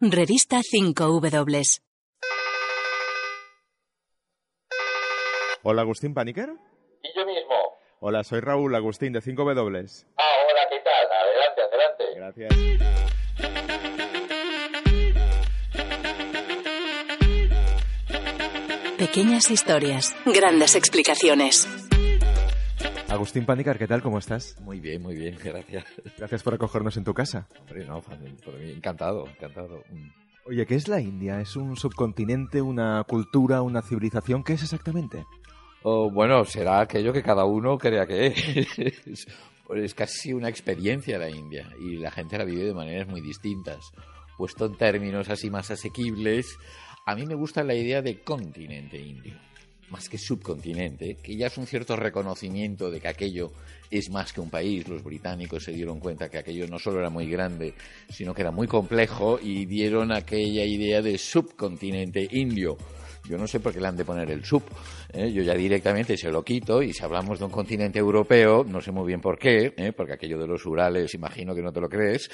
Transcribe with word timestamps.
Revista 0.00 0.58
5W. 0.60 1.80
Hola, 5.62 5.80
Agustín 5.82 6.12
Paniker. 6.12 6.50
Y 7.02 7.18
yo 7.18 7.24
mismo. 7.24 7.54
Hola, 8.00 8.22
soy 8.22 8.40
Raúl 8.40 8.74
Agustín 8.74 9.14
de 9.14 9.22
5W. 9.22 10.04
Ah, 10.18 10.22
hola, 10.50 10.60
¿qué 10.68 10.80
tal? 10.84 11.08
Adelante, 11.22 11.62
adelante. 11.62 12.04
Gracias. 12.14 12.76
Pequeñas 18.98 19.50
historias, 19.50 20.14
grandes 20.26 20.74
explicaciones. 20.74 21.85
Agustín 23.08 23.46
Paniker, 23.46 23.78
¿qué 23.78 23.86
tal? 23.86 24.02
¿Cómo 24.02 24.18
estás? 24.18 24.60
Muy 24.60 24.80
bien, 24.80 25.02
muy 25.02 25.16
bien, 25.16 25.36
gracias. 25.42 25.84
Gracias 26.18 26.42
por 26.42 26.54
acogernos 26.54 26.96
en 26.96 27.04
tu 27.04 27.14
casa. 27.14 27.46
Hombre, 27.60 27.86
no, 27.86 28.00
por 28.00 28.18
mí, 28.58 28.70
encantado, 28.70 29.26
encantado. 29.28 29.82
Mm. 29.90 30.08
Oye, 30.46 30.66
¿qué 30.66 30.74
es 30.74 30.88
la 30.88 31.00
India? 31.00 31.40
¿Es 31.40 31.56
un 31.56 31.76
subcontinente, 31.76 32.60
una 32.60 33.04
cultura, 33.04 33.62
una 33.62 33.82
civilización? 33.82 34.44
¿Qué 34.44 34.54
es 34.54 34.62
exactamente? 34.62 35.24
Oh, 35.82 36.10
bueno, 36.10 36.44
será 36.44 36.80
aquello 36.80 37.12
que 37.12 37.22
cada 37.22 37.44
uno 37.44 37.78
crea 37.78 38.06
que 38.06 38.26
es. 38.26 39.26
es 39.74 39.94
casi 39.94 40.32
una 40.32 40.48
experiencia 40.48 41.18
la 41.18 41.30
India 41.30 41.68
y 41.80 41.96
la 41.96 42.10
gente 42.10 42.38
la 42.38 42.44
vive 42.44 42.64
de 42.64 42.74
maneras 42.74 43.08
muy 43.08 43.20
distintas. 43.20 43.92
Puesto 44.36 44.66
en 44.66 44.76
términos 44.76 45.28
así 45.30 45.50
más 45.50 45.70
asequibles, 45.70 46.58
a 47.06 47.14
mí 47.14 47.24
me 47.24 47.34
gusta 47.34 47.62
la 47.62 47.74
idea 47.74 48.02
de 48.02 48.20
continente 48.22 48.98
indio, 48.98 49.34
más 49.90 50.08
que 50.08 50.18
subcontinente, 50.18 51.16
que 51.22 51.36
ya 51.36 51.46
es 51.46 51.58
un 51.58 51.66
cierto 51.66 51.96
reconocimiento 51.96 52.90
de 52.90 53.00
que 53.00 53.08
aquello 53.08 53.52
es 53.90 54.10
más 54.10 54.32
que 54.32 54.40
un 54.40 54.50
país. 54.50 54.86
Los 54.88 55.02
británicos 55.02 55.64
se 55.64 55.72
dieron 55.72 56.00
cuenta 56.00 56.28
que 56.28 56.38
aquello 56.38 56.66
no 56.66 56.78
solo 56.78 57.00
era 57.00 57.10
muy 57.10 57.26
grande, 57.26 57.74
sino 58.08 58.34
que 58.34 58.42
era 58.42 58.50
muy 58.50 58.66
complejo 58.66 59.38
y 59.40 59.66
dieron 59.66 60.12
aquella 60.12 60.64
idea 60.64 61.02
de 61.02 61.18
subcontinente 61.18 62.28
indio. 62.32 62.76
Yo 63.28 63.36
no 63.36 63.46
sé 63.46 63.58
por 63.60 63.72
qué 63.72 63.80
le 63.80 63.88
han 63.88 63.96
de 63.96 64.04
poner 64.04 64.30
el 64.30 64.44
sub. 64.44 64.62
¿eh? 65.12 65.32
Yo 65.32 65.42
ya 65.42 65.54
directamente 65.54 66.16
se 66.16 66.30
lo 66.30 66.44
quito 66.44 66.82
y 66.82 66.92
si 66.92 67.02
hablamos 67.02 67.38
de 67.38 67.44
un 67.44 67.50
continente 67.50 67.98
europeo, 67.98 68.64
no 68.64 68.80
sé 68.80 68.92
muy 68.92 69.06
bien 69.06 69.20
por 69.20 69.38
qué, 69.38 69.74
¿eh? 69.76 69.92
porque 69.92 70.12
aquello 70.12 70.38
de 70.38 70.46
los 70.46 70.64
Urales, 70.64 71.12
imagino 71.14 71.54
que 71.54 71.62
no 71.62 71.72
te 71.72 71.80
lo 71.80 71.88
crees, 71.88 72.30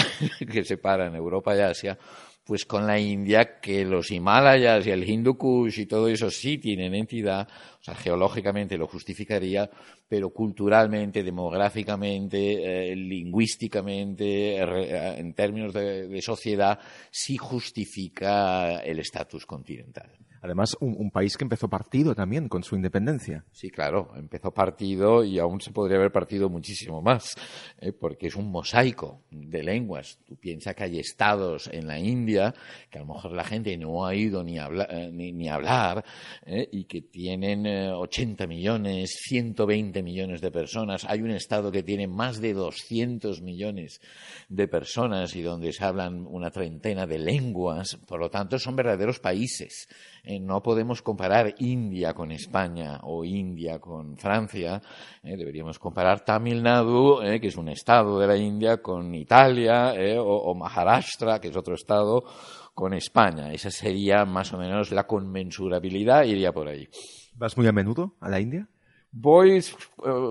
que 0.52 0.64
separan 0.64 1.14
Europa 1.14 1.56
y 1.56 1.60
Asia, 1.60 1.96
pues 2.44 2.64
con 2.64 2.86
la 2.86 2.98
India, 2.98 3.60
que 3.60 3.84
los 3.84 4.10
Himalayas 4.10 4.86
y 4.86 4.90
el 4.90 5.08
Hindu 5.08 5.36
Kush 5.36 5.80
y 5.80 5.86
todo 5.86 6.08
eso 6.08 6.30
sí 6.30 6.58
tienen 6.58 6.94
entidad, 6.94 7.48
o 7.80 7.84
sea, 7.84 7.94
geológicamente 7.94 8.76
lo 8.76 8.86
justificaría, 8.86 9.70
pero 10.08 10.30
culturalmente, 10.30 11.22
demográficamente, 11.22 12.92
eh, 12.92 12.96
lingüísticamente, 12.96 14.56
eh, 14.56 15.18
en 15.18 15.34
términos 15.34 15.72
de, 15.72 16.08
de 16.08 16.22
sociedad, 16.22 16.78
sí 17.10 17.36
justifica 17.36 18.80
el 18.80 18.98
estatus 18.98 19.46
continental. 19.46 20.10
Además, 20.42 20.76
un, 20.80 21.10
país 21.12 21.36
que 21.36 21.44
empezó 21.44 21.68
partido 21.68 22.16
también 22.16 22.48
con 22.48 22.64
su 22.64 22.74
independencia. 22.74 23.44
Sí, 23.52 23.70
claro, 23.70 24.10
empezó 24.16 24.52
partido 24.52 25.22
y 25.22 25.38
aún 25.38 25.60
se 25.60 25.70
podría 25.70 25.98
haber 25.98 26.10
partido 26.10 26.48
muchísimo 26.48 27.00
más, 27.00 27.36
¿eh? 27.80 27.92
porque 27.92 28.26
es 28.26 28.34
un 28.34 28.50
mosaico 28.50 29.22
de 29.30 29.62
lenguas. 29.62 30.18
Tú 30.26 30.34
piensas 30.36 30.74
que 30.74 30.84
hay 30.84 30.98
estados 30.98 31.68
en 31.72 31.86
la 31.86 31.98
India 31.98 32.52
que 32.90 32.98
a 32.98 33.02
lo 33.02 33.14
mejor 33.14 33.32
la 33.32 33.44
gente 33.44 33.76
no 33.76 34.04
ha 34.04 34.14
ido 34.14 34.42
ni 34.42 34.58
a 34.58 34.64
hablar, 34.64 34.88
eh, 34.90 35.10
ni, 35.12 35.32
ni 35.32 35.48
hablar 35.48 36.04
¿eh? 36.44 36.68
y 36.72 36.84
que 36.84 37.02
tienen 37.02 37.66
eh, 37.66 37.92
80 37.92 38.46
millones, 38.46 39.10
120 39.28 40.02
millones 40.02 40.40
de 40.40 40.50
personas. 40.50 41.04
Hay 41.04 41.22
un 41.22 41.30
estado 41.30 41.70
que 41.70 41.82
tiene 41.82 42.06
más 42.06 42.40
de 42.40 42.52
200 42.52 43.42
millones 43.42 44.00
de 44.48 44.68
personas 44.68 45.36
y 45.36 45.42
donde 45.42 45.72
se 45.72 45.84
hablan 45.84 46.26
una 46.26 46.50
treintena 46.50 47.06
de 47.06 47.18
lenguas. 47.18 47.96
Por 48.06 48.20
lo 48.20 48.30
tanto, 48.30 48.58
son 48.58 48.76
verdaderos 48.76 49.20
países. 49.20 49.88
Eh, 50.24 50.38
no 50.38 50.62
podemos 50.62 51.02
comparar 51.02 51.52
India 51.58 52.14
con 52.14 52.30
España 52.30 53.00
o 53.02 53.24
India 53.24 53.80
con 53.80 54.16
Francia. 54.16 54.80
eh, 55.22 55.36
deberíamos 55.36 55.78
comparar 55.80 56.24
Tamil 56.24 56.62
Nadu, 56.62 57.20
eh, 57.22 57.40
que 57.40 57.48
es 57.48 57.56
un 57.56 57.68
estado 57.68 58.20
de 58.20 58.28
la 58.28 58.36
India, 58.36 58.80
con 58.80 59.14
Italia 59.14 59.94
o, 60.20 60.50
o 60.50 60.54
Maharashtra, 60.54 61.40
que 61.40 61.48
es 61.48 61.56
otro 61.56 61.74
estado, 61.74 62.24
con 62.72 62.94
España. 62.94 63.52
Esa 63.52 63.70
sería 63.70 64.24
más 64.24 64.52
o 64.52 64.58
menos 64.58 64.92
la 64.92 65.06
conmensurabilidad, 65.06 66.24
iría 66.24 66.52
por 66.52 66.68
ahí. 66.68 66.88
¿Vas 67.34 67.56
muy 67.56 67.66
a 67.66 67.72
menudo 67.72 68.14
a 68.20 68.28
la 68.28 68.40
India? 68.40 68.68
Voy, 69.10 69.62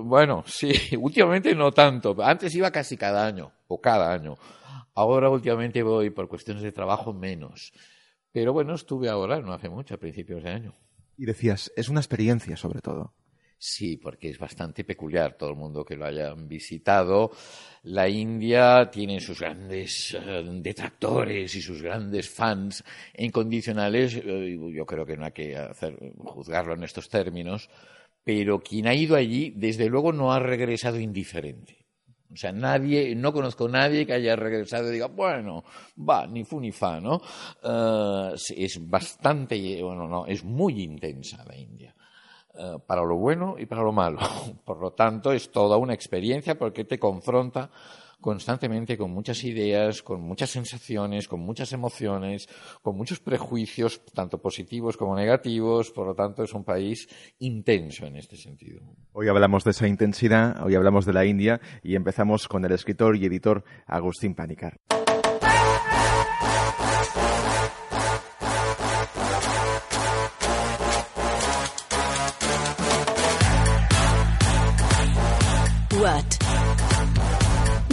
bueno, 0.03 0.43
sí, 0.47 0.71
últimamente 0.97 1.53
no 1.53 1.71
tanto. 1.71 2.15
Antes 2.23 2.55
iba 2.55 2.71
casi 2.71 2.97
cada 2.97 3.25
año, 3.27 3.51
o 3.67 3.79
cada 3.79 4.11
año. 4.13 4.37
Ahora 4.95 5.29
últimamente 5.29 5.83
voy 5.83 6.09
por 6.09 6.27
cuestiones 6.27 6.63
de 6.63 6.71
trabajo 6.71 7.13
menos. 7.13 7.71
Pero 8.31 8.53
bueno, 8.53 8.75
estuve 8.75 9.09
ahora, 9.09 9.41
no 9.41 9.53
hace 9.53 9.69
mucho, 9.69 9.95
a 9.95 9.97
principios 9.97 10.43
de 10.43 10.49
año. 10.49 10.73
Y 11.17 11.25
decías, 11.25 11.71
es 11.75 11.89
una 11.89 11.99
experiencia 11.99 12.55
sobre 12.55 12.81
todo. 12.81 13.13
Sí, 13.63 13.97
porque 13.97 14.29
es 14.29 14.39
bastante 14.39 14.83
peculiar 14.83 15.37
todo 15.37 15.51
el 15.51 15.55
mundo 15.55 15.85
que 15.85 15.95
lo 15.95 16.05
hayan 16.05 16.47
visitado. 16.47 17.29
La 17.83 18.09
India 18.09 18.89
tiene 18.89 19.19
sus 19.19 19.39
grandes 19.39 20.15
eh, 20.15 20.43
detractores 20.51 21.53
y 21.53 21.61
sus 21.61 21.79
grandes 21.83 22.27
fans 22.27 22.83
incondicionales. 23.15 24.15
Eh, 24.15 24.57
yo 24.73 24.83
creo 24.87 25.05
que 25.05 25.15
no 25.15 25.25
hay 25.25 25.31
que 25.31 25.55
hacer, 25.55 25.95
juzgarlo 26.17 26.73
en 26.73 26.83
estos 26.83 27.07
términos, 27.07 27.69
pero 28.23 28.61
quien 28.61 28.87
ha 28.87 28.95
ido 28.95 29.15
allí, 29.15 29.53
desde 29.55 29.89
luego, 29.89 30.11
no 30.11 30.33
ha 30.33 30.39
regresado 30.39 30.99
indiferente. 30.99 31.80
O 32.31 32.35
sea, 32.35 32.51
nadie, 32.51 33.13
no 33.15 33.33
conozco 33.33 33.65
a 33.65 33.69
nadie 33.69 34.05
que 34.05 34.13
haya 34.13 34.35
regresado 34.35 34.89
y 34.89 34.93
diga, 34.93 35.07
bueno, 35.07 35.63
va, 35.97 36.25
ni 36.27 36.43
fu 36.43 36.59
ni 36.59 36.71
fa, 36.71 36.99
¿no? 36.99 37.21
Eh, 37.63 38.35
es 38.57 38.89
bastante, 38.89 39.81
bueno, 39.83 40.07
no, 40.07 40.25
es 40.25 40.43
muy 40.43 40.81
intensa 40.81 41.43
la 41.45 41.55
India. 41.55 41.93
Uh, 42.53 42.79
para 42.85 43.01
lo 43.03 43.15
bueno 43.15 43.55
y 43.57 43.65
para 43.65 43.81
lo 43.81 43.93
malo. 43.93 44.19
Por 44.65 44.81
lo 44.81 44.91
tanto, 44.91 45.31
es 45.31 45.51
toda 45.51 45.77
una 45.77 45.93
experiencia 45.93 46.57
porque 46.57 46.83
te 46.83 46.99
confronta 46.99 47.71
constantemente 48.21 48.97
con 48.97 49.11
muchas 49.11 49.43
ideas, 49.43 50.01
con 50.01 50.21
muchas 50.21 50.51
sensaciones, 50.51 51.27
con 51.27 51.41
muchas 51.41 51.73
emociones, 51.73 52.47
con 52.81 52.95
muchos 52.95 53.19
prejuicios, 53.19 54.05
tanto 54.13 54.41
positivos 54.41 54.95
como 54.95 55.15
negativos. 55.15 55.91
Por 55.91 56.07
lo 56.07 56.15
tanto, 56.15 56.43
es 56.43 56.53
un 56.53 56.63
país 56.63 57.07
intenso 57.39 58.05
en 58.05 58.15
este 58.15 58.37
sentido. 58.37 58.81
Hoy 59.11 59.27
hablamos 59.27 59.63
de 59.63 59.71
esa 59.71 59.87
intensidad, 59.87 60.63
hoy 60.63 60.75
hablamos 60.75 61.05
de 61.05 61.13
la 61.13 61.25
India 61.25 61.59
y 61.83 61.95
empezamos 61.95 62.47
con 62.47 62.63
el 62.63 62.71
escritor 62.71 63.17
y 63.17 63.25
editor 63.25 63.63
Agustín 63.87 64.35
Panicar. 64.35 64.79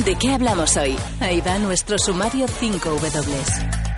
¿De 0.08 0.16
qué 0.16 0.30
hablamos 0.30 0.74
hoy? 0.78 0.96
Ahí 1.20 1.42
va 1.42 1.58
nuestro 1.58 1.98
sumario 1.98 2.46
5W. 2.46 3.88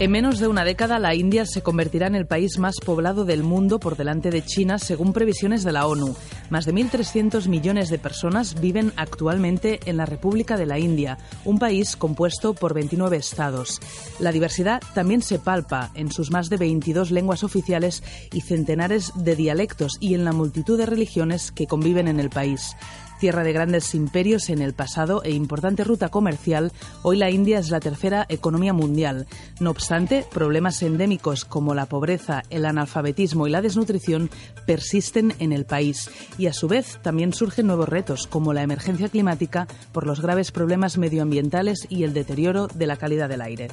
En 0.00 0.10
menos 0.10 0.38
de 0.38 0.48
una 0.48 0.64
década, 0.64 0.98
la 0.98 1.14
India 1.14 1.46
se 1.46 1.62
convertirá 1.62 2.08
en 2.08 2.14
el 2.14 2.26
país 2.26 2.58
más 2.58 2.74
poblado 2.84 3.24
del 3.24 3.42
mundo 3.42 3.80
por 3.80 3.96
delante 3.96 4.30
de 4.30 4.44
China, 4.44 4.78
según 4.78 5.14
previsiones 5.14 5.64
de 5.64 5.72
la 5.72 5.86
ONU. 5.86 6.14
Más 6.50 6.66
de 6.66 6.74
1.300 6.74 7.48
millones 7.48 7.88
de 7.88 7.98
personas 7.98 8.60
viven 8.60 8.92
actualmente 8.96 9.80
en 9.86 9.96
la 9.96 10.04
República 10.04 10.58
de 10.58 10.66
la 10.66 10.78
India, 10.78 11.16
un 11.46 11.58
país 11.58 11.96
compuesto 11.96 12.52
por 12.52 12.74
29 12.74 13.16
estados. 13.16 13.80
La 14.18 14.30
diversidad 14.30 14.82
también 14.92 15.22
se 15.22 15.38
palpa 15.38 15.90
en 15.94 16.12
sus 16.12 16.30
más 16.30 16.50
de 16.50 16.58
22 16.58 17.12
lenguas 17.12 17.44
oficiales 17.44 18.02
y 18.30 18.42
centenares 18.42 19.12
de 19.14 19.36
dialectos 19.36 19.96
y 20.00 20.14
en 20.14 20.26
la 20.26 20.32
multitud 20.32 20.76
de 20.76 20.84
religiones 20.84 21.50
que 21.50 21.66
conviven 21.66 22.08
en 22.08 22.20
el 22.20 22.28
país. 22.28 22.76
Tierra 23.22 23.44
de 23.44 23.52
grandes 23.52 23.94
imperios 23.94 24.50
en 24.50 24.60
el 24.60 24.72
pasado 24.72 25.22
e 25.22 25.30
importante 25.30 25.84
ruta 25.84 26.08
comercial, 26.08 26.72
hoy 27.02 27.16
la 27.16 27.30
India 27.30 27.60
es 27.60 27.70
la 27.70 27.78
tercera 27.78 28.26
economía 28.28 28.72
mundial. 28.72 29.28
No 29.60 29.70
obstante, 29.70 30.26
problemas 30.32 30.82
endémicos 30.82 31.44
como 31.44 31.72
la 31.72 31.86
pobreza, 31.86 32.42
el 32.50 32.64
analfabetismo 32.64 33.46
y 33.46 33.50
la 33.50 33.62
desnutrición 33.62 34.28
persisten 34.66 35.34
en 35.38 35.52
el 35.52 35.66
país 35.66 36.10
y 36.36 36.48
a 36.48 36.52
su 36.52 36.66
vez 36.66 36.98
también 37.00 37.32
surgen 37.32 37.68
nuevos 37.68 37.88
retos 37.88 38.26
como 38.26 38.52
la 38.52 38.64
emergencia 38.64 39.08
climática 39.08 39.68
por 39.92 40.04
los 40.04 40.20
graves 40.20 40.50
problemas 40.50 40.98
medioambientales 40.98 41.86
y 41.88 42.02
el 42.02 42.14
deterioro 42.14 42.66
de 42.66 42.88
la 42.88 42.96
calidad 42.96 43.28
del 43.28 43.42
aire. 43.42 43.68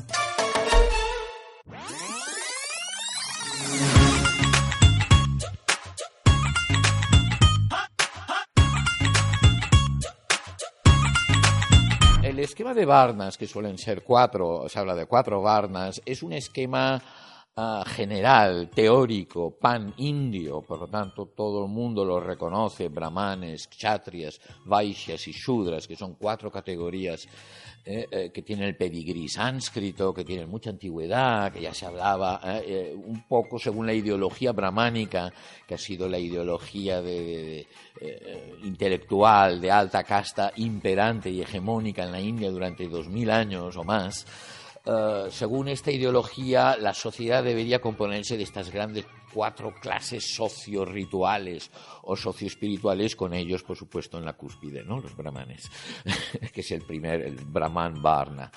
De 12.79 12.85
Varnas, 12.85 13.37
que 13.37 13.45
suelen 13.45 13.77
ser 13.77 14.03
cuatro, 14.03 14.69
se 14.69 14.79
habla 14.79 14.95
de 14.95 15.05
cuatro 15.05 15.41
Varnas, 15.41 16.01
es 16.05 16.23
un 16.23 16.31
esquema 16.31 17.01
ah, 17.57 17.83
general, 17.85 18.69
teórico, 18.73 19.57
pan-indio, 19.59 20.61
por 20.61 20.79
lo 20.79 20.87
tanto 20.87 21.25
todo 21.35 21.65
el 21.65 21.69
mundo 21.69 22.05
lo 22.05 22.21
reconoce, 22.21 22.87
brahmanes, 22.87 23.67
kshatriyas, 23.67 24.39
vaishyas 24.65 25.27
y 25.27 25.33
shudras, 25.33 25.87
que 25.87 25.97
son 25.97 26.15
cuatro 26.15 26.49
categorías 26.49 27.27
eh, 27.91 28.07
eh, 28.11 28.29
que 28.31 28.43
tienen 28.43 28.67
el 28.67 28.75
pedigrí 28.75 29.27
sánscrito, 29.27 30.13
que 30.13 30.23
tienen 30.23 30.47
mucha 30.47 30.69
antigüedad, 30.69 31.51
que 31.51 31.61
ya 31.61 31.73
se 31.73 31.87
hablaba 31.87 32.39
eh, 32.63 32.93
un 32.95 33.23
poco 33.27 33.57
según 33.57 33.87
la 33.87 33.95
ideología 33.95 34.51
brahmánica, 34.51 35.33
que 35.67 35.73
ha 35.73 35.77
sido 35.79 36.07
la 36.07 36.19
ideología 36.19 37.01
intelectual 38.63 39.59
de 39.59 39.71
alta 39.71 40.03
casta 40.03 40.51
imperante 40.57 41.31
y 41.31 41.41
hegemónica 41.41 42.03
en 42.03 42.11
la 42.11 42.21
India 42.21 42.51
durante 42.51 42.87
dos 42.87 43.09
mil 43.09 43.31
años 43.31 43.75
o 43.75 43.83
más. 43.83 44.23
según 45.31 45.69
esta 45.69 45.91
ideología, 45.91 46.77
la 46.77 46.93
sociedad 46.93 47.43
debería 47.43 47.81
componerse 47.81 48.37
de 48.37 48.43
estas 48.43 48.69
grandes 48.69 49.05
cuatro 49.33 49.73
clases 49.79 50.35
socio-rituales 50.35 51.69
o 52.03 52.15
socio-espirituales, 52.15 53.15
con 53.15 53.33
ellos, 53.33 53.63
por 53.63 53.77
supuesto, 53.77 54.17
en 54.17 54.25
la 54.25 54.33
cúspide, 54.33 54.83
¿no? 54.83 54.99
Los 54.99 55.15
brahmanes, 55.15 55.69
que 56.53 56.61
es 56.61 56.71
el 56.71 56.81
primer, 56.81 57.21
el 57.21 57.35
brahman 57.35 58.01
varna. 58.01 58.51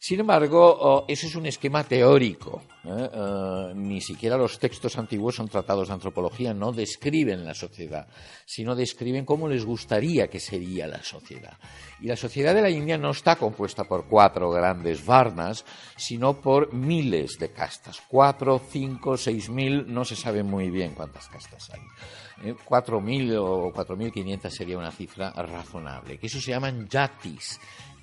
Sin 0.00 0.20
embargo, 0.20 0.78
oh, 0.80 1.04
eso 1.08 1.26
es 1.26 1.34
un 1.34 1.46
esquema 1.46 1.82
teórico. 1.82 2.62
¿eh? 2.84 3.10
Eh, 3.12 3.72
ni 3.74 4.00
siquiera 4.00 4.36
los 4.36 4.58
textos 4.58 4.96
antiguos 4.96 5.34
son 5.34 5.48
tratados 5.48 5.88
de 5.88 5.94
antropología, 5.94 6.54
no 6.54 6.72
describen 6.72 7.44
la 7.44 7.52
sociedad, 7.52 8.06
sino 8.44 8.76
describen 8.76 9.24
cómo 9.24 9.48
les 9.48 9.64
gustaría 9.64 10.28
que 10.28 10.38
sería 10.38 10.86
la 10.86 11.02
sociedad. 11.02 11.58
Y 12.00 12.06
la 12.06 12.16
sociedad 12.16 12.54
de 12.54 12.62
la 12.62 12.70
India 12.70 12.96
no 12.96 13.10
está 13.10 13.34
compuesta 13.34 13.84
por 13.84 14.06
cuatro 14.06 14.50
grandes 14.50 15.04
varnas, 15.04 15.64
sino 15.96 16.40
por 16.40 16.72
miles 16.72 17.36
de 17.40 17.50
castas. 17.50 18.00
Cuatro, 18.06 18.60
cinco, 18.70 19.16
seis 19.16 19.50
mil, 19.50 19.92
no 19.92 20.04
se 20.04 20.14
sabe 20.18 20.42
muy 20.42 20.70
bien 20.70 20.92
cuántas 20.94 21.28
castas 21.28 21.70
hay. 21.70 22.50
¿eh? 22.50 22.54
Cuatro 22.64 23.00
mil 23.00 23.34
o 23.36 23.70
cuatro 23.72 23.96
mil 23.96 24.12
quinientas 24.12 24.54
sería 24.54 24.76
una 24.76 24.90
cifra 24.90 25.30
razonable, 25.32 26.18
que 26.18 26.26
eso 26.26 26.40
se 26.40 26.50
llaman 26.50 26.88
yatis 26.88 27.58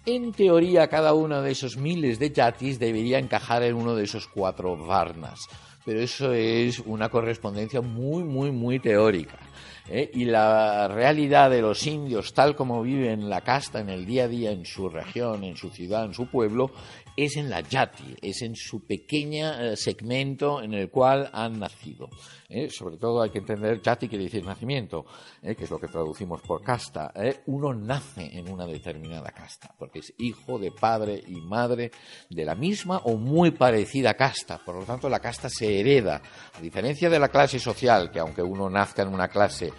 en 0.05 0.33
teoría, 0.33 0.87
cada 0.87 1.15
uno 1.15 1.41
de 1.41 1.51
esos 1.51 1.77
miles 1.77 2.19
de 2.19 2.29
yatis 2.29 2.77
debería 2.77 3.17
encajar 3.17 3.63
en 3.63 3.73
uno 3.73 3.95
de 3.95 4.03
esos 4.03 4.27
cuatro 4.27 4.77
varnas, 4.77 5.47
pero 5.83 5.99
eso 5.99 6.31
es 6.31 6.77
una 6.77 7.09
correspondencia 7.09 7.81
muy, 7.81 8.23
muy, 8.23 8.51
muy 8.51 8.79
teórica. 8.79 9.39
¿eh? 9.89 10.11
Y 10.13 10.25
la 10.25 10.87
realidad 10.87 11.49
de 11.49 11.63
los 11.63 11.87
indios, 11.87 12.35
tal 12.35 12.55
como 12.55 12.83
viven 12.83 13.31
la 13.31 13.41
casta 13.41 13.79
en 13.79 13.89
el 13.89 14.05
día 14.05 14.25
a 14.25 14.27
día, 14.27 14.51
en 14.51 14.65
su 14.65 14.89
región, 14.89 15.43
en 15.43 15.57
su 15.57 15.71
ciudad, 15.71 16.05
en 16.05 16.13
su 16.13 16.27
pueblo, 16.27 16.69
es 17.15 17.37
en 17.37 17.49
la 17.49 17.61
yati, 17.61 18.15
es 18.21 18.41
en 18.41 18.55
su 18.55 18.85
pequeño 18.85 19.53
eh, 19.53 19.77
segmento 19.77 20.61
en 20.61 20.73
el 20.73 20.89
cual 20.89 21.29
han 21.31 21.59
nacido. 21.59 22.09
¿eh? 22.49 22.69
Sobre 22.69 22.97
todo 22.97 23.21
hay 23.21 23.29
que 23.29 23.39
entender, 23.39 23.81
yati 23.81 24.07
quiere 24.07 24.25
decir 24.25 24.45
nacimiento, 24.45 25.05
¿eh? 25.41 25.55
que 25.55 25.63
es 25.63 25.69
lo 25.69 25.79
que 25.79 25.87
traducimos 25.87 26.41
por 26.41 26.61
casta. 26.61 27.13
Uno 27.47 27.73
nace 27.73 28.37
en 28.37 28.51
una 28.51 28.65
determinada 28.65 29.31
casta, 29.31 29.73
porque 29.77 29.99
es 29.99 30.13
hijo 30.17 30.59
de 30.59 30.71
padre 30.71 31.23
y 31.27 31.41
madre 31.41 31.91
de 32.29 32.45
la 32.45 32.55
misma 32.55 32.97
o 33.05 33.15
muy 33.15 33.51
parecida 33.51 34.15
casta. 34.15 34.59
Por 34.63 34.75
lo 34.75 34.83
tanto, 34.83 35.09
la 35.09 35.19
casta 35.19 35.49
se 35.49 35.79
hereda, 35.79 36.21
a 36.53 36.61
diferencia 36.61 37.09
de 37.09 37.19
la 37.19 37.29
clase 37.29 37.59
social, 37.59 38.11
que 38.11 38.19
aunque 38.19 38.41
uno 38.41 38.69
nazca 38.69 39.03
en 39.03 39.13
una 39.13 39.27
clase 39.27 39.71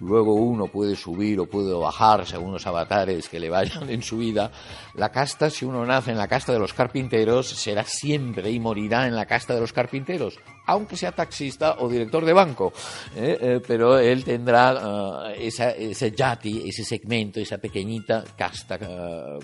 luego 0.00 0.34
uno 0.34 0.66
puede 0.66 0.96
subir 0.96 1.40
o 1.40 1.46
puede 1.46 1.72
bajar 1.72 2.26
según 2.26 2.52
los 2.52 2.66
avatares 2.66 3.28
que 3.28 3.40
le 3.40 3.50
vayan 3.50 3.88
en 3.90 4.02
su 4.02 4.18
vida, 4.18 4.50
la 4.94 5.10
casta, 5.10 5.50
si 5.50 5.64
uno 5.64 5.84
nace 5.84 6.10
en 6.10 6.18
la 6.18 6.28
casta 6.28 6.52
de 6.52 6.58
los 6.58 6.74
carpinteros, 6.74 7.48
será 7.48 7.84
siempre 7.84 8.50
y 8.50 8.60
morirá 8.60 9.06
en 9.06 9.14
la 9.14 9.26
casta 9.26 9.54
de 9.54 9.60
los 9.60 9.72
carpinteros, 9.72 10.38
aunque 10.66 10.96
sea 10.96 11.12
taxista 11.12 11.76
o 11.78 11.88
director 11.88 12.24
de 12.24 12.32
banco. 12.32 12.72
¿eh? 13.16 13.38
Eh, 13.40 13.60
pero 13.66 13.98
él 13.98 14.24
tendrá 14.24 15.32
eh, 15.34 15.48
ese 15.48 16.12
yati, 16.12 16.68
ese 16.68 16.84
segmento, 16.84 17.40
esa 17.40 17.58
pequeñita 17.58 18.24
casta 18.36 18.78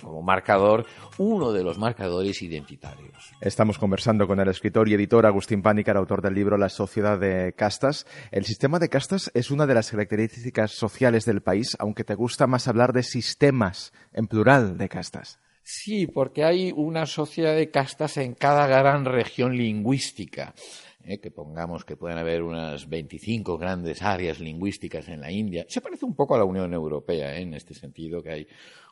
como 0.00 0.22
marcador, 0.22 0.86
uno 1.18 1.52
de 1.52 1.62
los 1.62 1.78
marcadores 1.78 2.40
identitarios. 2.42 3.32
Estamos 3.40 3.78
conversando 3.78 4.26
con 4.26 4.40
el 4.40 4.48
escritor 4.48 4.88
y 4.88 4.94
editor 4.94 5.26
Agustín 5.26 5.62
Pánicar, 5.62 5.96
autor 5.96 6.22
del 6.22 6.34
libro 6.34 6.56
La 6.56 6.68
sociedad 6.68 7.18
de 7.18 7.52
castas. 7.56 8.06
El 8.30 8.44
sistema 8.44 8.78
de 8.78 8.88
castas 8.88 9.30
es 9.34 9.50
una 9.50 9.66
de 9.66 9.74
las 9.74 9.90
características 9.90 10.39
sociales 10.70 11.24
del 11.24 11.42
país, 11.42 11.76
aunque 11.78 12.04
te 12.04 12.14
gusta 12.14 12.46
más 12.46 12.68
hablar 12.68 12.92
de 12.92 13.02
sistemas 13.02 13.92
en 14.12 14.26
plural 14.26 14.78
de 14.78 14.88
castas. 14.88 15.38
Sí, 15.62 16.06
porque 16.06 16.44
hay 16.44 16.72
una 16.74 17.06
sociedad 17.06 17.54
de 17.54 17.70
castas 17.70 18.16
en 18.16 18.34
cada 18.34 18.66
gran 18.66 19.04
región 19.04 19.56
lingüística. 19.56 20.54
¿Eh? 21.04 21.18
que 21.18 21.30
pongamos 21.30 21.84
que 21.84 21.96
pueden 21.96 22.18
haber 22.18 22.42
unas 22.42 22.88
25 22.88 23.58
grandes 23.58 24.02
áreas 24.02 24.40
lingüísticas 24.40 25.08
en 25.08 25.20
la 25.20 25.30
India. 25.30 25.66
Se 25.68 25.80
parece 25.80 26.04
un 26.04 26.14
poco 26.14 26.34
a 26.34 26.38
la 26.38 26.44
Unión 26.44 26.72
Europea 26.72 27.36
¿eh? 27.36 27.42
en 27.42 27.54
este 27.54 27.74
sentido, 27.74 28.22
que 28.22 28.30
hay 28.30 28.46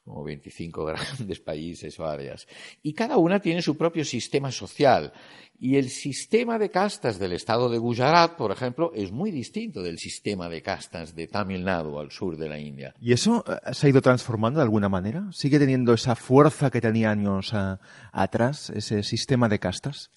como 0.04 0.24
25 0.24 0.84
grandes 0.86 1.40
países 1.40 1.98
o 2.00 2.06
áreas. 2.06 2.46
Y 2.82 2.92
cada 2.94 3.18
una 3.18 3.40
tiene 3.40 3.62
su 3.62 3.76
propio 3.76 4.04
sistema 4.04 4.50
social. 4.50 5.12
Y 5.60 5.76
el 5.76 5.88
sistema 5.88 6.56
de 6.56 6.70
castas 6.70 7.18
del 7.18 7.32
estado 7.32 7.68
de 7.68 7.78
Gujarat, 7.78 8.36
por 8.36 8.52
ejemplo, 8.52 8.92
es 8.94 9.10
muy 9.10 9.32
distinto 9.32 9.82
del 9.82 9.98
sistema 9.98 10.48
de 10.48 10.62
castas 10.62 11.16
de 11.16 11.26
Tamil 11.26 11.64
Nadu 11.64 11.98
al 11.98 12.12
sur 12.12 12.36
de 12.36 12.48
la 12.48 12.60
India. 12.60 12.94
¿Y 13.00 13.12
eso 13.12 13.44
eh, 13.46 13.74
se 13.74 13.86
ha 13.86 13.90
ido 13.90 14.00
transformando 14.00 14.60
de 14.60 14.64
alguna 14.64 14.88
manera? 14.88 15.28
¿Sigue 15.32 15.58
teniendo 15.58 15.92
esa 15.92 16.14
fuerza 16.14 16.70
que 16.70 16.80
tenía 16.80 17.10
años 17.10 17.52
atrás, 18.12 18.70
ese 18.70 19.02
sistema 19.02 19.48
de 19.48 19.58
castas? 19.58 20.10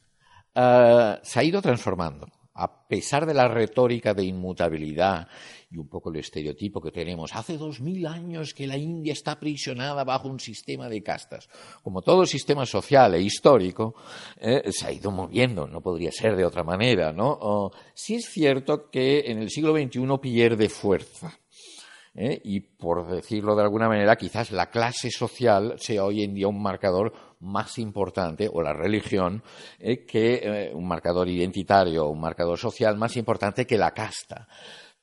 Eh, 0.56 1.20
se 1.24 1.40
ha 1.40 1.44
ido 1.44 1.62
transformando. 1.62 2.28
A 2.54 2.88
pesar 2.88 3.26
de 3.26 3.34
la 3.34 3.48
retórica 3.48 4.14
de 4.14 4.26
inmutabilidad 4.26 5.28
y 5.72 5.78
un 5.78 5.88
poco 5.88 6.12
el 6.12 6.18
estereotipo 6.18 6.82
que 6.82 6.92
tenemos, 6.92 7.32
hace 7.34 7.58
dos 7.58 7.80
mil 7.80 8.06
años 8.06 8.54
que 8.54 8.68
la 8.68 8.78
India 8.78 9.14
está 9.14 9.32
aprisionada 9.32 10.04
bajo 10.04 10.28
un 10.28 10.40
sistema 10.40 10.90
de 10.90 11.02
castas. 11.02 11.48
Como 11.82 12.02
todo 12.02 12.26
sistema 12.26 12.66
social 12.66 13.16
e 13.16 13.22
histórico, 13.22 13.96
eh, 14.38 14.70
se 14.70 14.86
ha 14.86 14.92
ido 14.92 15.12
moviendo, 15.12 15.66
no 15.66 15.80
podría 15.82 16.12
ser 16.12 16.36
de 16.36 16.46
otra 16.46 16.64
manera, 16.64 17.14
¿no? 17.14 17.72
sí 17.94 18.16
es 18.16 18.26
cierto 18.26 18.90
que 18.92 19.32
en 19.32 19.40
el 19.40 19.50
siglo 19.50 19.74
XXI 19.74 20.18
pierde 20.22 20.68
fuerza. 20.68 21.40
¿Eh? 22.16 22.42
y 22.44 22.60
por 22.62 23.08
decirlo 23.08 23.56
de 23.56 23.64
alguna 23.64 23.88
manera, 23.88 24.16
quizás 24.16 24.52
la 24.52 24.70
clase 24.70 25.10
social 25.12 25.76
sea 25.78 26.04
hoy 26.06 26.24
en 26.24 26.34
día 26.34 26.48
un 26.48 26.62
marcador 26.62 27.14
más 27.40 27.80
importante, 27.80 28.50
o 28.52 28.62
la 28.62 28.74
religión, 28.74 29.44
eh, 29.80 30.06
que 30.06 30.42
eh, 30.44 30.72
un 30.74 30.88
marcador 30.88 31.28
identitario, 31.28 32.08
un 32.08 32.20
marcador 32.20 32.58
social 32.58 32.98
más 32.98 33.18
importante 33.18 33.66
que 33.66 33.78
la 33.78 33.92
casta 33.92 34.48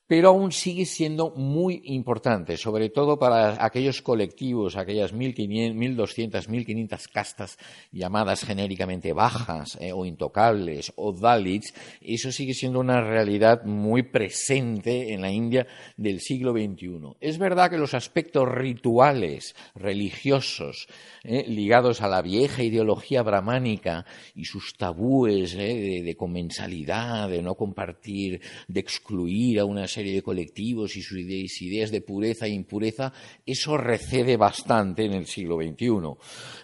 pero 0.09 0.31
aún 0.31 0.53
sigue 0.53 0.87
siendo 0.87 1.31
muy 1.37 1.83
importante, 1.85 2.57
sobre 2.57 2.89
todo 2.89 3.19
para 3.19 3.63
aquellos 3.65 4.01
colectivos, 4.01 4.77
aquellas 4.77 5.15
1.200, 5.15 6.49
1.500 6.49 7.09
castas 7.13 7.59
llamadas 7.93 8.43
genéricamente 8.43 9.13
bajas 9.13 9.77
eh, 9.81 9.93
o 9.93 10.07
intocables 10.07 10.93
o 10.97 11.13
Dalits, 11.13 11.75
eso 12.01 12.33
sigue 12.33 12.55
siendo 12.55 12.81
una 12.81 13.03
realidad 13.03 13.65
muy 13.65 14.03
presente 14.03 15.13
en 15.13 15.21
la 15.21 15.31
India 15.31 15.67
del 15.99 16.21
siglo 16.21 16.53
XXI. 16.53 17.17
Es 17.21 17.37
verdad 17.37 17.69
que 17.69 17.77
los 17.77 17.93
aspectos 17.93 18.49
rituales, 18.49 19.55
religiosos, 19.75 20.89
eh, 21.23 21.45
ligados 21.47 22.01
a 22.01 22.09
la 22.09 22.23
vieja 22.23 22.63
ideología 22.63 23.23
brahmánica 23.23 24.07
y 24.35 24.47
sus 24.47 24.75
tabúes 24.79 25.55
eh, 25.55 25.59
de, 25.59 26.03
de 26.03 26.17
comensalidad, 26.17 27.29
de 27.29 27.43
no 27.43 27.57
compartir, 27.57 28.41
de 28.69 28.81
excluir 28.81 29.61
a 29.61 29.67
una 29.67 29.87
serie 29.99 30.15
de 30.15 30.23
colectivos 30.23 30.97
y 30.97 31.03
sus 31.03 31.19
ideas 31.19 31.91
de 31.91 32.03
pureza 32.03 32.47
e 32.47 32.51
impureza, 32.51 33.13
eso 33.45 33.77
recede 33.77 34.37
bastante 34.37 35.05
en 35.05 35.13
el 35.13 35.27
siglo 35.27 35.57
XXI. 35.57 35.89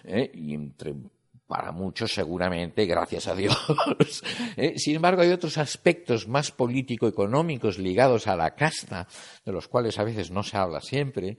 ¿eh? 0.05 0.31
Y 0.33 0.53
entre 0.53 0.95
para 1.45 1.73
muchos 1.73 2.13
seguramente, 2.13 2.85
gracias 2.85 3.27
a 3.27 3.35
Dios. 3.35 3.55
¿eh? 4.57 4.75
Sin 4.77 4.95
embargo, 4.95 5.21
hay 5.21 5.31
otros 5.31 5.57
aspectos 5.57 6.29
más 6.29 6.51
político-económicos 6.51 7.77
ligados 7.77 8.27
a 8.27 8.37
la 8.37 8.55
casta, 8.55 9.05
de 9.45 9.51
los 9.51 9.67
cuales 9.67 9.99
a 9.99 10.05
veces 10.05 10.31
no 10.31 10.43
se 10.43 10.55
habla 10.55 10.79
siempre, 10.79 11.37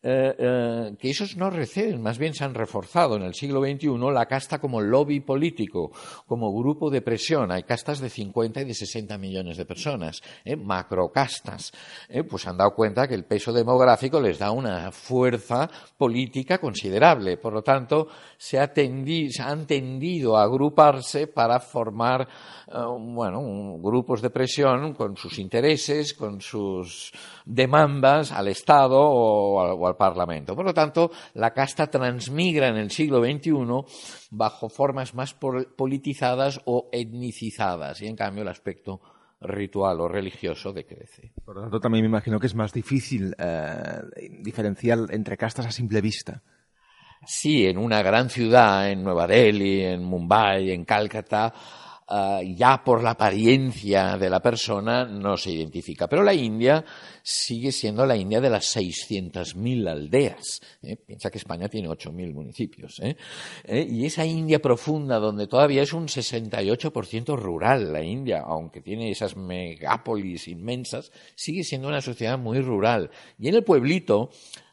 eh, 0.00 0.34
eh, 0.38 0.96
que 0.96 1.10
esos 1.10 1.36
no 1.36 1.50
receden, 1.50 2.00
más 2.00 2.18
bien 2.18 2.32
se 2.32 2.44
han 2.44 2.54
reforzado 2.54 3.16
en 3.16 3.22
el 3.22 3.34
siglo 3.34 3.60
XXI 3.60 3.88
la 4.12 4.26
casta 4.26 4.60
como 4.60 4.80
lobby 4.80 5.20
político, 5.20 5.90
como 6.26 6.56
grupo 6.56 6.88
de 6.88 7.02
presión. 7.02 7.50
Hay 7.50 7.64
castas 7.64 7.98
de 7.98 8.08
50 8.08 8.60
y 8.60 8.64
de 8.66 8.74
60 8.74 9.18
millones 9.18 9.56
de 9.56 9.64
personas, 9.64 10.22
¿eh? 10.44 10.54
macrocastas. 10.54 11.72
Pues 12.28 12.46
han 12.46 12.56
dado 12.56 12.74
cuenta 12.74 13.08
que 13.08 13.14
el 13.14 13.24
peso 13.24 13.52
demográfico 13.52 14.20
les 14.20 14.38
da 14.38 14.52
una 14.52 14.92
fuerza 14.92 15.68
política 15.96 16.58
considerable. 16.58 17.36
Por 17.36 17.52
lo 17.52 17.62
tanto, 17.62 18.08
se, 18.36 18.58
ha 18.58 18.72
se 18.72 19.42
han 19.42 19.66
tendido 19.66 20.36
a 20.36 20.44
agruparse 20.44 21.26
para 21.26 21.58
formar 21.58 22.28
bueno, 22.70 23.78
grupos 23.80 24.20
de 24.20 24.30
presión 24.30 24.92
con 24.92 25.16
sus 25.16 25.38
intereses, 25.38 26.12
con 26.14 26.40
sus 26.40 27.12
demandas 27.44 28.30
al 28.30 28.48
Estado 28.48 28.98
o, 29.00 29.87
al 29.88 29.96
Parlamento. 29.96 30.54
Por 30.54 30.64
lo 30.64 30.74
tanto, 30.74 31.10
la 31.34 31.52
casta 31.52 31.88
transmigra 31.88 32.68
en 32.68 32.76
el 32.76 32.90
siglo 32.90 33.22
XXI 33.22 34.28
bajo 34.30 34.68
formas 34.68 35.14
más 35.14 35.34
politizadas 35.34 36.60
o 36.64 36.88
etnicizadas, 36.92 38.00
y 38.02 38.06
en 38.06 38.16
cambio 38.16 38.42
el 38.42 38.48
aspecto 38.48 39.00
ritual 39.40 40.00
o 40.00 40.08
religioso 40.08 40.72
decrece. 40.72 41.32
Por 41.44 41.56
lo 41.56 41.62
tanto, 41.62 41.80
también 41.80 42.02
me 42.02 42.08
imagino 42.08 42.40
que 42.40 42.46
es 42.46 42.54
más 42.54 42.72
difícil 42.72 43.34
eh, 43.38 44.00
diferenciar 44.40 44.98
entre 45.10 45.36
castas 45.36 45.66
a 45.66 45.70
simple 45.70 46.00
vista. 46.00 46.42
Sí, 47.26 47.66
en 47.66 47.78
una 47.78 48.02
gran 48.02 48.30
ciudad, 48.30 48.90
en 48.90 49.02
Nueva 49.02 49.26
Delhi, 49.26 49.82
en 49.82 50.04
Mumbai, 50.04 50.70
en 50.70 50.84
Calcata, 50.84 51.52
Ah, 52.10 52.40
ya 52.42 52.82
por 52.82 53.02
la 53.02 53.10
apariencia 53.10 54.16
de 54.16 54.30
la 54.30 54.40
persona 54.40 55.04
no 55.04 55.36
se 55.36 55.52
identifica. 55.52 56.08
Pero 56.08 56.22
la 56.22 56.32
India 56.32 56.82
sigue 57.22 57.70
siendo 57.70 58.06
la 58.06 58.16
India 58.16 58.40
de 58.40 58.48
las 58.48 58.74
600.000 58.74 59.86
aldeas. 59.86 60.62
¿eh? 60.82 60.96
Piensa 60.96 61.30
que 61.30 61.36
España 61.36 61.68
tiene 61.68 61.86
8.000 61.90 62.32
municipios. 62.32 62.98
¿eh? 63.00 63.14
¿Eh? 63.64 63.86
Y 63.90 64.06
esa 64.06 64.24
India 64.24 64.58
profunda, 64.58 65.18
donde 65.18 65.48
todavía 65.48 65.82
es 65.82 65.92
un 65.92 66.06
68% 66.06 67.36
rural, 67.36 67.92
la 67.92 68.02
India, 68.02 68.40
aunque 68.40 68.80
tiene 68.80 69.10
esas 69.10 69.36
megápolis 69.36 70.48
inmensas, 70.48 71.12
sigue 71.34 71.62
siendo 71.62 71.88
una 71.88 72.00
sociedad 72.00 72.38
muy 72.38 72.60
rural. 72.60 73.10
Y 73.38 73.48
en 73.48 73.56
el 73.56 73.64
pueblito, 73.64 74.30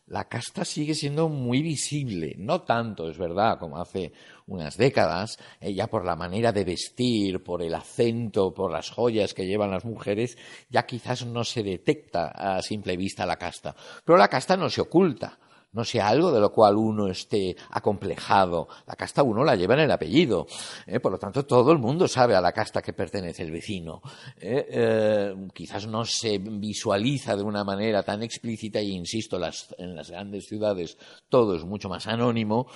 la 0.07 0.25
casta 0.29 0.63
sigue 0.63 0.93
siendo 0.93 1.29
muy 1.29 1.61
visible, 1.61 2.35
no 2.37 2.61
tanto, 2.61 3.09
es 3.09 3.17
verdad, 3.17 3.57
como 3.57 3.77
hace 3.77 4.11
unas 4.47 4.77
décadas, 4.77 5.37
eh, 5.59 5.73
ya 5.73 5.87
por 5.87 6.05
la 6.05 6.15
manera 6.15 6.51
de 6.51 6.63
vestir, 6.63 7.43
por 7.43 7.61
el 7.61 7.73
acento, 7.73 8.53
por 8.53 8.71
las 8.71 8.89
joyas 8.89 9.33
que 9.33 9.47
llevan 9.47 9.71
las 9.71 9.85
mujeres, 9.85 10.37
ya 10.69 10.85
quizás 10.85 11.25
no 11.25 11.43
se 11.43 11.63
detecta 11.63 12.27
a 12.27 12.61
simple 12.61 12.97
vista 12.97 13.25
la 13.25 13.37
casta. 13.37 13.75
Pero 14.03 14.17
la 14.17 14.27
casta 14.27 14.55
no 14.57 14.69
se 14.69 14.81
oculta 14.81 15.39
no 15.75 15.83
sea 15.83 16.07
algo 16.07 16.31
de 16.31 16.39
lo 16.39 16.53
cual 16.53 16.77
uno 16.77 17.09
esté 17.09 17.55
acomplejado. 17.71 18.69
La 18.87 18.95
casta 18.95 19.23
uno 19.23 19.43
la 19.43 19.57
lleva 19.57 19.73
en 19.73 19.81
el 19.81 19.91
apellido. 19.91 20.47
¿eh? 20.87 21.01
Por 21.01 21.11
lo 21.11 21.19
tanto, 21.19 21.45
todo 21.45 21.73
el 21.73 21.79
mundo 21.79 22.07
sabe 22.07 22.33
a 22.33 22.39
la 22.39 22.53
casta 22.53 22.81
que 22.81 22.93
pertenece 22.93 23.43
el 23.43 23.51
vecino. 23.51 24.01
¿eh? 24.37 25.35
quizás 25.53 25.85
no 25.85 26.05
se 26.05 26.37
visualiza 26.37 27.35
de 27.35 27.43
una 27.43 27.65
manera 27.65 28.03
tan 28.03 28.23
explícita 28.23 28.81
y, 28.81 28.91
insisto, 28.91 29.35
en 29.77 29.95
las 29.97 30.09
grandes 30.09 30.45
ciudades 30.47 30.97
todo 31.27 31.55
es 31.55 31.65
mucho 31.65 31.89
más 31.89 32.07
anónimo, 32.07 32.67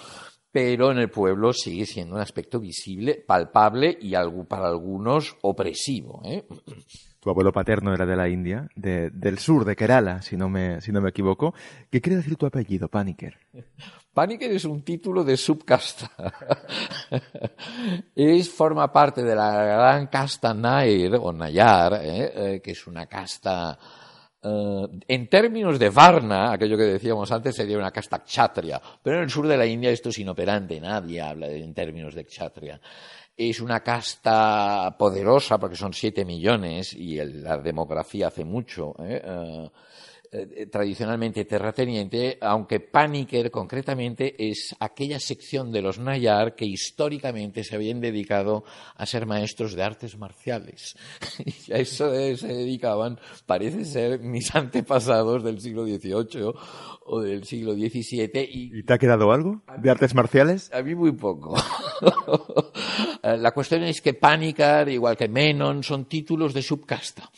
pero 0.51 0.91
en 0.91 0.97
el 0.97 1.09
pueblo 1.09 1.53
sigue 1.53 1.85
siendo 1.85 2.15
un 2.15 2.21
aspecto 2.21 2.59
visible, 2.59 3.23
palpable 3.25 3.97
y 4.01 4.13
para 4.47 4.67
algunos 4.67 5.37
opresivo. 5.41 6.21
¿eh? 6.25 6.45
Tu 7.19 7.29
abuelo 7.29 7.51
paterno 7.51 7.93
era 7.93 8.05
de 8.05 8.15
la 8.15 8.29
India, 8.29 8.67
del 8.75 9.39
sur, 9.39 9.65
de 9.65 9.75
Kerala, 9.75 10.21
si 10.21 10.37
no, 10.37 10.49
me, 10.49 10.81
si 10.81 10.91
no 10.91 11.01
me 11.01 11.09
equivoco. 11.09 11.53
¿Qué 11.91 12.01
quiere 12.01 12.17
decir 12.17 12.35
tu 12.35 12.45
apellido, 12.45 12.87
Paniker? 12.87 13.37
Paniker 14.13 14.51
es 14.51 14.65
un 14.65 14.81
título 14.83 15.23
de 15.23 15.37
subcasta. 15.37 16.09
es, 18.15 18.49
forma 18.49 18.91
parte 18.91 19.21
de 19.23 19.35
la 19.35 19.63
gran 19.63 20.07
casta 20.07 20.53
Nair, 20.53 21.15
o 21.15 21.31
Nayar, 21.31 21.99
¿eh? 22.01 22.31
Eh, 22.35 22.61
que 22.61 22.71
es 22.71 22.87
una 22.87 23.05
casta 23.05 23.77
eh, 24.41 24.87
en 25.07 25.27
términos 25.27 25.77
de 25.77 25.89
Varna, 25.89 26.53
aquello 26.53 26.77
que 26.77 26.83
decíamos 26.83 27.31
antes 27.31 27.55
sería 27.55 27.77
una 27.77 27.91
casta 27.91 28.23
kshatriya, 28.23 28.81
pero 29.03 29.17
en 29.17 29.23
el 29.23 29.29
sur 29.29 29.47
de 29.47 29.57
la 29.57 29.65
India 29.65 29.91
esto 29.91 30.09
es 30.09 30.19
inoperante, 30.19 30.79
nadie 30.79 31.21
habla 31.21 31.47
en 31.47 31.73
términos 31.73 32.15
de 32.15 32.25
kshatriya. 32.25 32.79
Es 33.35 33.59
una 33.61 33.81
casta 33.81 34.95
poderosa 34.97 35.57
porque 35.57 35.75
son 35.75 35.93
siete 35.93 36.25
millones 36.25 36.93
y 36.93 37.15
la 37.15 37.57
demografía 37.57 38.27
hace 38.27 38.43
mucho. 38.43 38.95
¿eh? 38.99 39.21
Eh, 39.23 39.69
eh, 40.31 40.67
tradicionalmente 40.67 41.43
terrateniente, 41.45 42.37
aunque 42.41 42.79
Paniker 42.79 43.49
concretamente 43.49 44.35
es 44.37 44.75
aquella 44.79 45.19
sección 45.19 45.71
de 45.71 45.81
los 45.81 45.97
Nayar 45.97 46.55
que 46.55 46.65
históricamente 46.65 47.63
se 47.63 47.75
habían 47.75 47.99
dedicado 47.99 48.63
a 48.95 49.07
ser 49.07 49.25
maestros 49.25 49.73
de 49.73 49.81
artes 49.81 50.17
marciales. 50.19 50.95
y 51.67 51.73
a 51.73 51.77
eso 51.77 52.11
se 52.11 52.47
dedicaban, 52.47 53.19
parece 53.47 53.85
ser, 53.85 54.19
mis 54.19 54.53
antepasados 54.53 55.43
del 55.43 55.59
siglo 55.59 55.85
XVIII 55.85 56.53
o 57.05 57.21
del 57.21 57.43
siglo 57.45 57.73
XVII. 57.73 58.29
Y, 58.51 58.79
¿Y 58.79 58.83
te 58.83 58.93
ha 58.93 58.97
quedado 58.99 59.31
algo 59.31 59.63
de 59.81 59.89
artes 59.89 60.13
marciales? 60.13 60.71
A 60.73 60.83
mí 60.83 60.93
muy 60.93 61.11
poco. 61.11 61.55
La 63.23 63.51
cuestión 63.51 63.83
es 63.83 63.99
que 64.01 64.13
Paniker, 64.13 64.87
igual 64.89 65.17
que 65.17 65.27
Menon, 65.27 65.83
son 65.83 66.05
títulos 66.05 66.53
de 66.53 66.61
subcasta. 66.61 67.29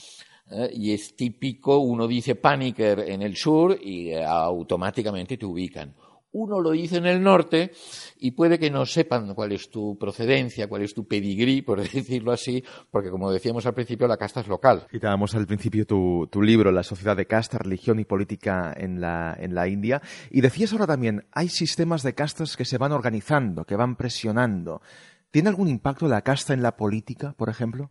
¿Eh? 0.51 0.70
y 0.74 0.93
es 0.93 1.15
típico, 1.15 1.79
uno 1.79 2.08
dice 2.08 2.36
Paniker 2.36 3.00
en 3.00 3.22
el 3.22 3.36
sur 3.36 3.77
y 3.81 4.10
eh, 4.10 4.24
automáticamente 4.24 5.38
te 5.38 5.46
ubican. 5.46 5.93
Uno 6.34 6.62
lo 6.62 6.72
dice 6.72 6.98
en 6.98 7.05
el 7.08 7.22
norte 7.22 7.72
y 8.17 8.31
puede 8.31 8.58
que 8.58 8.72
no 8.72 8.86
sepan 8.86 9.34
cuál 9.34 9.51
es 9.51 9.70
tu 9.70 9.98
procedencia, 9.98 10.70
cuál 10.70 10.84
es 10.84 10.93
tu 10.93 11.05
pedigrí, 11.05 11.62
por 11.62 11.81
decirlo 11.91 12.31
así, 12.31 12.63
porque 12.89 13.10
como 13.10 13.29
decíamos 13.31 13.65
al 13.65 13.74
principio, 13.74 14.08
la 14.08 14.15
casta 14.15 14.39
es 14.39 14.48
local. 14.48 14.88
Citábamos 14.89 15.36
al 15.36 15.46
principio 15.46 15.86
tu, 15.86 16.29
tu 16.31 16.41
libro, 16.41 16.72
La 16.72 16.84
sociedad 16.84 17.17
de 17.17 17.25
casta, 17.25 17.58
religión 17.58 18.00
y 18.00 18.05
política 18.05 18.74
en 18.77 19.01
la, 19.01 19.36
en 19.38 19.53
la 19.53 19.67
India. 19.67 20.01
Y 20.29 20.39
decías 20.39 20.72
ahora 20.72 20.88
también, 20.88 21.25
hay 21.34 21.50
sistemas 21.50 22.01
de 22.01 22.13
castas 22.13 22.55
que 22.55 22.63
se 22.63 22.77
van 22.77 22.93
organizando, 22.93 23.65
que 23.65 23.75
van 23.75 23.98
presionando. 23.98 24.81
¿Tiene 25.31 25.50
algún 25.50 25.67
impacto 25.67 26.08
la 26.08 26.22
casta 26.22 26.53
en 26.53 26.62
la 26.62 26.77
política, 26.77 27.34
por 27.38 27.50
ejemplo? 27.50 27.89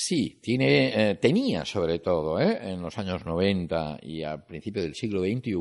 Sí, 0.00 0.38
tiene, 0.40 1.10
eh, 1.10 1.14
tenía 1.16 1.64
sobre 1.64 1.98
todo 1.98 2.40
¿eh? 2.40 2.70
en 2.70 2.80
los 2.80 2.96
años 2.98 3.26
90 3.26 3.98
y 4.02 4.22
al 4.22 4.44
principio 4.44 4.80
del 4.80 4.94
siglo 4.94 5.22
XXI, 5.22 5.52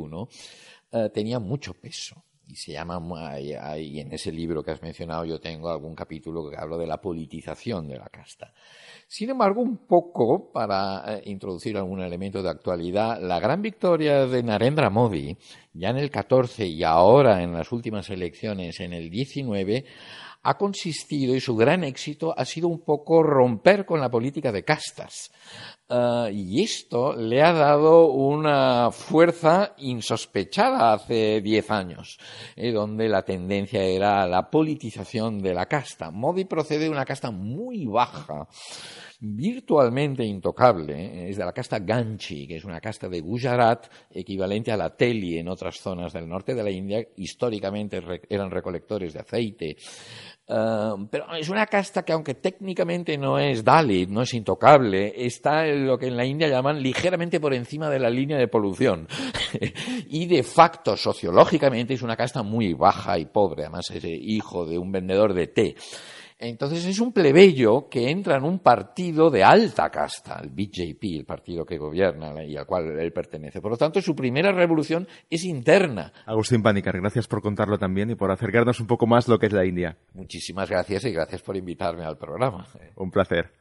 eh, 0.91 1.09
tenía 1.11 1.39
mucho 1.39 1.73
peso. 1.73 2.23
Y 2.47 2.55
se 2.55 2.73
llama, 2.73 3.01
y 3.39 3.99
en 3.99 4.13
ese 4.13 4.31
libro 4.31 4.63
que 4.63 4.69
has 4.71 4.81
mencionado 4.83 5.25
yo 5.25 5.39
tengo 5.39 5.69
algún 5.71 5.95
capítulo 5.95 6.47
que 6.47 6.55
hablo 6.55 6.77
de 6.77 6.85
la 6.85 7.01
politización 7.01 7.87
de 7.87 7.97
la 7.97 8.09
casta. 8.09 8.53
Sin 9.07 9.31
embargo, 9.31 9.61
un 9.61 9.87
poco 9.87 10.51
para 10.51 11.19
introducir 11.25 11.75
algún 11.75 12.01
elemento 12.01 12.43
de 12.43 12.49
actualidad, 12.49 13.19
la 13.19 13.39
gran 13.39 13.63
victoria 13.63 14.27
de 14.27 14.43
Narendra 14.43 14.91
Modi, 14.91 15.35
ya 15.73 15.89
en 15.89 15.97
el 15.97 16.11
14 16.11 16.67
y 16.67 16.83
ahora 16.83 17.41
en 17.41 17.53
las 17.53 17.71
últimas 17.71 18.09
elecciones 18.11 18.79
en 18.79 18.93
el 18.93 19.09
19, 19.09 19.83
ha 20.47 20.57
consistido 20.57 21.35
y 21.35 21.41
su 21.41 21.57
gran 21.57 21.83
éxito 21.83 22.33
ha 22.37 22.45
sido 22.45 22.69
un 22.69 22.79
poco 22.79 23.21
romper 23.21 23.85
con 23.85 23.99
la 23.99 24.09
política 24.09 24.53
de 24.53 24.63
castas. 24.63 25.29
Ah, 25.89 26.29
y 26.31 26.63
esto 26.63 27.13
le 27.13 27.41
ha 27.41 27.51
dado 27.51 28.07
una 28.07 28.91
fuerza 28.91 29.73
insospechada 29.77 30.93
hace 30.93 31.41
diez 31.41 31.69
años, 31.69 32.17
eh, 32.55 32.71
donde 32.71 33.09
la 33.09 33.23
tendencia 33.23 33.83
era 33.83 34.25
la 34.25 34.49
politización 34.49 35.41
de 35.41 35.53
la 35.53 35.65
casta. 35.65 36.11
Modi 36.11 36.45
procede 36.45 36.85
de 36.85 36.89
una 36.89 37.03
casta 37.03 37.29
muy 37.29 37.85
baja, 37.85 38.47
virtualmente 39.19 40.23
intocable, 40.23 40.93
eh, 40.93 41.29
es 41.29 41.37
de 41.37 41.45
la 41.45 41.53
casta 41.53 41.79
Ganchi, 41.79 42.47
que 42.47 42.57
es 42.57 42.65
una 42.65 42.79
casta 42.79 43.09
de 43.09 43.21
Gujarat, 43.21 43.87
equivalente 44.11 44.71
a 44.71 44.77
la 44.77 44.95
Teli 44.95 45.37
en 45.37 45.47
otras 45.47 45.79
zonas 45.79 46.13
del 46.13 46.27
norte 46.27 46.53
de 46.53 46.63
la 46.63 46.69
India, 46.69 47.05
históricamente 47.17 48.01
eran 48.29 48.51
recolectores 48.51 49.13
de 49.13 49.19
aceite. 49.19 49.77
Ah, 50.49 50.95
pero 51.11 51.35
es 51.35 51.49
una 51.49 51.65
casta 51.65 52.03
que, 52.03 52.13
aunque 52.13 52.35
técnicamente 52.35 53.17
no 53.17 53.37
es 53.37 53.63
Dalit, 53.63 54.09
no 54.09 54.21
es 54.21 54.33
intocable, 54.33 55.13
está 55.25 55.67
en 55.67 55.85
lo 55.85 55.97
que 55.97 56.07
en 56.07 56.15
la 56.15 56.25
India 56.25 56.47
llaman 56.47 56.81
ligeramente 56.81 57.39
por 57.39 57.53
encima 57.53 57.89
de 57.89 57.99
la 57.99 58.09
línea 58.09 58.37
de 58.37 58.47
polución. 58.47 59.07
y 60.09 60.25
de 60.25 60.43
facto, 60.43 60.95
sociológicamente, 60.95 61.95
es 61.95 62.01
una 62.01 62.15
casta 62.15 62.43
muy 62.43 62.73
baja 62.73 63.19
y 63.19 63.25
pobre. 63.25 63.63
Además, 63.63 63.91
es 63.91 64.05
hijo 64.05 64.65
de 64.65 64.77
un 64.77 64.91
vendedor 64.91 65.33
de 65.33 65.47
té. 65.47 65.75
Entonces 66.39 66.85
es 66.85 66.99
un 66.99 67.11
plebeyo 67.11 67.89
que 67.89 68.09
entra 68.09 68.37
en 68.37 68.43
un 68.43 68.59
partido 68.59 69.31
de 69.31 69.43
alta 69.43 69.89
casta, 69.89 70.39
el 70.41 70.49
BJP, 70.49 71.03
el 71.19 71.25
partido 71.25 71.65
que 71.65 71.77
gobierna 71.77 72.43
y 72.43 72.55
al 72.55 72.65
cual 72.65 72.99
él 72.99 73.11
pertenece. 73.11 73.59
Por 73.59 73.71
lo 73.71 73.77
tanto, 73.77 74.01
su 74.01 74.15
primera 74.15 74.51
revolución 74.51 75.07
es 75.29 75.43
interna. 75.43 76.13
Agustín 76.25 76.61
Panicar, 76.61 76.99
gracias 76.99 77.27
por 77.27 77.41
contarlo 77.41 77.77
también 77.77 78.11
y 78.11 78.15
por 78.15 78.31
acercarnos 78.31 78.79
un 78.79 78.87
poco 78.87 79.07
más 79.07 79.27
lo 79.27 79.39
que 79.39 79.47
es 79.47 79.53
la 79.53 79.65
India. 79.65 79.97
Muchísimas 80.13 80.69
gracias 80.69 81.05
y 81.05 81.11
gracias 81.11 81.41
por 81.41 81.57
invitarme 81.57 82.03
al 82.03 82.17
programa. 82.17 82.67
Un 82.95 83.09
placer. 83.09 83.51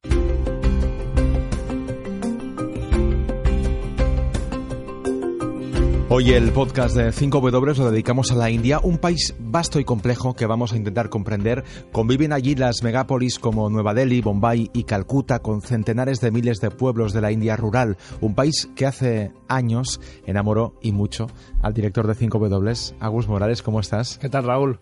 Hoy 6.09 6.31
el 6.31 6.53
podcast 6.53 6.95
de 6.95 7.09
5W 7.09 7.79
lo 7.79 7.91
dedicamos 7.91 8.31
a 8.31 8.37
la 8.37 8.49
India, 8.49 8.79
un 8.79 8.99
país 8.99 9.35
vasto 9.41 9.81
y 9.81 9.85
complejo 9.85 10.35
que 10.35 10.47
vamos 10.47 10.73
a 10.73 10.77
intentar 10.77 11.09
comprender. 11.09 11.65
Conviven 11.91 12.33
allí 12.33 12.55
las 12.55 12.85
megápolis 12.85 13.41
como 13.41 13.69
Nueva 13.71 13.93
Delhi, 13.93 14.21
Bombay 14.21 14.71
y 14.73 14.85
Calcuta 14.85 15.41
con 15.41 15.63
centenares 15.63 16.21
de 16.21 16.31
miles 16.31 16.61
de 16.61 16.71
pueblos 16.71 17.13
de 17.13 17.23
la 17.23 17.33
India 17.33 17.57
rural, 17.57 17.97
un 18.21 18.37
país 18.37 18.71
que 18.77 18.87
hace 18.87 19.33
años 19.49 20.01
enamoró 20.27 20.75
y 20.81 20.93
mucho 20.93 21.27
al 21.61 21.75
director 21.75 22.07
de 22.07 22.15
5W, 22.15 22.95
Agus 23.01 23.27
Morales, 23.27 23.63
¿cómo 23.63 23.81
estás? 23.81 24.17
¿Qué 24.19 24.29
tal, 24.29 24.45
Raúl? 24.45 24.79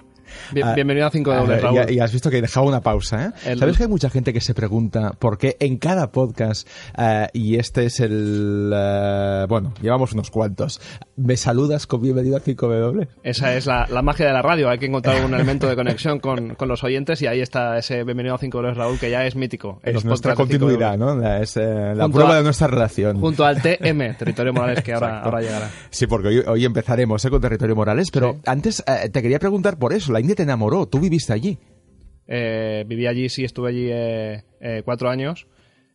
Bien- 0.53 0.67
Ah, 0.67 0.75
bienvenido 0.75 1.07
a 1.07 1.11
5 1.11 1.35
dobles, 1.35 1.59
ah, 1.59 1.63
Raúl. 1.63 1.91
Y, 1.91 1.95
y 1.95 2.01
has 2.01 2.13
visto 2.13 2.31
que 2.31 2.41
dejaba 2.41 2.67
una 2.67 2.81
pausa, 2.81 3.27
¿eh? 3.27 3.51
El- 3.51 3.59
¿Sabes 3.59 3.77
que 3.77 3.85
hay 3.85 3.89
mucha 3.89 4.11
gente 4.11 4.33
que 4.33 4.41
se 4.41 4.55
pregunta 4.55 5.13
por 5.19 5.39
qué 5.39 5.57
en 5.61 5.77
cada 5.79 6.11
podcast, 6.13 6.69
eh, 6.99 7.29
y 7.33 7.57
este 7.57 7.85
es 7.87 8.01
el... 8.01 8.73
eh, 8.75 9.47
bueno, 9.49 9.75
llevamos 9.83 10.13
unos 10.13 10.31
cuantos, 10.31 10.81
¿me 11.17 11.37
saludas 11.37 11.87
con 11.87 12.03
bienvenido 12.03 12.37
a 12.37 12.41
5W? 12.41 13.09
Esa 13.23 13.55
es 13.57 13.67
la, 13.67 13.87
la 13.91 14.03
magia 14.03 14.27
de 14.27 14.33
la 14.33 14.43
radio. 14.43 14.69
Hay 14.71 14.79
que 14.79 14.87
encontrar 14.87 15.25
un 15.25 15.35
elemento 15.35 15.69
de 15.69 15.77
conexión 15.77 16.19
con, 16.21 16.55
con 16.55 16.69
los 16.69 16.83
oyentes 16.85 17.21
y 17.23 17.27
ahí 17.27 17.41
está 17.41 17.79
ese 17.79 18.05
bienvenido 18.05 18.35
a 18.35 18.39
5 18.39 18.57
dobles, 18.59 18.77
Raúl, 18.77 18.99
que 18.99 19.11
ya 19.11 19.25
es 19.27 19.37
mítico. 19.37 19.81
en 19.83 19.91
Es 19.91 19.95
los 19.95 20.05
nuestra 20.05 20.35
podcasts 20.35 20.49
de 20.53 20.59
5 20.59 20.67
continuidad. 20.67 20.99
¿no? 20.99 21.17
La, 21.17 21.41
es, 21.41 21.57
eh, 21.57 21.93
la 21.95 22.09
prueba 22.09 22.35
a- 22.35 22.37
de 22.39 22.43
nuestra 22.45 22.67
relación. 22.67 23.21
Junto 23.21 23.45
al 23.45 23.61
TM, 23.61 24.15
Territorio 24.19 24.53
Morales, 24.53 24.83
que 24.83 24.93
ahora, 24.95 25.21
ahora 25.21 25.41
llegará. 25.41 25.71
Sí, 25.91 26.07
porque 26.07 26.29
hoy, 26.29 26.43
hoy 26.47 26.65
empezaremos 26.65 27.25
¿eh? 27.25 27.31
con 27.31 27.41
Territorio 27.41 27.77
Morales, 27.77 28.11
pero 28.11 28.33
Sí. 28.35 28.41
antes 28.47 28.83
eh, 28.87 29.09
te 29.11 29.23
quería 29.23 29.39
preguntar 29.39 29.77
por 29.79 29.93
eso. 29.93 30.13
La 30.15 30.21
India 30.21 30.37
te 30.37 30.45
enamoró, 30.45 30.87
tú 30.87 31.01
viviste 31.01 31.33
allí. 31.33 31.59
Eh, 32.29 32.85
viví 32.87 33.09
allí, 33.09 33.29
sí, 33.29 33.43
estuve 33.45 33.71
allí 33.71 33.89
eh, 33.91 34.45
eh, 34.61 34.83
cuatro 34.85 35.11
años. 35.11 35.49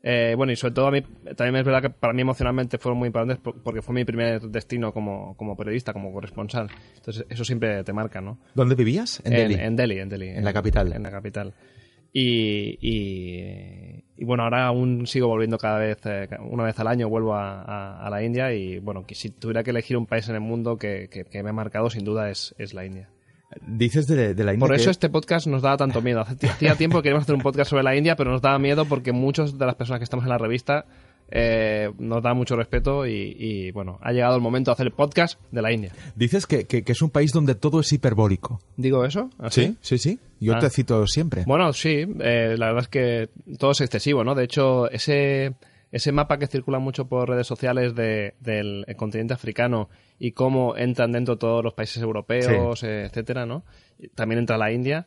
Eh, 0.03 0.33
bueno, 0.35 0.51
y 0.51 0.57
sobre 0.57 0.73
todo 0.73 0.87
a 0.87 0.91
mí, 0.91 1.01
también 1.37 1.55
es 1.55 1.63
verdad 1.63 1.81
que 1.81 1.89
para 1.89 2.11
mí 2.11 2.21
emocionalmente 2.21 2.77
fueron 2.77 2.99
muy 2.99 3.07
importantes 3.07 3.37
por- 3.41 3.63
porque 3.63 3.81
fue 3.81 3.95
mi 3.95 4.03
primer 4.03 4.41
destino 4.41 4.91
como, 4.93 5.37
como 5.37 5.55
periodista, 5.55 5.93
como 5.93 6.11
corresponsal. 6.11 6.69
Entonces, 6.97 7.25
eso 7.29 7.45
siempre 7.45 7.81
te 7.85 7.93
marca, 7.93 8.19
¿no? 8.19 8.39
¿Dónde 8.55 8.75
vivías? 8.75 9.21
En, 9.23 9.31
Delhi. 9.33 9.55
En 9.55 9.75
Delhi, 9.77 9.99
en 9.99 10.09
Delhi. 10.09 10.27
En 10.29 10.43
la 10.43 10.51
capital. 10.51 10.91
En 10.91 11.03
la 11.03 11.11
capital. 11.11 11.53
Y, 12.11 12.77
y, 12.81 14.03
y 14.17 14.25
bueno, 14.25 14.43
ahora 14.43 14.65
aún 14.67 15.07
sigo 15.07 15.27
volviendo 15.27 15.57
cada 15.57 15.79
vez, 15.79 15.97
eh, 16.05 16.27
una 16.49 16.63
vez 16.65 16.77
al 16.79 16.87
año 16.87 17.07
vuelvo 17.07 17.35
a, 17.35 17.61
a- 17.61 18.05
a 18.05 18.09
la 18.09 18.21
India 18.23 18.53
y 18.53 18.79
bueno, 18.79 19.05
que 19.05 19.15
si 19.15 19.29
tuviera 19.29 19.63
que 19.63 19.69
elegir 19.69 19.95
un 19.95 20.05
país 20.07 20.27
en 20.27 20.35
el 20.35 20.41
mundo 20.41 20.77
que, 20.77 21.07
que- 21.09 21.23
que 21.25 21.41
me 21.43 21.51
ha 21.51 21.53
marcado 21.53 21.89
sin 21.89 22.03
duda 22.03 22.29
es, 22.29 22.53
es 22.57 22.73
la 22.73 22.85
India. 22.85 23.09
Dices 23.65 24.05
de, 24.07 24.33
de 24.35 24.43
la 24.43 24.53
India 24.53 24.67
Por 24.67 24.75
que- 24.75 24.81
eso 24.81 24.91
este 24.91 25.09
podcast 25.09 25.47
nos 25.47 25.61
daba 25.61 25.77
tanto 25.77 26.01
miedo. 26.01 26.21
Hacía 26.21 26.75
tiempo 26.75 26.97
que 26.99 27.03
queríamos 27.03 27.23
hacer 27.23 27.35
un 27.35 27.41
podcast 27.41 27.69
sobre 27.71 27.83
la 27.83 27.95
India, 27.95 28.15
pero 28.15 28.31
nos 28.31 28.41
daba 28.41 28.59
miedo 28.59 28.85
porque 28.85 29.11
muchos 29.11 29.57
de 29.57 29.65
las 29.65 29.75
personas 29.75 29.99
que 29.99 30.03
estamos 30.03 30.23
en 30.25 30.29
la 30.29 30.37
revista 30.37 30.85
eh, 31.31 31.91
nos 31.99 32.23
dan 32.23 32.35
mucho 32.37 32.55
respeto 32.55 33.05
y, 33.07 33.35
y, 33.37 33.71
bueno, 33.71 33.99
ha 34.01 34.11
llegado 34.11 34.35
el 34.35 34.41
momento 34.41 34.71
de 34.71 34.73
hacer 34.73 34.87
el 34.87 34.93
podcast 34.93 35.39
de 35.51 35.61
la 35.61 35.71
India. 35.71 35.91
Dices 36.15 36.45
que, 36.47 36.65
que- 36.65 36.83
que 36.83 36.91
es 36.91 37.01
un 37.01 37.09
país 37.11 37.31
donde 37.31 37.53
todo 37.55 37.79
es 37.81 37.91
hiperbólico. 37.93 38.61
¿Digo 38.77 39.03
eso? 39.05 39.29
¿Así? 39.39 39.77
sí, 39.81 39.97
sí. 39.97 40.19
Yo 40.39 40.55
Ah. 40.55 40.59
te 40.59 40.69
cito 40.69 41.05
siempre. 41.05 41.43
Bueno, 41.45 41.73
sí, 41.73 42.05
eh, 42.19 42.55
la 42.57 42.67
verdad 42.67 42.83
es 42.83 42.87
que 42.87 43.29
todo 43.57 43.71
es 43.71 43.81
excesivo, 43.81 44.23
¿no? 44.23 44.33
De 44.35 44.43
hecho, 44.45 44.89
ese, 44.89 45.53
ese 45.91 46.11
mapa 46.11 46.37
que 46.37 46.47
circula 46.47 46.79
mucho 46.79 47.07
por 47.07 47.29
redes 47.29 47.47
sociales 47.47 47.95
de- 47.95 48.35
del 48.39 48.85
eh, 48.87 48.95
continente 48.95 49.33
africano 49.33 49.89
y 50.19 50.31
cómo 50.33 50.77
entran 50.77 51.11
dentro 51.11 51.37
todos 51.37 51.63
los 51.63 51.73
países 51.73 52.01
europeos, 52.03 52.83
eh, 52.83 53.05
etcétera, 53.05 53.45
¿no? 53.45 53.63
También 54.15 54.39
entra 54.39 54.57
la 54.57 54.71
India. 54.71 55.05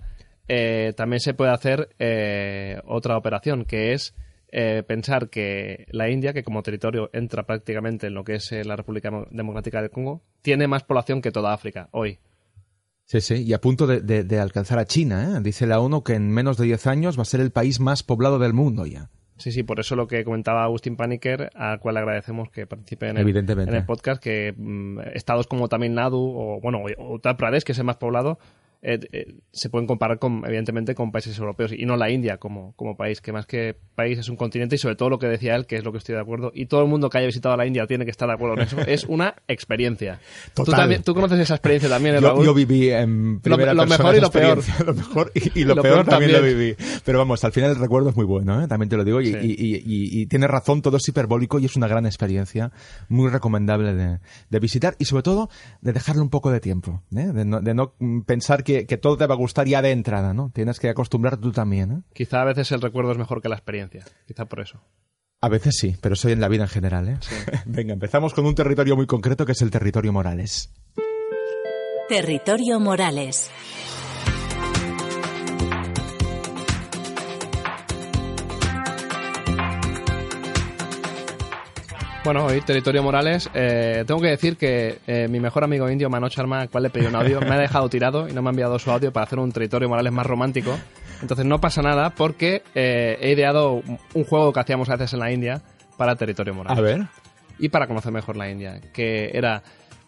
eh, 0.49 0.93
también 0.97 1.21
se 1.21 1.35
puede 1.35 1.53
hacer 1.53 1.91
eh, 2.01 2.81
otra 2.85 3.17
operación, 3.17 3.65
que 3.65 3.93
es 3.93 4.15
eh, 4.55 4.83
pensar 4.87 5.31
que 5.31 5.87
la 5.93 6.11
India, 6.11 6.33
que 6.33 6.43
como 6.43 6.63
territorio 6.65 7.09
entra 7.13 7.45
prácticamente 7.47 8.09
en 8.09 8.15
lo 8.15 8.25
que 8.25 8.35
es 8.35 8.51
la 8.67 8.75
República 8.77 9.09
Demo- 9.09 9.27
Democrática 9.31 9.81
del 9.81 9.91
Congo, 9.91 10.23
tiene 10.43 10.67
más 10.67 10.83
población 10.83 11.23
que 11.23 11.31
toda 11.31 11.55
África 11.55 11.89
hoy. 11.93 12.19
Sí, 13.05 13.21
sí. 13.21 13.35
Y 13.45 13.53
a 13.55 13.61
punto 13.61 13.87
de, 13.87 14.01
de- 14.01 14.25
de 14.25 14.41
alcanzar 14.41 14.79
a 14.79 14.85
China. 14.85 15.37
¿eh? 15.39 15.41
Dice 15.43 15.67
la 15.67 15.79
ONU 15.81 16.03
que 16.03 16.15
en 16.15 16.29
menos 16.29 16.57
de 16.59 16.65
10 16.67 16.87
años 16.89 17.17
va 17.17 17.23
a 17.23 17.27
ser 17.27 17.41
el 17.41 17.53
país 17.53 17.79
más 17.81 18.03
poblado 18.03 18.39
del 18.39 18.53
mundo 18.53 18.85
ya. 18.85 19.11
Sí, 19.39 19.51
sí, 19.51 19.63
por 19.63 19.81
eso 19.81 19.97
lo 19.97 20.07
que 20.07 20.25
comentaba 20.25 20.63
Agustín 20.65 20.97
Paniker, 20.97 21.51
al 21.55 21.81
cual 21.81 21.97
agradecemos 21.97 22.51
que 22.51 22.67
participe 22.67 23.09
en 23.09 23.17
el, 23.17 23.23
Evidentemente. 23.23 23.71
en 23.71 23.77
el 23.77 23.85
podcast, 23.85 24.23
que 24.23 24.55
mm, 24.57 25.01
estados 25.15 25.47
como 25.47 25.69
Tamil 25.69 25.95
Nadu 25.95 26.21
o, 26.21 26.61
bueno, 26.61 26.83
o 26.99 27.15
Uttar 27.15 27.37
Pradesh, 27.37 27.65
que 27.65 27.73
es 27.73 27.79
el 27.79 27.85
más 27.85 27.97
poblado, 27.97 28.39
eh, 28.83 28.99
eh, 29.13 29.35
se 29.53 29.71
pueden 29.71 29.87
comparar 29.87 30.19
con, 30.19 30.43
evidentemente 30.45 30.95
con 30.95 31.13
países 31.13 31.39
europeos 31.39 31.73
y 31.73 31.87
no 31.87 31.97
la 31.97 32.11
India 32.11 32.39
como, 32.39 32.73
como 32.75 32.97
país, 32.97 33.21
que 33.21 33.33
más 33.33 33.47
que 33.47 33.77
país 33.95 34.19
es 34.19 34.29
un 34.29 34.37
continente 34.37 34.75
y 34.75 34.79
sobre 34.79 34.97
todo 34.97 35.09
lo 35.09 35.19
que 35.19 35.29
decía 35.29 35.55
él, 35.55 35.67
que 35.67 35.77
es 35.77 35.85
lo 35.85 35.93
que 35.93 35.99
estoy 35.99 36.15
de 36.17 36.21
acuerdo, 36.21 36.51
y 36.55 36.67
todo 36.67 36.83
el 36.83 36.89
mundo 36.89 37.09
que 37.09 37.19
haya 37.19 37.27
visitado 37.29 37.57
la 37.57 37.67
India 37.67 37.87
tiene 37.87 38.05
que 38.05 38.11
estar 38.11 38.29
de 38.29 38.35
acuerdo 38.35 38.55
en 38.57 38.63
eso, 38.63 38.79
es 38.87 39.05
una 39.05 39.37
experiencia. 39.49 40.19
Tú, 40.55 40.65
Total. 40.65 40.81
también, 40.81 41.03
tú 41.03 41.15
conoces 41.15 41.39
esa 41.39 41.55
experiencia 41.55 41.89
también, 41.89 42.17
¿eh, 42.17 42.21
Yo, 42.21 42.43
yo 42.45 42.55
viví 42.55 42.91
en 42.91 43.41
primera 43.41 43.73
lo 43.73 43.83
persona 43.87 43.99
mejor 43.99 44.17
y 44.17 44.21
lo 44.21 44.31
peor. 44.31 44.63
Lo 44.87 44.95
mejor 44.95 45.33
y, 45.35 45.61
y 45.61 45.65
lo, 45.65 45.75
Lo 45.77 45.83
peor, 45.83 45.95
peor 45.95 46.07
también, 46.09 46.33
lo 46.33 46.39
también. 46.39 46.59
viví. 46.59 46.77
Pero 47.05 47.19
vamos, 47.19 47.45
al 47.45 47.53
final 47.53 47.71
el 47.71 47.77
recuerdo 47.77 48.09
es 48.11 48.17
muy 48.17 48.25
bueno, 48.27 48.63
¿eh? 48.63 48.67
también 48.69 48.89
te 48.89 48.97
lo 48.97 49.05
digo. 49.05 49.21
Y, 49.21 49.27
Sí. 49.33 49.39
y, 49.41 50.21
y, 50.23 50.27
tienes 50.27 50.51
razón, 50.51 50.83
todo 50.83 50.97
es 50.97 51.09
hiperbólico 51.09 51.59
y 51.59 51.67
es 51.67 51.77
una 51.77 51.87
gran 51.87 52.05
experiencia, 52.07 52.73
muy 53.09 53.31
recomendable 53.31 53.95
de, 53.95 54.19
de 54.51 54.59
visitar 54.59 54.97
y 54.99 55.05
sobre 55.05 55.23
todo 55.23 55.49
de 55.81 55.93
dejarle 55.93 56.23
un 56.23 56.31
poco 56.31 56.51
de 56.51 56.61
tiempo, 56.61 57.03
¿eh? 57.15 57.27
de, 57.33 57.45
no, 57.45 57.61
de 57.61 57.75
no, 57.75 57.95
pensar 58.27 58.65
que, 58.65 58.72
que 58.87 58.97
todo 58.97 59.17
te 59.17 59.27
va 59.27 59.35
a 59.35 59.39
gustar 59.39 59.67
ya 59.67 59.83
de 59.83 59.91
entrada, 59.91 60.35
¿no? 60.35 60.51
Tienes 60.55 60.81
que 60.81 60.89
acostumbrarte 60.89 61.43
tú 61.43 61.53
también. 61.53 61.93
¿eh? 61.93 62.03
Quizá 62.15 62.43
a 62.43 62.45
veces 62.45 62.73
el 62.73 62.81
recuerdo 62.81 63.13
es 63.13 63.19
mejor 63.19 63.43
que 63.43 63.49
la 63.49 63.57
experiencia, 63.57 64.05
quizá 64.27 64.47
por 64.47 64.61
eso. 64.61 64.81
A 65.41 65.49
veces 65.49 65.77
sí, 65.77 65.97
pero 66.01 66.15
eso 66.15 66.29
en 66.29 66.41
la 66.41 66.49
vida 66.49 66.63
en 66.63 66.69
general. 66.69 67.09
¿eh? 67.09 67.19
Venga, 67.67 67.93
empezamos 67.93 68.33
con 68.33 68.47
un 68.47 68.55
territorio 68.55 68.97
muy 68.97 69.07
concreto 69.07 69.45
que 69.45 69.53
es 69.53 69.63
el 69.63 69.71
territorio 69.71 70.13
Morales. 70.13 70.73
Territorio 72.09 72.79
Morales. 72.79 73.51
Bueno, 82.25 82.47
hoy 82.47 82.61
Territorio 82.61 83.03
Morales. 83.03 83.51
eh, 83.53 84.05
tengo 84.07 84.21
que 84.21 84.29
decir 84.29 84.57
que 84.57 84.99
eh, 85.09 85.27
mi 85.29 85.41
mejor 85.41 85.65
amigo 85.65 85.91
indio, 85.91 86.09
Manoj 86.09 86.31
Sharma, 86.31 86.61
al 86.61 86.71
cual 86.71 86.85
le 86.85 86.91
pedí 86.91 87.07
un 87.07 87.17
audio, 87.17 87.41
me 87.41 87.51
ha 87.51 87.59
dejado 87.59 87.89
tirado 87.89 88.29
y 88.29 88.33
no 88.33 88.43
me 88.43 88.49
ha 88.49 88.53
enviado 88.53 88.79
su 88.79 88.93
audio 88.93 89.13
para 89.13 89.25
hacer 89.25 89.41
un 89.41 89.51
Territorio 89.51 89.89
Morales 89.89 90.13
más 90.13 90.25
romántico. 90.27 90.79
Entonces 91.21 91.45
no 91.47 91.61
pasa 91.61 91.83
nada 91.83 92.11
porque 92.11 92.63
eh, 92.77 93.19
he 93.21 93.33
ideado 93.33 93.73
un- 93.75 93.99
un 94.15 94.25
juego 94.25 94.53
que 94.53 94.61
hacíamos 94.61 94.89
a 94.89 94.93
veces 94.97 95.15
en 95.15 95.19
la 95.19 95.33
India 95.33 95.63
para 95.97 96.15
Territorio 96.15 96.55
Morales. 96.55 96.79
A 96.79 96.83
ver. 96.83 97.03
Y 97.59 97.69
para 97.71 97.89
conocer 97.89 98.13
mejor 98.13 98.37
la 98.37 98.49
India, 98.49 98.81
que 98.93 99.31
era 99.35 99.63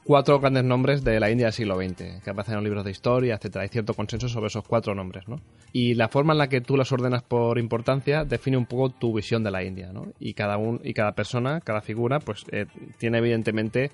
cuatro 0.04 0.38
grandes 0.38 0.64
nombres 0.64 1.02
de 1.02 1.18
la 1.18 1.30
India 1.30 1.46
del 1.46 1.52
siglo 1.52 1.76
XX, 1.76 2.22
que 2.22 2.30
aparecen 2.30 2.52
en 2.52 2.56
los 2.56 2.64
libros 2.64 2.84
de 2.84 2.90
historia, 2.90 3.34
etcétera. 3.34 3.62
Hay 3.62 3.68
cierto 3.68 3.94
consenso 3.94 4.28
sobre 4.28 4.48
esos 4.48 4.64
cuatro 4.66 4.94
nombres, 4.94 5.26
¿no? 5.26 5.40
Y 5.72 5.94
la 5.94 6.08
forma 6.08 6.34
en 6.34 6.38
la 6.38 6.48
que 6.48 6.60
tú 6.60 6.76
los 6.76 6.92
ordenas 6.92 7.22
por 7.22 7.58
importancia 7.58 8.24
define 8.24 8.56
un 8.56 8.66
poco 8.66 8.90
tu 8.90 9.12
visión 9.14 9.42
de 9.42 9.50
la 9.50 9.64
India, 9.64 9.92
¿no? 9.92 10.06
Y 10.20 10.34
cada 10.34 10.56
un, 10.58 10.80
y 10.84 10.94
cada 10.94 11.12
persona, 11.12 11.60
cada 11.60 11.80
figura, 11.80 12.20
pues 12.20 12.44
eh, 12.52 12.66
tiene 12.98 13.18
evidentemente 13.18 13.90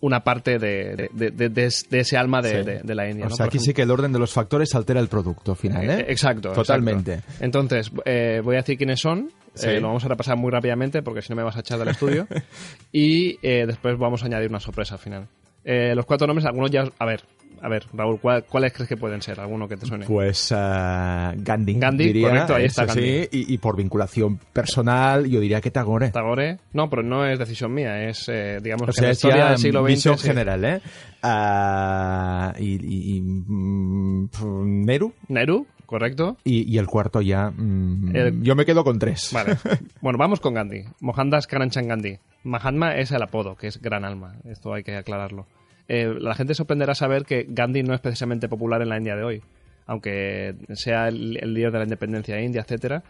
una 0.00 0.22
parte 0.24 0.58
de, 0.58 1.08
de- 1.14 1.30
de- 1.30 1.48
de- 1.48 1.48
de 1.90 2.00
ese 2.00 2.16
alma 2.16 2.42
de, 2.42 2.50
Sí. 2.50 2.64
de- 2.64 2.80
de 2.82 2.94
la 2.94 3.08
India. 3.08 3.26
O 3.26 3.30
sea, 3.30 3.46
aquí 3.46 3.56
ejemplo- 3.56 3.64
sí 3.66 3.74
que 3.74 3.82
el 3.82 3.90
orden 3.90 4.12
de 4.12 4.18
los 4.18 4.32
factores 4.32 4.74
altera 4.74 5.00
el 5.00 5.08
producto 5.08 5.54
final, 5.54 5.88
¿eh? 5.88 6.00
eh, 6.00 6.06
Exacto. 6.08 6.52
Totalmente. 6.52 7.14
exacto. 7.14 7.44
Entonces, 7.44 7.90
eh, 8.04 8.40
voy 8.44 8.56
a 8.56 8.58
decir 8.58 8.76
quiénes 8.76 9.00
son. 9.00 9.30
Sí. 9.54 9.68
Eh, 9.68 9.80
lo 9.80 9.86
vamos 9.88 10.04
a 10.04 10.08
repasar 10.08 10.36
muy 10.36 10.50
rápidamente 10.50 11.02
porque 11.02 11.22
si 11.22 11.30
no 11.30 11.36
me 11.36 11.42
vas 11.42 11.56
a 11.56 11.60
echar 11.60 11.78
del 11.78 11.88
estudio. 11.88 12.26
y 12.92 13.38
eh, 13.42 13.64
después 13.66 13.96
vamos 13.98 14.22
a 14.22 14.26
añadir 14.26 14.50
una 14.50 14.60
sorpresa 14.60 14.96
al 14.96 15.00
final. 15.00 15.28
Eh, 15.68 15.94
los 15.96 16.06
cuatro 16.06 16.28
nombres, 16.28 16.46
algunos 16.46 16.70
ya. 16.70 16.84
A 16.98 17.04
ver, 17.04 17.22
a 17.60 17.68
ver, 17.68 17.84
Raúl, 17.92 18.20
¿cuál- 18.20 18.44
¿cuáles 18.44 18.72
crees 18.72 18.88
que 18.88 18.96
pueden 18.96 19.20
ser? 19.20 19.40
¿Alguno 19.40 19.66
que 19.66 19.76
te 19.76 19.84
suene? 19.84 20.06
Pues 20.06 20.52
ah, 20.54 21.32
Gandhi. 21.36 21.74
Gandhi, 21.74 22.04
diría, 22.04 22.28
correcto, 22.28 22.54
ahí 22.54 22.64
está 22.66 22.84
Gandhi. 22.84 23.24
sí, 23.24 23.28
y, 23.32 23.54
y 23.54 23.58
por 23.58 23.76
vinculación 23.76 24.38
personal, 24.52 25.26
yo 25.26 25.40
diría 25.40 25.60
que 25.60 25.72
Tagore. 25.72 26.10
Tagore. 26.10 26.58
No, 26.72 26.88
pero 26.88 27.02
no 27.02 27.26
es 27.26 27.38
decisión 27.40 27.74
mía, 27.74 28.08
es, 28.08 28.28
eh, 28.28 28.60
digamos, 28.62 28.88
O 28.88 28.92
que 28.92 29.00
la 29.02 29.10
historia 29.10 29.36
ya 29.38 29.48
del 29.50 29.58
siglo 29.58 29.84
XX. 29.84 30.22
general, 30.22 30.64
¿eh? 30.64 30.80
Ah, 31.22 32.52
y, 32.58 32.74
y- 32.74 33.16
y, 33.16 33.20
mm, 33.22 34.28
pf, 34.28 34.44
Nehru. 34.46 35.12
Nehru, 35.28 35.66
correcto. 35.86 36.36
Y, 36.44 36.70
y 36.72 36.78
el 36.78 36.86
cuarto 36.86 37.20
ya. 37.22 37.50
mm, 37.50 38.14
El- 38.16 38.42
Yo 38.42 38.54
me 38.54 38.64
quedo 38.66 38.84
con 38.84 38.98
tres. 38.98 39.30
Vale. 39.32 39.56
Bueno, 40.00 40.18
vamos 40.18 40.40
con 40.40 40.54
Gandhi. 40.54 40.84
Mohandas 41.00 41.46
Karanchan 41.46 41.88
Gandhi. 41.88 42.18
Mahatma 42.44 42.94
es 42.96 43.10
el 43.12 43.22
apodo, 43.22 43.56
que 43.56 43.66
es 43.68 43.80
gran 43.80 44.04
alma. 44.04 44.36
Esto 44.44 44.72
hay 44.74 44.82
que 44.84 44.96
aclararlo. 44.96 45.46
Eh, 45.88 46.14
la 46.20 46.34
gente 46.34 46.54
sorprenderá 46.54 46.94
saber 46.94 47.24
que 47.24 47.46
Gandhi 47.48 47.82
no 47.82 47.94
es 47.94 48.00
precisamente 48.00 48.48
popular 48.48 48.82
en 48.82 48.88
la 48.88 48.98
India 48.98 49.16
de 49.16 49.22
hoy, 49.24 49.42
aunque 49.86 50.54
sea 50.74 51.08
el, 51.08 51.38
el 51.42 51.54
líder 51.54 51.72
de 51.72 51.78
la 51.78 51.84
independencia 51.84 52.40
india, 52.40 52.62
etcétera. 52.62 53.02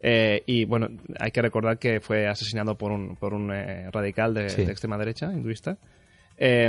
Eh, 0.00 0.42
y 0.46 0.64
bueno, 0.64 0.88
hay 1.18 1.30
que 1.30 1.40
recordar 1.42 1.78
que 1.78 2.00
fue 2.00 2.26
asesinado 2.28 2.76
por 2.76 2.92
un, 2.92 3.16
por 3.16 3.32
un 3.34 3.50
eh, 3.52 3.90
radical 3.90 4.34
de, 4.34 4.48
Sí. 4.50 4.64
de 4.64 4.70
extrema 4.72 4.98
derecha, 4.98 5.32
hinduista. 5.32 5.78
Eh, 6.36 6.68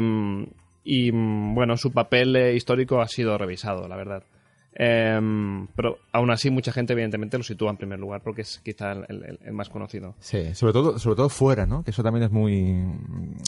y 0.84 1.12
mm, 1.12 1.54
bueno, 1.56 1.78
su 1.78 1.92
papel 1.92 2.36
eh, 2.36 2.54
histórico 2.56 3.02
ha 3.02 3.08
sido 3.08 3.38
revisado, 3.38 3.88
la 3.88 3.96
verdad. 3.96 4.24
Em, 4.78 5.68
pero 5.76 6.00
aún 6.12 6.30
así 6.32 6.50
mucha 6.50 6.74
gente 6.74 6.92
evidentemente 6.94 7.38
lo 7.38 7.44
sitúa 7.46 7.70
en 7.72 7.78
primer 7.78 7.98
lugar 7.98 8.22
porque 8.22 8.42
es 8.42 8.60
quizá 8.64 8.92
el, 8.92 9.06
el- 9.10 9.40
el 9.46 9.54
más 9.54 9.70
conocido. 9.70 10.16
Sí, 10.20 10.54
sobre 10.54 10.74
todo, 10.74 11.00
sobre 11.00 11.16
todo 11.16 11.30
fuera, 11.30 11.66
¿no? 11.66 11.84
Que 11.84 11.92
eso 11.92 12.04
también 12.04 12.24
es 12.26 12.32
muy. 12.32 12.84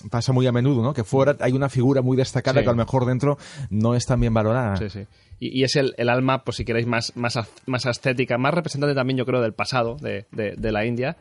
pasa 0.09 0.31
muy 0.31 0.47
a 0.47 0.51
menudo, 0.53 0.81
¿no? 0.81 0.93
Que 0.93 1.03
fuera 1.03 1.35
hay 1.41 1.51
una 1.51 1.67
figura 1.69 2.01
muy 2.01 2.15
destacada 2.15 2.59
Sí. 2.61 2.63
que 2.63 2.69
a 2.69 2.73
lo 2.73 2.77
mejor 2.77 3.05
dentro 3.05 3.37
no 3.69 3.93
es 3.93 4.05
tan 4.05 4.21
bien 4.21 4.33
valorada. 4.33 4.77
Sí, 4.77 4.89
sí. 4.89 5.05
Y, 5.39 5.59
y 5.59 5.63
es 5.65 5.75
el, 5.75 5.93
el 5.97 6.07
alma, 6.09 6.43
pues 6.45 6.57
si 6.57 6.65
queréis, 6.65 6.87
más, 6.87 7.15
más, 7.17 7.37
más 7.65 7.85
ascética, 7.85 8.37
más 8.37 8.53
representante 8.53 8.95
también, 8.95 9.17
yo 9.17 9.25
creo, 9.25 9.41
del 9.41 9.53
pasado 9.53 9.97
de, 9.97 10.25
de- 10.31 10.55
de 10.57 10.71
la 10.71 10.85
India. 10.85 11.17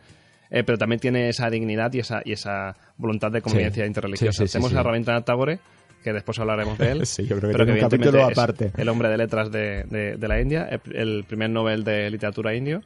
eh, 0.50 0.62
pero 0.62 0.78
también 0.78 1.00
tiene 1.00 1.28
esa 1.28 1.50
dignidad 1.50 1.92
y 1.94 1.98
esa, 1.98 2.22
y 2.24 2.30
esa 2.30 2.76
voluntad 2.96 3.32
de 3.32 3.42
convivencia 3.42 3.82
Sí. 3.82 3.88
interreligiosa. 3.88 4.44
Tenemos 4.46 4.70
sí. 4.70 4.76
a 4.76 4.82
Rabindranath 4.84 5.24
Tagore, 5.24 5.58
que 6.02 6.12
después 6.12 6.38
hablaremos 6.38 6.78
de 6.78 6.90
él. 6.92 7.00
Sí, 7.06 7.22
yo 7.26 7.36
creo 7.38 7.50
que 7.50 7.52
pero 7.56 7.64
tiene 7.66 7.80
un 7.82 7.88
capítulo 7.88 8.24
aparte. 8.24 8.72
El 8.76 8.88
hombre 8.88 9.08
de 9.08 9.16
letras 9.18 9.50
de, 9.50 9.84
de- 9.84 10.16
de 10.16 10.28
la 10.28 10.40
India, 10.40 10.68
el, 10.70 10.96
el 10.96 11.24
primer 11.24 11.50
Nobel 11.50 11.84
de 11.84 12.10
literatura 12.10 12.54
indio. 12.54 12.82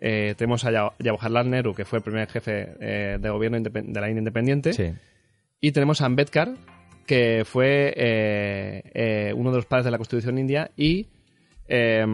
Eh, 0.00 0.34
tenemos 0.38 0.64
a 0.64 0.70
Jaw- 0.70 0.92
Jawaharlal 1.02 1.50
Nehru, 1.50 1.74
que 1.74 1.84
fue 1.84 1.98
el 1.98 2.02
primer 2.02 2.28
jefe 2.28 2.68
eh, 2.80 3.18
de 3.20 3.28
gobierno 3.30 3.58
de 3.60 4.00
la 4.00 4.08
India 4.08 4.20
independiente. 4.20 4.72
Sí. 4.72 4.92
Y 5.60 5.72
tenemos 5.72 6.00
a 6.00 6.06
Ambedkar, 6.06 6.54
que 7.06 7.42
fue 7.44 7.92
eh, 7.96 9.32
uno 9.36 9.50
de 9.50 9.56
los 9.56 9.66
padres 9.66 9.84
de 9.84 9.90
la 9.90 9.98
Constitución 9.98 10.38
india 10.38 10.70
y 10.76 11.08
eh, 11.68 12.04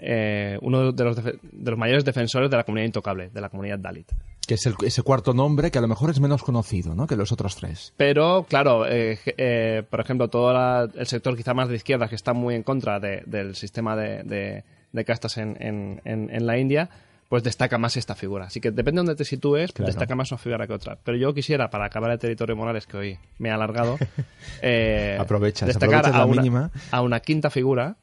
eh, 0.00 0.58
uno 0.62 0.92
de 0.92 1.04
los, 1.04 1.22
de 1.24 1.38
los 1.70 1.78
mayores 1.78 2.04
defensores 2.04 2.50
de 2.50 2.56
la 2.56 2.64
comunidad 2.64 2.86
intocable, 2.86 3.28
de 3.30 3.40
la 3.40 3.48
comunidad 3.48 3.78
Dalit. 3.78 4.10
Que 4.48 4.54
es 4.54 4.66
el- 4.66 4.74
ese 4.84 5.02
cuarto 5.02 5.32
nombre 5.34 5.70
que 5.70 5.78
a 5.78 5.80
lo 5.82 5.86
mejor 5.88 6.10
es 6.10 6.18
menos 6.18 6.42
conocido, 6.42 6.94
¿no? 6.96 7.06
Que 7.06 7.14
los 7.16 7.30
otros 7.30 7.54
tres. 7.54 7.92
Pero, 7.96 8.46
claro, 8.48 8.86
eh, 8.88 9.18
eh, 9.36 9.82
por 9.88 10.00
ejemplo, 10.00 10.28
todo 10.28 10.52
la- 10.52 10.88
el 10.92 11.06
sector 11.06 11.36
quizá 11.36 11.54
más 11.54 11.68
de 11.68 11.76
izquierda 11.76 12.08
que 12.08 12.14
está 12.16 12.32
muy 12.32 12.54
en 12.56 12.62
contra 12.64 12.98
de- 12.98 13.22
del 13.26 13.54
sistema 13.54 13.94
de, 13.94 14.24
de- 14.24 14.64
de 14.90 15.04
castas 15.04 15.36
en, 15.38 15.56
en- 15.60 16.00
en- 16.04 16.30
en 16.34 16.46
la 16.46 16.56
India, 16.58 16.88
pues 17.28 17.42
destaca 17.42 17.76
más 17.76 17.98
esta 17.98 18.14
figura. 18.14 18.46
Así 18.46 18.58
que 18.58 18.70
depende 18.70 19.02
de 19.02 19.06
donde 19.06 19.16
te 19.16 19.26
sitúes, 19.26 19.70
Claro. 19.72 19.88
destaca 19.88 20.14
más 20.14 20.32
una 20.32 20.38
figura 20.38 20.66
que 20.66 20.72
otra. 20.72 20.96
Pero 21.04 21.18
yo 21.18 21.34
quisiera, 21.34 21.68
para 21.68 21.84
acabar 21.84 22.10
el 22.10 22.18
territorio 22.18 22.56
Morales, 22.56 22.86
que 22.86 22.96
hoy 22.96 23.18
me 23.36 23.50
ha 23.50 23.54
alargado, 23.54 23.98
eh, 24.62 25.18
Aprovechas, 25.20 25.66
destacar 25.66 26.06
aprovechas 26.06 26.16
la 26.16 26.22
a, 26.22 26.26
una, 26.26 26.40
mínima. 26.42 26.70
a 26.90 27.02
una 27.02 27.20
quinta 27.20 27.50
figura 27.50 27.96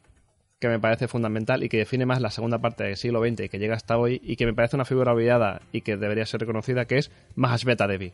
que 0.65 0.69
me 0.69 0.80
parece 0.80 1.08
fundamental 1.08 1.63
y 1.63 1.69
que 1.69 1.78
define 1.78 2.08
más 2.08 2.21
la 2.21 2.32
segunda 2.32 2.58
parte 2.58 2.84
del 2.84 2.97
siglo 2.97 3.21
XX 3.21 3.41
y 3.41 3.49
que 3.49 3.60
llega 3.60 3.75
hasta 3.75 3.97
hoy 3.97 4.19
y 4.23 4.36
que 4.36 4.47
me 4.47 4.54
parece 4.54 4.75
una 4.75 4.86
figura 4.86 5.13
olvidada 5.13 5.62
y 5.71 5.82
que 5.82 5.95
debería 5.95 6.25
ser 6.25 6.39
reconocida, 6.39 6.86
que 6.86 6.97
es 6.97 7.12
Mahasveta 7.36 7.88
Devi, 7.88 8.13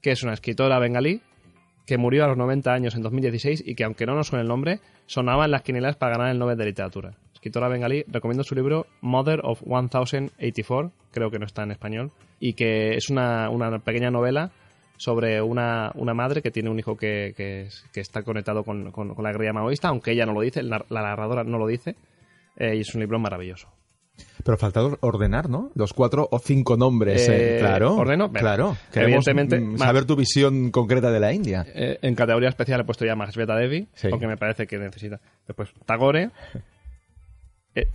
que 0.00 0.10
es 0.10 0.22
una 0.22 0.32
escritora 0.32 0.78
bengalí 0.78 1.20
que 1.86 1.98
murió 1.98 2.24
a 2.24 2.28
los 2.28 2.38
90 2.38 2.72
años 2.72 2.94
en 2.94 3.02
2016 3.02 3.62
y 3.66 3.74
que, 3.74 3.84
aunque 3.84 4.06
no 4.06 4.14
nos 4.14 4.28
suene 4.28 4.42
el 4.42 4.48
nombre, 4.48 4.80
sonaba 5.04 5.44
en 5.44 5.50
las 5.50 5.62
quinielas 5.62 5.96
para 5.96 6.16
ganar 6.16 6.32
el 6.32 6.38
Nobel 6.38 6.56
de 6.56 6.64
Literatura. 6.64 7.12
Escritora 7.34 7.68
bengalí, 7.68 8.04
recomiendo 8.08 8.42
su 8.42 8.54
libro 8.54 8.86
Mother 9.02 9.40
of 9.44 9.62
1084, 9.62 10.92
creo 11.12 11.30
que 11.30 11.38
no 11.38 11.44
está 11.44 11.62
en 11.62 11.72
español, 11.72 12.10
y 12.40 12.54
que 12.54 12.94
es 12.94 13.10
una, 13.10 13.50
una 13.50 13.78
pequeña 13.80 14.10
novela 14.10 14.50
sobre 14.96 15.40
una, 15.42 15.90
una 15.94 16.14
madre 16.14 16.42
que 16.42 16.50
tiene 16.50 16.70
un 16.70 16.78
hijo 16.78 16.96
que, 16.96 17.34
que, 17.36 17.62
es- 17.62 17.84
que 17.92 18.00
está 18.00 18.22
conectado 18.22 18.64
con, 18.64 18.90
con- 18.92 19.14
con 19.14 19.24
la 19.24 19.32
guerrilla 19.32 19.52
maoísta, 19.52 19.88
aunque 19.88 20.12
ella 20.12 20.26
no 20.26 20.32
lo 20.32 20.40
dice, 20.40 20.62
la, 20.62 20.84
la 20.88 21.02
narradora 21.02 21.44
no 21.44 21.58
lo 21.58 21.66
dice, 21.66 21.96
eh, 22.56 22.76
y 22.76 22.80
es 22.80 22.94
un 22.94 23.00
libro 23.00 23.18
maravilloso. 23.18 23.68
Pero 24.42 24.56
falta 24.56 24.82
or- 24.82 24.98
ordenar, 25.02 25.50
¿no? 25.50 25.70
Los 25.74 25.92
cuatro 25.92 26.26
o 26.30 26.38
cinco 26.38 26.76
nombres. 26.78 27.28
Eh, 27.28 27.56
eh, 27.56 27.58
claro. 27.58 27.96
¿ordeno? 27.96 28.32
Claro. 28.32 28.76
Queremos 28.92 29.26
Evidentemente, 29.28 29.60
mm, 29.60 29.78
saber 29.78 30.06
tu 30.06 30.16
visión 30.16 30.70
concreta 30.70 31.10
de 31.10 31.20
la 31.20 31.32
India. 31.34 31.66
Eh, 31.74 31.98
en 32.00 32.14
categoría 32.14 32.48
especial 32.48 32.80
he 32.80 32.84
puesto 32.84 33.04
ya 33.04 33.14
Mahasveta 33.16 33.54
Devi, 33.56 33.88
Sí. 33.92 34.08
porque 34.08 34.26
me 34.26 34.36
parece 34.38 34.66
que 34.66 34.78
necesita. 34.78 35.20
Después, 35.46 35.70
Tagore. 35.84 36.30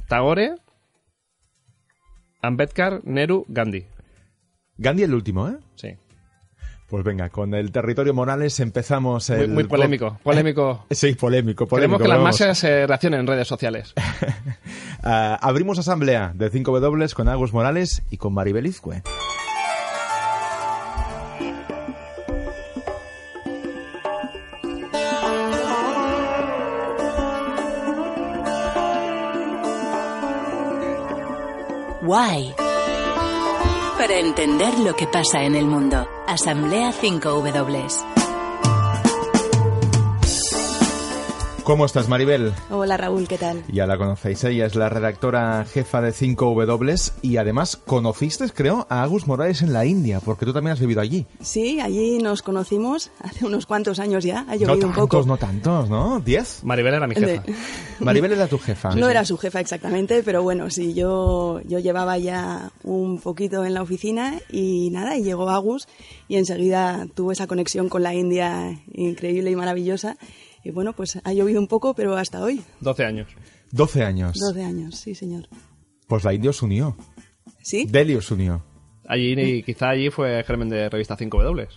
Tagore. 0.08 0.56
Ambedkar, 2.42 3.02
Nehru, 3.04 3.46
Gandhi. 3.48 3.86
Gandhi 4.78 5.04
el 5.04 5.14
último, 5.14 5.48
¿eh? 5.50 5.58
Sí. 5.76 5.90
Pues 6.92 7.06
venga, 7.06 7.30
con 7.30 7.54
el 7.54 7.72
territorio 7.72 8.14
Morales 8.14 8.60
empezamos 8.60 9.30
Muy, 9.30 9.40
el... 9.40 9.48
muy 9.52 9.64
polémico. 9.64 10.20
Polémico. 10.24 10.86
Sí, 10.92 11.14
polémico, 11.14 11.66
polémico. 11.66 11.98
Queremos 11.98 12.02
que 12.02 12.08
las 12.10 12.20
masas 12.20 12.62
eh, 12.66 12.86
reaccionen 12.86 13.22
en 13.22 13.28
redes 13.28 13.48
sociales. 13.48 13.94
Ah, 15.04 15.40
abrimos 15.42 15.80
asamblea 15.80 16.32
de 16.36 16.52
5W 16.52 17.14
con 17.16 17.28
Agus 17.28 17.52
Morales 17.54 18.04
y 18.12 18.18
con 18.18 18.36
Maribel 18.36 18.68
Izcue. 18.68 19.02
Why? 32.04 32.54
Para 33.98 34.20
entender 34.20 34.78
lo 34.78 34.96
que 34.96 35.08
pasa 35.08 35.44
en 35.44 35.56
el 35.56 35.66
mundo. 35.66 36.08
Asamblea 36.28 36.92
5W. 36.92 38.21
¿Cómo 41.72 41.86
estás, 41.86 42.10
Maribel? 42.10 42.52
Hola 42.70 42.98
Raúl, 42.98 43.30
¿qué 43.30 43.38
tal? 43.38 43.64
Ya 43.72 43.88
la 43.88 43.98
conocéis, 43.98 44.44
ella 44.44 44.66
es 44.66 44.76
la 44.76 44.90
redactora 44.90 45.64
jefa 45.64 46.02
de 46.02 46.12
5W 46.12 47.14
y 47.22 47.38
además 47.38 47.78
conociste, 47.78 48.50
creo, 48.54 48.86
a 48.90 49.04
Agus 49.04 49.26
Morales 49.26 49.62
en 49.62 49.72
la 49.72 49.86
India, 49.86 50.20
porque 50.20 50.46
tú 50.46 50.52
también 50.52 50.74
has 50.74 50.82
vivido 50.82 51.00
allí. 51.00 51.26
Sí, 51.40 51.80
allí 51.80 52.18
nos 52.18 52.42
conocimos 52.42 53.10
hace 53.22 53.46
unos 53.46 53.66
cuantos 53.66 54.00
años 54.00 54.26
ya, 54.26 54.40
ha 54.50 54.56
No 54.56 54.56
llovido 54.56 54.74
un 54.74 54.80
tantos, 54.96 55.08
poco. 55.08 55.26
no 55.26 55.38
tantos, 55.38 55.90
¿no? 55.90 56.20
¿Diez? 56.20 56.62
Maribel 56.66 56.94
era 56.96 57.08
mi 57.08 57.16
jefa. 57.16 57.42
De- 57.42 57.56
Maribel 58.02 58.34
era 58.34 58.48
tu 58.48 58.58
jefa. 58.60 58.94
No 58.94 59.08
era 59.10 59.24
su 59.24 59.38
jefa 59.38 59.62
exactamente, 59.62 60.24
pero 60.24 60.44
bueno, 60.44 60.70
sí, 60.70 60.94
yo, 60.94 61.62
yo 61.70 61.80
llevaba 61.80 62.18
ya 62.18 62.70
un 62.84 63.18
poquito 63.22 63.64
en 63.64 63.76
la 63.76 63.82
oficina 63.82 64.42
y 64.52 64.90
nada, 64.92 65.16
y 65.16 65.24
llegó 65.24 65.50
Agus 65.50 65.88
y 66.28 66.36
enseguida 66.36 67.08
tuvo 67.16 67.32
esa 67.32 67.48
conexión 67.48 67.88
con 67.88 68.04
la 68.04 68.14
India 68.14 68.78
increíble 68.94 69.52
y 69.52 69.56
maravillosa. 69.56 70.18
Y 70.64 70.72
bueno, 70.72 70.94
pues 70.94 71.20
ha 71.24 71.34
llovido 71.34 71.60
un 71.60 71.68
poco, 71.68 71.94
pero 71.96 72.16
hasta 72.18 72.42
hoy, 72.44 72.62
12 72.82 73.06
años. 73.06 73.28
12 73.72 74.04
años. 74.04 74.38
12 74.40 74.64
años, 74.64 74.96
sí 74.96 75.16
señor. 75.16 75.48
Pues 76.08 76.24
la 76.24 76.34
India 76.34 76.50
os 76.50 76.62
unió. 76.62 76.96
¿Sí? 77.64 77.86
Delhi 77.90 78.16
os 78.16 78.30
unió. 78.32 78.64
Allí, 79.08 79.34
y 79.40 79.64
quizá 79.64 79.90
allí 79.90 80.10
fue 80.10 80.44
germen 80.44 80.70
de 80.70 80.90
revista 80.90 81.18
5W. 81.18 81.68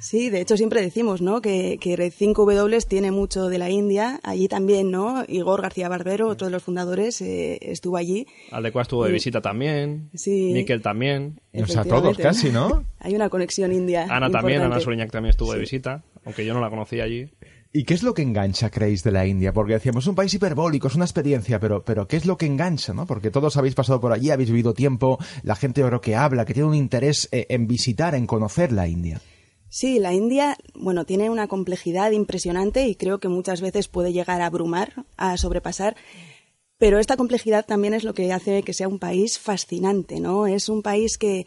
Sí, 0.00 0.28
de 0.28 0.40
hecho 0.42 0.56
siempre 0.58 0.82
decimos, 0.82 1.22
¿no? 1.22 1.40
Que, 1.40 1.78
que 1.80 1.96
Red 1.96 2.12
5W 2.12 2.86
tiene 2.86 3.10
mucho 3.10 3.48
de 3.48 3.56
la 3.58 3.70
India. 3.70 4.20
Allí 4.22 4.48
también, 4.48 4.90
¿no? 4.90 5.24
Igor 5.28 5.62
García 5.62 5.88
Barbero, 5.88 6.28
otro 6.28 6.46
de 6.46 6.50
los 6.50 6.62
fundadores, 6.62 7.22
eh, 7.22 7.58
estuvo 7.62 7.96
allí. 7.96 8.26
Aldecua 8.50 8.82
estuvo 8.82 9.04
de 9.04 9.10
Sí. 9.10 9.14
visita 9.14 9.40
también. 9.40 10.10
Sí. 10.14 10.50
Miquel 10.52 10.82
también. 10.82 11.40
O 11.54 11.66
sea, 11.66 11.84
todos 11.84 12.18
casi, 12.18 12.50
¿no? 12.50 12.84
Hay 12.98 13.14
una 13.14 13.30
conexión 13.30 13.72
india. 13.72 14.06
Ana 14.10 14.30
también, 14.30 14.60
Ana. 14.60 14.78
Suriñac 14.78 15.10
también 15.10 15.30
estuvo 15.30 15.52
de 15.54 15.60
visita, 15.60 16.04
aunque 16.26 16.44
yo 16.44 16.52
no 16.52 16.60
la 16.60 16.68
conocía 16.68 17.04
allí. 17.04 17.30
¿Y 17.76 17.82
qué 17.82 17.94
es 17.94 18.04
lo 18.04 18.14
que 18.14 18.22
engancha, 18.22 18.70
creéis, 18.70 19.02
de 19.02 19.10
la 19.10 19.26
India? 19.26 19.52
Porque 19.52 19.72
decíamos, 19.72 20.04
es 20.04 20.08
un 20.08 20.14
país 20.14 20.32
hiperbólico, 20.32 20.86
es 20.86 20.94
una 20.94 21.06
experiencia, 21.06 21.58
pero, 21.58 21.82
pero 21.82 22.06
¿qué 22.06 22.16
es 22.16 22.24
lo 22.24 22.36
que 22.36 22.46
engancha, 22.46 22.94
no? 22.94 23.04
Porque 23.04 23.32
todos 23.32 23.56
habéis 23.56 23.74
pasado 23.74 24.00
por 24.00 24.12
allí, 24.12 24.30
habéis 24.30 24.50
vivido 24.50 24.74
tiempo, 24.74 25.18
la 25.42 25.56
gente 25.56 25.80
yo 25.80 25.88
creo 25.88 26.00
que 26.00 26.14
habla, 26.14 26.44
que 26.44 26.54
tiene 26.54 26.68
un 26.68 26.76
interés 26.76 27.28
eh, 27.32 27.46
en 27.48 27.66
visitar, 27.66 28.14
en 28.14 28.28
conocer 28.28 28.70
la 28.70 28.86
India. 28.86 29.20
Sí, 29.68 29.98
la 29.98 30.12
India, 30.12 30.56
bueno, 30.76 31.04
tiene 31.04 31.30
una 31.30 31.48
complejidad 31.48 32.12
impresionante 32.12 32.86
y 32.86 32.94
creo 32.94 33.18
que 33.18 33.26
muchas 33.26 33.60
veces 33.60 33.88
puede 33.88 34.12
llegar 34.12 34.40
a 34.40 34.46
abrumar, 34.46 35.04
a 35.16 35.36
sobrepasar. 35.36 35.96
Pero 36.78 37.00
esta 37.00 37.16
complejidad 37.16 37.66
también 37.66 37.92
es 37.92 38.04
lo 38.04 38.14
que 38.14 38.32
hace 38.32 38.62
que 38.62 38.72
sea 38.72 38.86
un 38.86 39.00
país 39.00 39.40
fascinante, 39.40 40.20
¿no? 40.20 40.46
Es 40.46 40.68
un 40.68 40.82
país 40.82 41.18
que, 41.18 41.44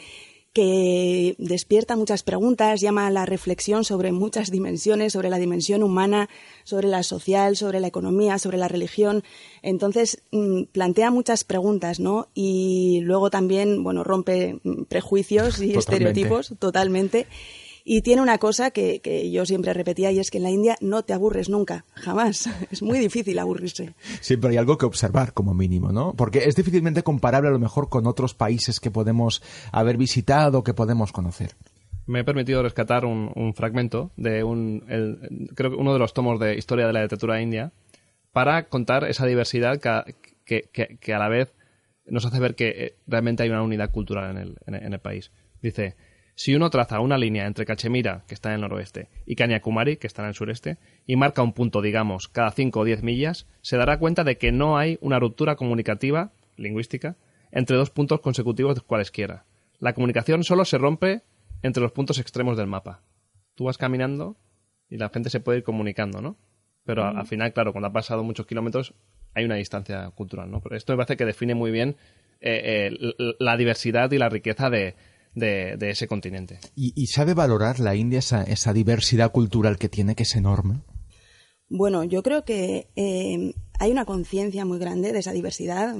que 0.57 1.35
despierta 1.37 1.95
muchas 1.95 2.23
preguntas, 2.23 2.81
llama 2.81 3.05
a 3.05 3.11
la 3.11 3.27
reflexión 3.27 3.83
sobre 3.83 4.11
muchas 4.11 4.49
dimensiones, 4.49 5.13
sobre 5.13 5.29
la 5.29 5.37
dimensión 5.37 5.83
humana, 5.83 6.29
sobre 6.63 6.87
la 6.87 7.03
social, 7.03 7.55
sobre 7.55 7.79
la 7.79 7.85
economía, 7.85 8.39
sobre 8.39 8.57
la 8.57 8.67
religión. 8.67 9.23
Entonces, 9.61 10.23
mm, 10.31 10.63
plantea 10.71 11.11
muchas 11.11 11.43
preguntas, 11.43 11.99
¿no? 11.99 12.29
Y 12.33 13.01
luego 13.03 13.29
también, 13.29 13.83
bueno, 13.83 14.03
rompe 14.03 14.59
mm, 14.63 14.85
prejuicios 14.85 15.61
y 15.61 15.73
Totalmente. 15.73 15.79
estereotipos 15.79 16.55
totalmente. 16.57 17.27
Y 17.89 18.01
tiene 18.01 18.21
una 18.21 18.37
cosa 18.37 18.71
que, 18.71 18.99
que 18.99 19.31
yo 19.31 19.45
siempre 19.45 19.73
repetía 19.73 20.11
y 20.11 20.19
es 20.19 20.29
que 20.29 20.39
en 20.39 20.43
la 20.43 20.49
India 20.49 20.75
no 20.81 21.03
te 21.03 21.13
aburres 21.13 21.47
nunca, 21.47 21.85
jamás. 21.93 22.49
Es 22.71 22.81
muy 22.81 22.99
difícil 22.99 23.39
aburrirse. 23.39 23.93
Siempre 24.19 24.49
hay 24.49 24.57
algo 24.57 24.77
que 24.77 24.85
observar 24.85 25.31
como 25.31 25.53
mínimo, 25.53 25.93
¿no? 25.93 26.13
Porque 26.13 26.39
es 26.39 26.55
difícilmente 26.57 27.01
comparable 27.03 27.47
a 27.47 27.51
lo 27.53 27.59
mejor 27.59 27.87
con 27.87 28.05
otros 28.05 28.33
países 28.33 28.81
que 28.81 28.91
podemos 28.91 29.41
haber 29.71 29.95
visitado, 29.95 30.65
que 30.65 30.73
podemos 30.73 31.13
conocer. 31.13 31.51
Me 32.07 32.19
he 32.19 32.23
permitido 32.25 32.61
rescatar 32.61 33.05
un, 33.05 33.31
un 33.35 33.53
fragmento 33.53 34.11
de 34.17 34.43
un, 34.43 34.83
el- 34.89 35.49
creo 35.55 35.71
que 35.71 35.77
uno 35.77 35.93
de 35.93 35.99
los 35.99 36.13
tomos 36.13 36.41
de 36.41 36.55
historia 36.57 36.87
de 36.87 36.93
la 36.93 37.03
literatura 37.03 37.41
india 37.41 37.71
para 38.33 38.67
contar 38.67 39.05
esa 39.05 39.25
diversidad 39.25 39.79
que, 39.79 40.13
que- 40.43 40.69
que- 40.73 40.97
que 40.99 41.13
a 41.13 41.19
la 41.19 41.29
vez 41.29 41.53
nos 42.05 42.25
hace 42.25 42.39
ver 42.41 42.55
que 42.55 42.67
eh, 42.67 42.95
realmente 43.07 43.43
hay 43.43 43.49
una 43.49 43.63
unidad 43.63 43.91
cultural 43.91 44.31
en 44.31 44.37
el, 44.37 44.57
en 44.67 44.75
el- 44.75 44.83
en 44.83 44.93
el 44.93 44.99
país. 44.99 45.31
Dice, 45.61 45.95
si 46.37 46.53
uno 46.53 46.69
traza 46.69 46.99
una 46.99 47.17
línea 47.17 47.47
entre 47.47 47.65
Cachemira, 47.65 48.23
que 48.27 48.35
está 48.35 48.49
en 48.49 48.55
el 48.55 48.61
noroeste, 48.61 49.09
y 49.25 49.35
Kanyakumari, 49.35 49.97
que 49.97 50.05
está 50.05 50.21
en 50.21 50.27
el 50.27 50.35
sureste, 50.35 50.77
y 51.07 51.15
marca 51.15 51.41
un 51.41 51.51
punto, 51.51 51.81
digamos, 51.81 52.27
cada 52.27 52.51
5 52.51 52.79
o 52.79 52.83
10 52.83 53.01
millas, 53.01 53.47
se 53.61 53.75
dará 53.75 53.97
cuenta 53.97 54.23
de 54.23 54.37
que 54.37 54.51
no 54.51 54.77
hay 54.77 54.99
una 55.01 55.17
ruptura 55.17 55.55
comunicativa, 55.55 56.31
lingüística, 56.55 57.15
entre 57.51 57.75
dos 57.75 57.89
puntos 57.89 58.19
consecutivos 58.19 58.75
de 58.75 58.81
cualesquiera. 58.81 59.45
La 59.79 59.93
comunicación 59.93 60.43
solo 60.43 60.63
se 60.63 60.77
rompe 60.77 61.23
entre 61.63 61.81
los 61.81 61.91
puntos 61.91 62.19
extremos 62.19 62.55
del 62.55 62.67
mapa. 62.67 63.01
Tú 63.55 63.63
vas 63.63 63.79
caminando 63.79 64.37
y 64.91 64.97
la 64.97 65.09
gente 65.09 65.31
se 65.31 65.39
puede 65.39 65.57
ir 65.57 65.63
comunicando, 65.63 66.21
¿no? 66.21 66.37
Pero 66.85 67.03
al 67.03 67.25
final, 67.25 67.51
claro, 67.51 67.71
cuando 67.71 67.87
ha 67.87 67.93
pasado 67.93 68.23
muchos 68.23 68.45
kilómetros 68.45 68.93
hay 69.33 69.45
una 69.45 69.55
distancia 69.55 70.11
cultural, 70.11 70.51
¿no? 70.51 70.61
Pero 70.61 70.75
esto 70.75 70.93
me 70.93 70.97
parece 70.97 71.17
que 71.17 71.25
define 71.25 71.55
muy 71.55 71.71
bien 71.71 71.95
eh, 72.41 72.91
eh, 72.91 73.33
la 73.39 73.57
diversidad 73.57 74.11
y 74.11 74.19
la 74.19 74.29
riqueza 74.29 74.69
de, 74.69 74.95
de- 75.39 75.77
de 75.77 75.89
ese 75.91 76.07
continente. 76.07 76.59
¿Y, 76.75 76.93
y 76.95 77.07
sabe 77.07 77.33
valorar 77.33 77.79
la 77.79 77.95
India 77.95 78.19
esa, 78.19 78.43
esa 78.43 78.73
diversidad 78.73 79.31
cultural 79.31 79.77
que 79.77 79.89
tiene, 79.89 80.15
que 80.15 80.23
es 80.23 80.35
enorme? 80.35 80.81
Bueno, 81.69 82.03
yo 82.03 82.23
creo 82.23 82.45
que 82.45 82.87
eh, 82.95 83.53
hay 83.79 83.91
una 83.91 84.05
conciencia 84.05 84.63
muy 84.65 84.79
grande 84.79 85.11
de 85.11 85.19
esa 85.19 85.33
diversidad. 85.33 85.95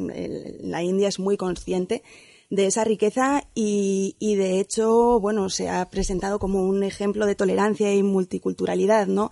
la 0.61 0.81
India 0.83 1.09
es 1.09 1.19
muy 1.19 1.35
consciente 1.37 2.03
de 2.49 2.65
esa 2.65 2.85
riqueza 2.85 3.43
y, 3.53 4.15
y, 4.19 4.35
de 4.35 4.61
hecho, 4.61 5.19
bueno, 5.19 5.49
se 5.49 5.67
ha 5.69 5.89
presentado 5.89 6.39
como 6.39 6.63
un 6.63 6.83
ejemplo 6.83 7.25
de 7.25 7.35
tolerancia 7.35 7.93
y 7.93 8.03
multiculturalidad, 8.03 9.07
¿no? 9.07 9.31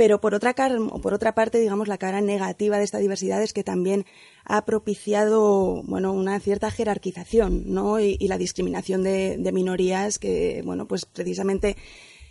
Pero 0.00 0.18
por 0.18 0.34
otra, 0.34 0.54
por 1.02 1.12
otra 1.12 1.34
parte, 1.34 1.58
digamos, 1.58 1.86
la 1.86 1.98
cara 1.98 2.22
negativa 2.22 2.78
de 2.78 2.84
esta 2.84 2.96
diversidad 2.96 3.42
es 3.42 3.52
que 3.52 3.62
también 3.62 4.06
ha 4.46 4.64
propiciado, 4.64 5.82
bueno, 5.82 6.14
una 6.14 6.40
cierta 6.40 6.70
jerarquización, 6.70 7.64
¿no? 7.66 8.00
Y, 8.00 8.16
la 8.26 8.38
discriminación 8.38 9.02
de, 9.02 9.50
minorías 9.52 10.18
que, 10.18 10.62
bueno, 10.64 10.88
pues 10.88 11.04
precisamente 11.04 11.76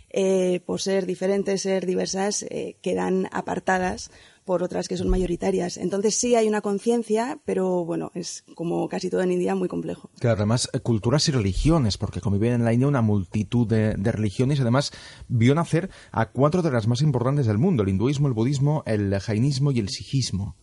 eh, 0.08 0.58
por 0.66 0.80
ser 0.80 1.06
diferentes, 1.06 1.62
ser 1.62 1.86
diversas, 1.86 2.42
eh, 2.42 2.74
quedan 2.82 3.28
apartadas 3.30 4.10
por 4.50 4.64
otras 4.64 4.88
que 4.88 4.96
son 4.96 5.08
mayoritarias. 5.08 5.76
Entonces 5.76 6.16
sí 6.16 6.34
hay 6.34 6.48
una 6.48 6.60
conciencia, 6.60 7.38
pero 7.44 7.84
bueno, 7.84 8.10
es 8.16 8.42
como 8.56 8.88
casi 8.88 9.08
todo 9.08 9.22
en 9.22 9.30
India 9.30 9.54
muy 9.54 9.68
complejo. 9.68 10.10
Claro, 10.18 10.38
además 10.38 10.68
eh, 10.72 10.80
culturas 10.80 11.28
y 11.28 11.30
religiones, 11.30 11.96
porque 11.96 12.20
conviven 12.20 12.54
en 12.54 12.64
la 12.64 12.72
India 12.72 12.88
una 12.88 13.00
multitud 13.00 13.64
de, 13.68 13.94
religiones 13.94 14.58
y 14.58 14.62
además 14.62 14.90
vio 15.28 15.54
nacer 15.54 15.88
a 16.10 16.30
cuatro 16.32 16.62
de 16.62 16.72
las 16.72 16.88
más 16.88 17.00
importantes 17.00 17.46
del 17.46 17.58
mundo, 17.58 17.84
el 17.84 17.90
hinduismo, 17.90 18.26
el 18.26 18.34
budismo, 18.34 18.82
el 18.86 19.16
jainismo 19.20 19.70
y 19.70 19.78
el 19.78 19.88
sijismo. 19.88 20.56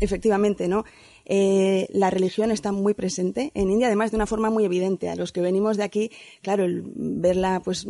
Efectivamente, 0.00 0.66
¿no? 0.66 0.84
Eh, 1.32 1.86
la 1.92 2.10
religión 2.10 2.50
está 2.50 2.72
muy 2.72 2.92
presente 2.92 3.52
en 3.54 3.70
India, 3.70 3.86
además 3.86 4.10
de 4.10 4.16
una 4.16 4.26
forma 4.26 4.50
muy 4.50 4.64
evidente. 4.64 5.08
A 5.08 5.14
los 5.14 5.30
que 5.30 5.40
venimos 5.40 5.76
de 5.76 5.84
aquí, 5.84 6.10
claro, 6.42 6.64
el 6.64 6.82
verla 6.84 7.62
pues 7.64 7.86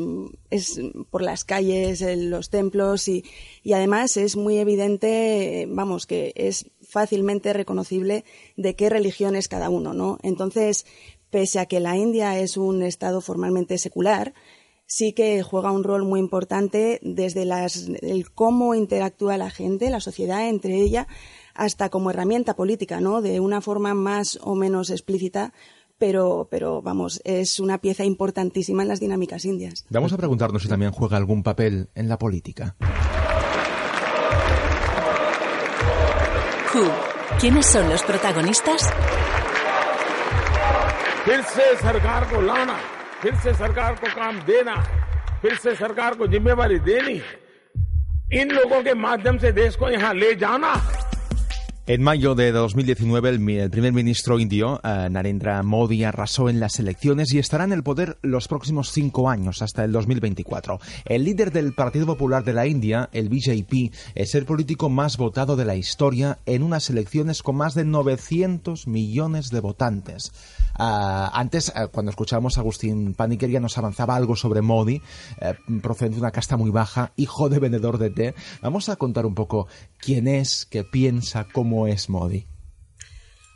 es 0.51 0.79
por 1.09 1.23
las 1.23 1.45
calles, 1.45 2.03
en 2.03 2.29
los 2.29 2.51
templos 2.51 3.09
y, 3.09 3.25
y 3.63 3.73
además 3.73 4.19
es 4.19 4.37
muy 4.37 4.59
evidente, 4.59 5.67
vamos, 5.71 6.05
que 6.05 6.35
es 6.37 6.71
fácilmente 6.83 7.55
reconocible 7.55 8.27
de 8.59 8.77
qué 8.77 8.91
religión 8.91 9.35
es 9.35 9.49
cada 9.49 9.71
uno, 9.71 9.95
¿no? 9.95 10.19
Entonces, 10.23 10.85
pese 11.31 11.61
a 11.61 11.65
que 11.65 11.81
la 11.81 11.97
India 11.97 12.39
es 12.39 12.59
un 12.59 12.83
estado 12.83 13.23
formalmente 13.23 13.79
secular, 13.79 14.35
sí 14.85 15.15
que 15.15 15.43
juega 15.43 15.71
un 15.71 15.85
rol 15.85 16.05
muy 16.05 16.21
importante 16.21 16.99
desde 17.01 17.47
las, 17.47 17.89
el 18.03 18.31
cómo 18.33 18.75
interactúa 18.75 19.39
la 19.39 19.49
gente, 19.49 19.89
la 19.89 20.01
sociedad 20.01 20.47
entre 20.47 20.75
ella, 20.75 21.09
hasta 21.61 21.91
como 21.91 22.09
herramienta 22.11 22.55
política, 22.55 23.01
¿no? 23.01 23.21
De 23.21 23.39
una 23.39 23.61
forma 23.61 23.93
más 23.93 24.39
o 24.43 24.55
menos 24.55 24.89
explícita, 24.89 25.53
pero, 25.99 26.49
pero 26.51 26.81
vamos, 26.81 27.21
es 27.25 27.61
una 27.61 27.77
pieza 27.77 28.03
importantísima 28.03 28.81
en 28.83 28.89
las 28.89 28.99
dinámicas 28.99 29.45
indias. 29.45 29.85
Vamos 29.91 30.11
a 30.15 30.17
preguntarnos 30.17 30.63
si 30.63 30.69
también 30.69 30.91
juega 30.91 31.19
algún 31.19 31.43
papel 31.43 31.91
en 31.95 32.09
la 32.09 32.19
política. 32.19 32.77
¿Quiénes 37.39 37.67
son 37.67 37.91
los 37.91 38.03
protagonistas? 38.05 38.91
En 51.93 52.03
mayo 52.03 52.37
de 52.37 52.53
2019, 52.53 53.31
el, 53.31 53.69
primer 53.69 53.93
ministro 53.93 54.39
indio, 54.39 54.81
eh, 54.85 55.09
Narendra 55.11 55.61
Modi, 55.65 56.05
arrasó 56.05 56.49
en 56.49 56.61
las 56.61 56.79
elecciones 56.79 57.35
y 57.35 57.41
estará 57.41 57.65
en 57.65 57.73
el 57.73 57.83
poder 57.83 58.17
los 58.23 58.47
próximos 58.47 58.93
cinco 58.93 59.29
años, 59.29 59.61
hasta 59.61 59.83
el 59.83 59.91
2024. 59.91 60.79
El 61.05 61.25
líder 61.25 61.51
del 61.51 61.73
Partido 61.73 62.07
Popular 62.07 62.45
de 62.45 62.53
la 62.53 62.69
India, 62.69 63.09
el 63.13 63.29
BJP, 63.29 63.93
es 64.15 64.37
el 64.37 64.45
político 64.45 64.89
más 64.89 65.17
votado 65.17 65.57
de 65.57 65.65
la 65.65 65.75
historia 65.75 66.39
en 66.47 66.63
unas 66.63 66.91
elecciones 66.91 67.43
con 67.43 67.57
más 67.57 67.75
de 67.75 67.85
900 67.85 68.87
millones 68.87 69.49
de 69.51 69.59
votantes. 69.59 70.31
Ah, 70.75 71.31
antes, 71.35 71.73
eh, 71.75 71.89
cuando 71.93 72.11
escuchábamos 72.11 72.57
a 72.57 72.61
Agustín 72.61 73.15
Paniquer, 73.15 73.51
ya 73.51 73.61
nos 73.61 73.77
avanzaba 73.79 74.17
algo 74.17 74.37
sobre 74.37 74.63
Modi, 74.63 75.03
eh, 75.41 75.55
procedente 75.83 76.17
de 76.17 76.23
una 76.23 76.31
casta 76.31 76.57
muy 76.57 76.71
baja, 76.71 77.13
hijo 77.17 77.49
de 77.49 77.59
vendedor 77.59 77.99
de 77.99 78.11
té. 78.11 78.35
Vamos 78.63 78.89
a 78.89 78.97
contar 78.97 79.27
un 79.27 79.35
poco 79.35 79.67
quién 79.99 80.29
es, 80.29 80.67
qué 80.67 80.85
piensa, 80.85 81.47
cómo 81.53 81.87
es 81.87 82.09
Modi. 82.09 82.47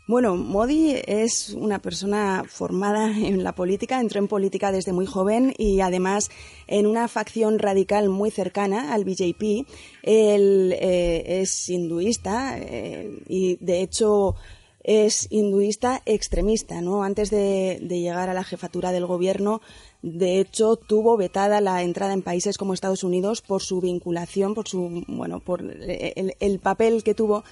Bueno, 0.07 0.37
Modi 0.37 0.97
es 1.07 1.57
una 1.57 1.79
persona 1.79 2.45
formada 2.47 3.11
en 3.11 3.43
la 3.43 3.55
política, 3.55 4.01
entró 4.01 4.19
en 4.19 4.29
política 4.29 4.71
desde 4.71 4.93
muy 4.93 5.07
joven 5.07 5.55
y 5.57 5.81
además 5.81 6.31
en 6.67 6.87
una 6.87 7.09
facción 7.09 7.59
radical 7.59 8.11
muy 8.11 8.31
cercana 8.31 8.93
al 8.93 9.05
BJP. 9.05 9.67
Él 10.03 10.75
eh, 10.79 11.41
es 11.41 11.71
hinduista 11.71 12.59
y 12.59 13.57
de 13.65 13.81
hecho 13.81 14.37
es 14.85 15.27
hinduista 15.31 16.03
extremista, 16.05 16.83
¿no? 16.83 17.03
Antes 17.03 17.31
de, 17.31 17.81
llegar 17.89 18.29
a 18.29 18.35
la 18.35 18.45
jefatura 18.45 18.93
del 18.93 19.07
gobierno, 19.07 19.63
de 20.03 20.39
hecho, 20.39 20.77
tuvo 20.77 21.17
vetada 21.17 21.63
la 21.63 21.83
entrada 21.83 22.13
en 22.13 22.23
países 22.23 22.59
como 22.59 22.75
Estados 22.75 23.03
Unidos 23.03 23.41
por 23.41 23.63
su 23.63 23.81
vinculación, 23.81 24.55
por 24.55 24.69
su, 24.69 25.03
bueno, 25.09 25.41
por 25.41 25.63
el, 25.63 26.59
papel 26.61 27.03
que 27.03 27.15
tuvo 27.15 27.45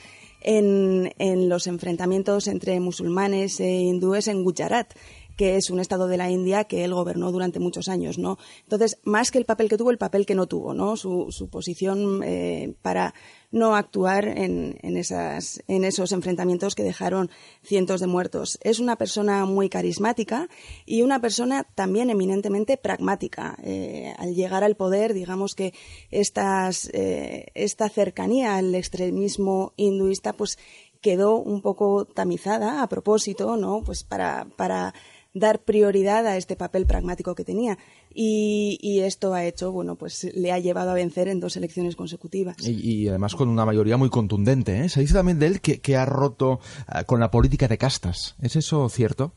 en, 0.42 1.14
en, 1.18 1.48
los 1.48 1.66
enfrentamientos 1.66 2.46
entre 2.48 2.78
musulmanes 2.80 3.58
e 3.60 3.80
hindúes 3.80 4.28
en 4.28 4.44
Gujarat 4.44 4.92
que 5.36 5.56
es 5.56 5.70
un 5.70 5.80
estado 5.80 6.08
de 6.08 6.16
la 6.16 6.30
India 6.30 6.64
que 6.64 6.84
él 6.84 6.94
gobernó 6.94 7.32
durante 7.32 7.58
muchos 7.58 7.88
años, 7.88 8.18
¿no? 8.18 8.38
Entonces, 8.62 8.98
más 9.04 9.30
que 9.30 9.38
el 9.38 9.44
papel 9.44 9.68
que 9.68 9.76
tuvo, 9.76 9.90
el 9.90 9.98
papel 9.98 10.26
que 10.26 10.34
no 10.34 10.46
tuvo, 10.46 10.74
¿no? 10.74 10.96
Su, 10.96 11.48
posición 11.50 12.22
eh, 12.24 12.74
para 12.82 13.14
no 13.50 13.76
actuar 13.76 14.26
en, 14.26 14.78
esos 14.96 16.12
enfrentamientos 16.12 16.74
que 16.74 16.82
dejaron 16.82 17.30
cientos 17.62 18.00
de 18.00 18.06
muertos. 18.06 18.58
Es 18.62 18.80
una 18.80 18.96
persona 18.96 19.44
muy 19.44 19.68
carismática 19.68 20.48
y 20.86 21.02
una 21.02 21.20
persona 21.20 21.64
también 21.74 22.08
eminentemente 22.08 22.78
pragmática. 22.78 23.56
Eh, 23.62 24.14
al 24.18 24.34
llegar 24.34 24.64
al 24.64 24.76
poder, 24.76 25.12
digamos 25.12 25.54
que 25.54 25.74
estas, 26.10 26.88
eh, 26.94 27.46
esta 27.54 27.88
cercanía 27.90 28.56
al 28.56 28.74
extremismo 28.74 29.74
hinduista, 29.76 30.32
pues 30.32 30.58
quedó 31.02 31.36
un 31.36 31.60
poco 31.60 32.06
tamizada 32.06 32.82
a 32.82 32.88
propósito, 32.88 33.56
¿no? 33.56 33.82
Pues 33.84 34.02
para 34.02 34.94
dar 35.34 35.62
prioridad 35.62 36.26
a 36.26 36.36
este 36.36 36.56
papel 36.56 36.86
pragmático 36.86 37.34
que 37.34 37.44
tenía. 37.44 37.78
Y, 38.14 39.00
esto 39.00 39.34
ha 39.34 39.44
hecho, 39.44 39.72
bueno, 39.72 39.96
pues 39.96 40.24
le 40.34 40.52
ha 40.52 40.58
llevado 40.58 40.90
a 40.90 40.94
vencer 40.94 41.28
en 41.28 41.40
dos 41.40 41.56
elecciones 41.56 41.96
consecutivas. 41.96 42.56
Y, 42.60 43.08
además 43.08 43.34
con 43.34 43.48
una 43.48 43.64
mayoría 43.64 43.96
muy 43.96 44.10
contundente. 44.10 44.84
¿eh? 44.84 44.88
Se 44.88 45.00
dice 45.00 45.14
también 45.14 45.38
de 45.38 45.46
él 45.46 45.60
que, 45.60 45.96
ha 45.96 46.04
roto 46.04 46.60
ah, 46.86 47.04
con 47.04 47.20
la 47.20 47.30
política 47.30 47.68
de 47.68 47.78
castas. 47.78 48.36
¿Es 48.40 48.56
eso 48.56 48.88
cierto? 48.88 49.34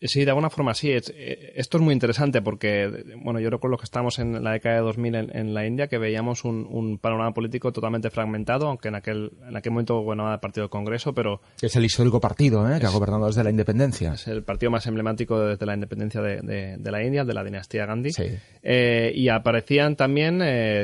Sí, 0.00 0.24
de 0.24 0.30
alguna 0.30 0.50
forma 0.50 0.74
sí. 0.74 0.90
Eh, 0.90 1.52
esto 1.56 1.78
es 1.78 1.82
muy 1.82 1.94
interesante 1.94 2.42
porque, 2.42 3.04
bueno, 3.22 3.40
yo 3.40 3.48
recuerdo 3.48 3.78
que 3.78 3.84
estábamos 3.84 4.18
en 4.18 4.44
la 4.44 4.52
década 4.52 4.76
de 4.76 4.80
2000 4.82 5.14
en, 5.14 5.54
la 5.54 5.66
India, 5.66 5.88
que 5.88 5.96
veíamos 5.96 6.44
un, 6.44 6.98
panorama 6.98 7.32
político 7.32 7.72
totalmente 7.72 8.10
fragmentado, 8.10 8.68
aunque 8.68 8.88
en 8.88 8.94
aquel, 8.96 9.32
en 9.48 9.56
aquel 9.56 9.72
momento 9.72 9.98
gobernaba 10.00 10.34
el 10.34 10.40
Partido 10.40 10.64
del 10.64 10.70
Congreso, 10.70 11.14
pero... 11.14 11.40
Es 11.60 11.76
el 11.76 11.84
histórico 11.84 12.20
partido, 12.20 12.70
¿eh? 12.70 12.78
que 12.78 12.86
ha 12.86 12.90
gobernado 12.90 13.26
desde 13.26 13.42
la 13.42 13.50
independencia. 13.50 14.12
Es 14.14 14.28
el 14.28 14.42
partido 14.42 14.70
más 14.70 14.86
emblemático 14.86 15.40
desde 15.40 15.64
la 15.64 15.74
independencia 15.74 16.20
de, 16.20 16.78
la 16.78 17.02
India, 17.02 17.24
de 17.24 17.34
la 17.34 17.42
dinastía 17.42 17.86
Gandhi. 17.86 18.10
Eh, 18.62 19.12
y 19.14 19.28
aparecían 19.28 19.96
también, 19.96 20.42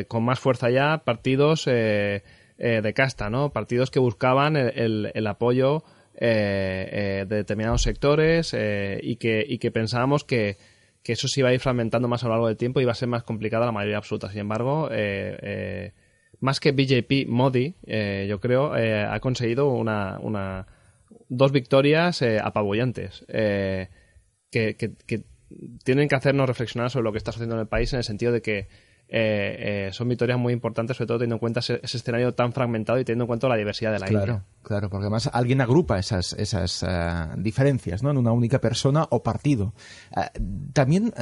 con 0.09 0.25
más 0.25 0.41
fuerza 0.41 0.71
ya, 0.71 1.03
partidos 1.05 1.67
de 1.67 2.93
casta, 2.95 3.29
¿no? 3.29 3.53
Partidos 3.53 3.91
que 3.91 3.99
buscaban 3.99 4.57
el 4.57 5.27
apoyo 5.27 5.85
eh, 6.25 6.89
eh, 6.93 7.27
de 7.29 7.35
determinados 7.35 7.83
sectores 7.83 8.55
eh, 8.55 9.01
y, 9.03 9.17
que, 9.17 9.45
y 9.45 9.59
que 9.59 9.73
pensábamos 9.73 10.23
que, 10.23 10.57
que, 11.03 11.15
eso 11.15 11.27
se 11.27 11.41
iba 11.41 11.49
a 11.49 11.53
ir 11.53 11.59
fragmentando 11.59 12.07
más 12.07 12.23
a 12.23 12.29
lo 12.29 12.35
largo 12.35 12.47
del 12.47 12.57
tiempo 12.57 12.79
y 12.79 12.85
iba 12.85 12.93
a 12.93 12.95
ser 12.95 13.09
más 13.09 13.25
complicada 13.25 13.67
la 13.67 13.73
mayoría 13.73 13.97
absoluta. 13.97 14.31
Sin 14.31 14.39
embargo, 14.39 14.89
más 16.39 16.61
que 16.61 16.71
BJP, 16.71 17.27
Modi, 17.27 17.75
yo 18.29 18.39
creo, 18.39 18.73
ha 18.73 19.19
conseguido 19.19 19.71
una, 19.71 20.21
una, 20.21 20.69
dos 21.29 21.51
victorias 21.51 22.23
apabullantes 22.23 23.25
que, 23.29 24.77
que 24.77 25.25
tienen 25.83 26.07
que 26.07 26.15
hacernos 26.15 26.47
reflexionar 26.47 26.91
sobre 26.91 27.03
lo 27.03 27.11
que 27.11 27.19
está 27.19 27.33
sucediendo 27.33 27.57
en 27.57 27.63
el 27.63 27.69
país 27.69 27.93
en 27.95 27.99
el 27.99 28.05
sentido 28.05 28.31
de 28.31 28.43
que 28.43 28.69
eh, 29.15 29.89
eh, 29.89 29.93
son 29.93 30.09
victorias 30.09 30.39
muy 30.39 30.55
importantes, 30.55 30.97
sobre 30.97 31.07
todo 31.09 31.19
teniendo 31.19 31.35
en 31.35 31.41
cuenta 31.41 31.61
ese, 31.61 31.81
escenario 31.83 32.33
tan 32.33 32.55
fragmentado 32.55 32.99
y 32.99 33.05
teniendo 33.05 33.25
en 33.25 33.27
cuenta 33.27 33.47
la 33.47 33.57
diversidad 33.57 33.93
de 33.93 33.99
la 33.99 34.07
claro, 34.07 34.33
India. 34.33 34.45
Claro, 34.63 34.89
porque 34.89 35.03
además 35.03 35.29
alguien 35.35 35.61
agrupa 35.61 35.99
esas, 35.99 36.33
esas 36.33 36.83
eh, 36.83 37.27
diferencias 37.37 38.03
¿no? 38.03 38.11
en 38.11 38.17
una 38.17 38.33
única 38.33 38.59
persona 38.59 39.07
o 39.11 39.23
partido. 39.23 39.75
también, 40.73 41.13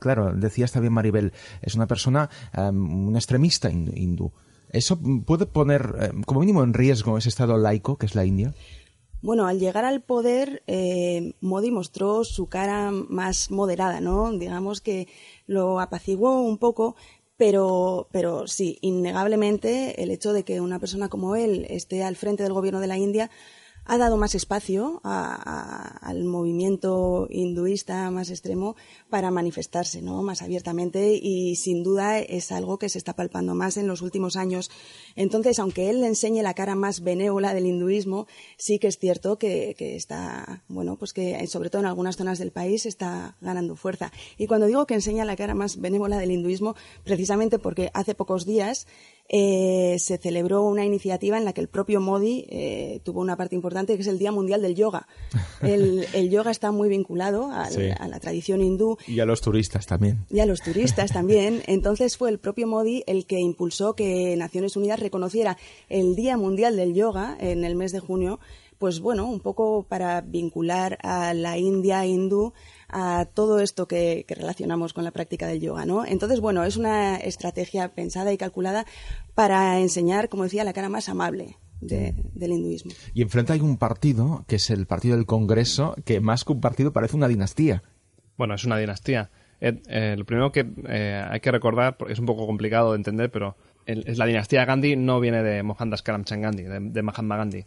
claro, 0.00 0.32
decías 0.34 0.72
también 0.72 0.92
Maribel, 0.92 1.32
es 1.62 1.76
una 1.76 1.86
persona, 1.86 2.28
un 2.56 3.14
extremista 3.14 3.70
hindú. 3.70 4.32
¿Eso 4.70 4.98
puede 5.24 5.46
poner 5.46 6.12
como 6.26 6.40
mínimo 6.40 6.64
en 6.64 6.74
riesgo 6.74 7.16
ese 7.16 7.28
estado 7.28 7.58
laico 7.58 7.96
que 7.96 8.06
es 8.06 8.16
la 8.16 8.24
India? 8.24 8.54
Bueno, 9.22 9.46
al 9.46 9.60
llegar 9.60 9.84
al 9.84 10.00
poder, 10.00 10.62
Modi 11.40 11.70
mostró 11.70 12.24
su 12.24 12.46
cara 12.48 12.90
más 12.90 13.50
moderada, 13.50 14.00
¿no? 14.00 14.32
Digamos 14.32 14.80
que 14.80 15.08
lo 15.46 15.80
apaciguó 15.80 16.40
un 16.42 16.58
poco, 16.58 16.96
Pero, 17.40 18.06
pero 18.12 18.46
sí, 18.46 18.76
innegablemente 18.82 20.02
el 20.02 20.10
hecho 20.10 20.34
de 20.34 20.44
que 20.44 20.60
una 20.60 20.78
persona 20.78 21.08
como 21.08 21.36
él 21.36 21.66
esté 21.70 22.04
al 22.04 22.14
frente 22.14 22.42
del 22.42 22.52
gobierno 22.52 22.80
de 22.80 22.86
la 22.86 22.98
India 22.98 23.30
ha 23.90 23.98
dado 23.98 24.16
más 24.16 24.36
espacio 24.36 25.00
al 25.02 26.22
movimiento 26.22 27.26
hinduista 27.28 28.08
más 28.12 28.30
extremo 28.30 28.76
para 29.08 29.32
manifestarse 29.32 30.00
¿no? 30.00 30.22
más 30.22 30.42
abiertamente 30.42 31.18
y 31.20 31.56
sin 31.56 31.82
duda 31.82 32.20
es 32.20 32.52
algo 32.52 32.78
que 32.78 32.88
se 32.88 32.98
está 32.98 33.16
palpando 33.16 33.56
más 33.56 33.76
en 33.76 33.88
los 33.88 34.00
últimos 34.00 34.36
años. 34.36 34.70
Entonces, 35.16 35.58
aunque 35.58 35.90
él 35.90 36.02
le 36.02 36.06
enseñe 36.06 36.40
la 36.40 36.54
cara 36.54 36.76
más 36.76 37.00
benévola 37.00 37.52
del 37.52 37.66
hinduismo, 37.66 38.28
sí 38.56 38.78
que 38.78 38.86
es 38.86 38.96
cierto 38.96 39.38
que, 39.38 39.74
que 39.76 39.96
está, 39.96 40.62
bueno, 40.68 40.94
pues 40.94 41.12
que 41.12 41.44
sobre 41.48 41.68
todo 41.68 41.82
en 41.82 41.86
algunas 41.86 42.16
zonas 42.16 42.38
del 42.38 42.52
país 42.52 42.86
está 42.86 43.36
ganando 43.40 43.74
fuerza. 43.74 44.12
Y 44.38 44.46
cuando 44.46 44.68
digo 44.68 44.86
que 44.86 44.94
enseña 44.94 45.24
la 45.24 45.34
cara 45.34 45.56
más 45.56 45.80
benévola 45.80 46.18
del 46.18 46.30
hinduismo, 46.30 46.76
precisamente 47.02 47.58
porque 47.58 47.90
hace 47.92 48.14
pocos 48.14 48.46
días 48.46 48.86
eh, 49.32 49.94
se 50.00 50.18
celebró 50.18 50.64
una 50.64 50.84
iniciativa 50.84 51.38
en 51.38 51.44
la 51.44 51.52
que 51.52 51.60
el 51.60 51.68
propio 51.68 52.00
Modi 52.00 52.46
eh, 52.48 53.00
tuvo 53.04 53.20
una 53.20 53.36
parte 53.36 53.54
importante, 53.54 53.94
que 53.94 54.02
es 54.02 54.08
el 54.08 54.18
Día 54.18 54.32
Mundial 54.32 54.60
del 54.60 54.74
Yoga. 54.74 55.06
El, 55.62 56.30
yoga 56.30 56.50
está 56.50 56.72
muy 56.72 56.88
vinculado 56.88 57.50
a 57.52 57.68
la 58.08 58.18
tradición 58.18 58.60
hindú. 58.60 58.96
Y 59.06 59.20
a 59.20 59.26
los 59.26 59.40
turistas 59.40 59.86
también. 59.86 60.24
Y 60.30 60.40
a 60.40 60.46
los 60.46 60.62
turistas 60.62 61.12
también. 61.12 61.62
Entonces 61.66 62.16
fue 62.16 62.30
el 62.30 62.38
propio 62.38 62.66
Modi 62.66 63.04
el 63.06 63.26
que 63.26 63.38
impulsó 63.38 63.94
que 63.94 64.34
Naciones 64.36 64.76
Unidas 64.76 64.98
reconociera 64.98 65.58
el 65.88 66.16
Día 66.16 66.36
Mundial 66.36 66.76
del 66.76 66.94
Yoga 66.94 67.36
en 67.38 67.64
el 67.64 67.76
mes 67.76 67.92
de 67.92 68.00
junio, 68.00 68.40
pues 68.78 69.00
bueno, 69.00 69.26
un 69.26 69.40
poco 69.40 69.84
para 69.86 70.22
vincular 70.22 70.98
a 71.02 71.34
la 71.34 71.58
India 71.58 72.06
hindú 72.06 72.54
a 72.92 73.26
todo 73.26 73.60
esto 73.60 73.86
que, 73.86 74.24
relacionamos 74.28 74.92
con 74.92 75.04
la 75.04 75.10
práctica 75.10 75.46
del 75.46 75.60
yoga, 75.60 75.86
¿no? 75.86 76.04
Entonces, 76.04 76.40
bueno, 76.40 76.64
es 76.64 76.76
una 76.76 77.16
estrategia 77.16 77.94
pensada 77.94 78.32
y 78.32 78.38
calculada 78.38 78.86
para 79.34 79.78
enseñar, 79.80 80.28
como 80.28 80.44
decía, 80.44 80.64
la 80.64 80.72
cara 80.72 80.88
más 80.88 81.08
amable 81.08 81.58
del 81.80 82.52
hinduismo. 82.52 82.92
Y 83.14 83.22
enfrente 83.22 83.54
hay 83.54 83.60
un 83.60 83.78
partido, 83.78 84.44
que 84.46 84.56
es 84.56 84.70
el 84.70 84.86
Partido 84.86 85.16
del 85.16 85.26
Congreso, 85.26 85.94
que 86.04 86.20
más 86.20 86.44
que 86.44 86.52
un 86.52 86.60
partido 86.60 86.92
parece 86.92 87.16
una 87.16 87.28
dinastía. 87.28 87.82
Bueno, 88.36 88.54
es 88.54 88.64
una 88.64 88.76
dinastía. 88.76 89.30
Eh, 89.60 89.80
eh, 89.88 90.14
lo 90.16 90.24
primero 90.24 90.52
que 90.52 90.66
eh, 90.88 91.24
hay 91.28 91.40
que 91.40 91.50
recordar, 91.50 91.96
porque 91.96 92.12
es 92.12 92.18
un 92.18 92.26
poco 92.26 92.46
complicado 92.46 92.92
de 92.92 92.96
entender, 92.96 93.30
pero 93.30 93.56
la 93.86 94.26
dinastía 94.26 94.64
Gandhi 94.64 94.96
no 94.96 95.20
viene 95.20 95.42
de 95.42 95.62
Mohandas 95.62 96.02
Karamchand 96.02 96.42
Gandhi, 96.42 96.64
de, 96.64 97.02
Mahatma 97.02 97.36
Gandhi. 97.36 97.64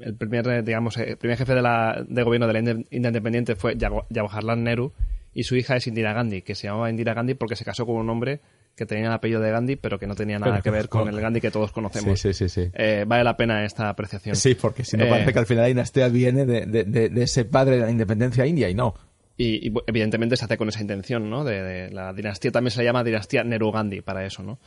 El 0.00 0.14
primer, 0.16 0.64
digamos, 0.64 0.96
el 0.96 1.16
primer 1.16 1.36
jefe 1.36 1.54
de, 1.54 1.62
la, 1.62 2.04
de 2.08 2.22
gobierno 2.22 2.46
de 2.46 2.52
la 2.52 2.58
India 2.58 2.84
Independiente 2.90 3.56
fue 3.56 3.76
Jawaharlal 3.78 4.62
Nehru 4.62 4.92
y 5.32 5.44
su 5.44 5.56
hija 5.56 5.76
es 5.76 5.86
Indira 5.86 6.12
Gandhi, 6.12 6.42
que 6.42 6.54
se 6.54 6.66
llamaba 6.66 6.90
Indira 6.90 7.14
Gandhi 7.14 7.34
porque 7.34 7.56
se 7.56 7.64
casó 7.64 7.86
con 7.86 7.96
un 7.96 8.10
hombre 8.10 8.40
que 8.76 8.86
tenía 8.86 9.06
el 9.06 9.12
apellido 9.12 9.40
de 9.40 9.50
Gandhi, 9.50 9.76
pero 9.76 9.98
que 9.98 10.06
no 10.06 10.14
tenía 10.14 10.38
nada 10.38 10.62
que 10.62 10.70
ver 10.70 10.88
con 10.88 11.08
el 11.08 11.20
Gandhi 11.20 11.40
que 11.40 11.50
todos 11.50 11.70
conocemos. 11.70 12.18
Sí, 12.18 12.32
sí, 12.32 12.48
sí. 12.48 12.70
Eh, 12.72 13.04
vale 13.06 13.24
la 13.24 13.36
pena 13.36 13.64
esta 13.64 13.88
apreciación. 13.90 14.34
Sí, 14.36 14.54
porque 14.54 14.84
si 14.84 14.96
no 14.96 15.06
parece 15.06 15.30
eh, 15.30 15.32
que 15.32 15.38
al 15.38 15.46
final 15.46 15.64
la 15.64 15.68
dinastía 15.68 16.08
viene 16.08 16.46
de, 16.46 17.22
ese 17.22 17.44
padre 17.44 17.76
de 17.76 17.82
la 17.82 17.90
independencia 17.90 18.46
india 18.46 18.68
y 18.70 18.74
no. 18.74 18.94
Y, 19.36 19.72
evidentemente 19.86 20.36
se 20.36 20.44
hace 20.44 20.56
con 20.56 20.68
esa 20.68 20.80
intención, 20.80 21.28
¿no? 21.28 21.44
De, 21.44 21.90
la 21.90 22.12
dinastía 22.12 22.50
también 22.50 22.70
se 22.70 22.82
llama 22.82 23.04
dinastía 23.04 23.44
Nehru-Gandhi 23.44 24.02
para 24.02 24.24
eso, 24.24 24.42
¿no? 24.42 24.58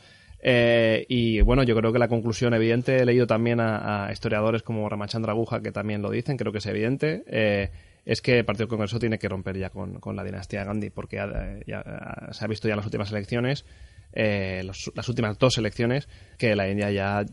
Eh, 0.46 1.06
y 1.08 1.40
bueno, 1.40 1.62
yo 1.62 1.74
creo 1.74 1.90
que 1.90 1.98
la 1.98 2.08
conclusión 2.08 2.52
evidente, 2.52 2.98
he 2.98 3.06
leído 3.06 3.26
también 3.26 3.60
a, 3.60 4.10
historiadores 4.12 4.62
como 4.62 4.86
Ramachandra 4.90 5.32
Guja 5.32 5.62
que 5.62 5.72
también 5.72 6.02
lo 6.02 6.10
dicen, 6.10 6.36
creo 6.36 6.52
que 6.52 6.58
es 6.58 6.66
evidente, 6.66 7.24
eh, 7.28 7.70
es 8.04 8.20
que 8.20 8.40
el 8.40 8.44
Partido 8.44 8.68
Congreso 8.68 8.98
tiene 8.98 9.18
que 9.18 9.26
romper 9.26 9.56
ya 9.56 9.70
con, 9.70 9.98
la 10.14 10.22
dinastía 10.22 10.62
Gandhi, 10.64 10.90
porque 10.90 11.16
se 11.16 12.44
ha 12.44 12.46
visto 12.46 12.68
ya 12.68 12.74
en 12.74 12.76
las 12.76 12.84
últimas 12.84 13.10
elecciones, 13.10 13.64
eh, 14.12 14.62
las 14.62 15.08
últimas 15.08 15.38
dos 15.38 15.56
elecciones, 15.56 16.10
que 16.36 16.54
la 16.54 16.68
India 16.68 16.90
ya 16.90 17.24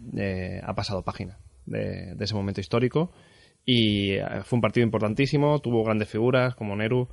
ha 0.63 0.74
pasado 0.74 1.04
página 1.04 1.38
de, 1.65 2.15
ese 2.17 2.34
momento 2.34 2.62
histórico. 2.62 3.12
Y 3.65 4.15
fue 4.45 4.56
un 4.56 4.62
partido 4.62 4.86
importantísimo, 4.86 5.60
tuvo 5.60 5.84
grandes 5.84 6.08
figuras 6.08 6.56
como 6.56 6.78
Nehru. 6.78 7.10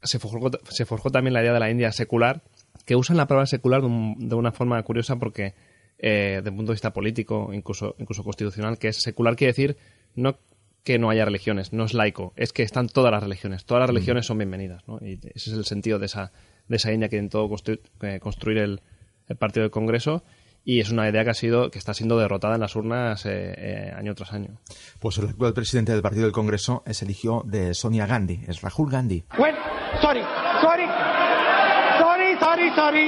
Se 0.00 0.20
se 0.20 0.86
forjó 0.86 1.10
también 1.10 1.34
la 1.34 1.42
idea 1.42 1.52
de 1.52 1.58
la 1.58 1.70
India 1.70 1.90
secular, 1.90 2.42
que 2.88 2.96
usan 2.96 3.18
la 3.18 3.26
palabra 3.26 3.44
secular 3.44 3.82
de, 3.82 4.34
una 4.34 4.50
forma 4.50 4.82
curiosa 4.82 5.16
porque, 5.16 5.54
eh, 5.98 6.36
desde 6.38 6.48
el 6.48 6.56
punto 6.56 6.72
de 6.72 6.76
vista 6.76 6.94
político, 6.94 7.50
incluso, 7.52 7.94
incluso 7.98 8.24
constitucional, 8.24 8.78
que 8.78 8.88
es 8.88 8.96
secular 8.96 9.36
quiere 9.36 9.50
decir 9.50 9.76
no 10.14 10.38
que 10.84 10.98
no 10.98 11.10
haya 11.10 11.26
religiones, 11.26 11.74
no 11.74 11.84
es 11.84 11.92
laico, 11.92 12.32
es 12.34 12.54
que 12.54 12.62
están 12.62 12.88
todas 12.88 13.12
las 13.12 13.22
religiones, 13.22 13.66
todas 13.66 13.82
las 13.82 13.90
mm. 13.90 13.92
religiones 13.92 14.26
son 14.26 14.38
bienvenidas, 14.38 14.88
¿no? 14.88 14.98
Y 15.02 15.20
ese 15.34 15.50
es 15.50 15.52
el 15.58 15.66
sentido 15.66 15.98
de 15.98 16.06
esa, 16.06 16.32
de 16.66 16.76
esa 16.76 16.90
India 16.90 17.10
que 17.10 17.16
intentó 17.16 17.46
eh, 18.00 18.20
construir 18.20 18.56
el, 18.56 18.80
Partido 19.38 19.64
del 19.64 19.70
Congreso 19.70 20.24
y 20.64 20.80
es 20.80 20.90
una 20.90 21.06
idea 21.10 21.24
que 21.24 21.30
ha 21.30 21.34
sido 21.34 21.70
que 21.70 21.78
está 21.78 21.92
siendo 21.92 22.18
derrotada 22.18 22.54
en 22.54 22.62
las 22.62 22.74
urnas 22.74 23.26
eh, 23.26 23.92
año 23.94 24.14
tras 24.14 24.32
año. 24.32 24.56
Pues 24.98 25.18
el 25.18 25.28
actual 25.28 25.52
presidente 25.52 25.92
del 25.92 26.00
Partido 26.00 26.22
del 26.22 26.32
Congreso 26.32 26.82
es 26.86 27.02
eligió 27.02 27.42
de 27.44 27.74
Sonia 27.74 28.06
Gandhi, 28.06 28.44
es 28.48 28.62
Rahul 28.62 28.90
Gandhi. 28.90 29.24
sorry, 30.00 30.22
sorry. 30.62 30.97
Sorry 32.57 32.69
sorry 32.77 33.07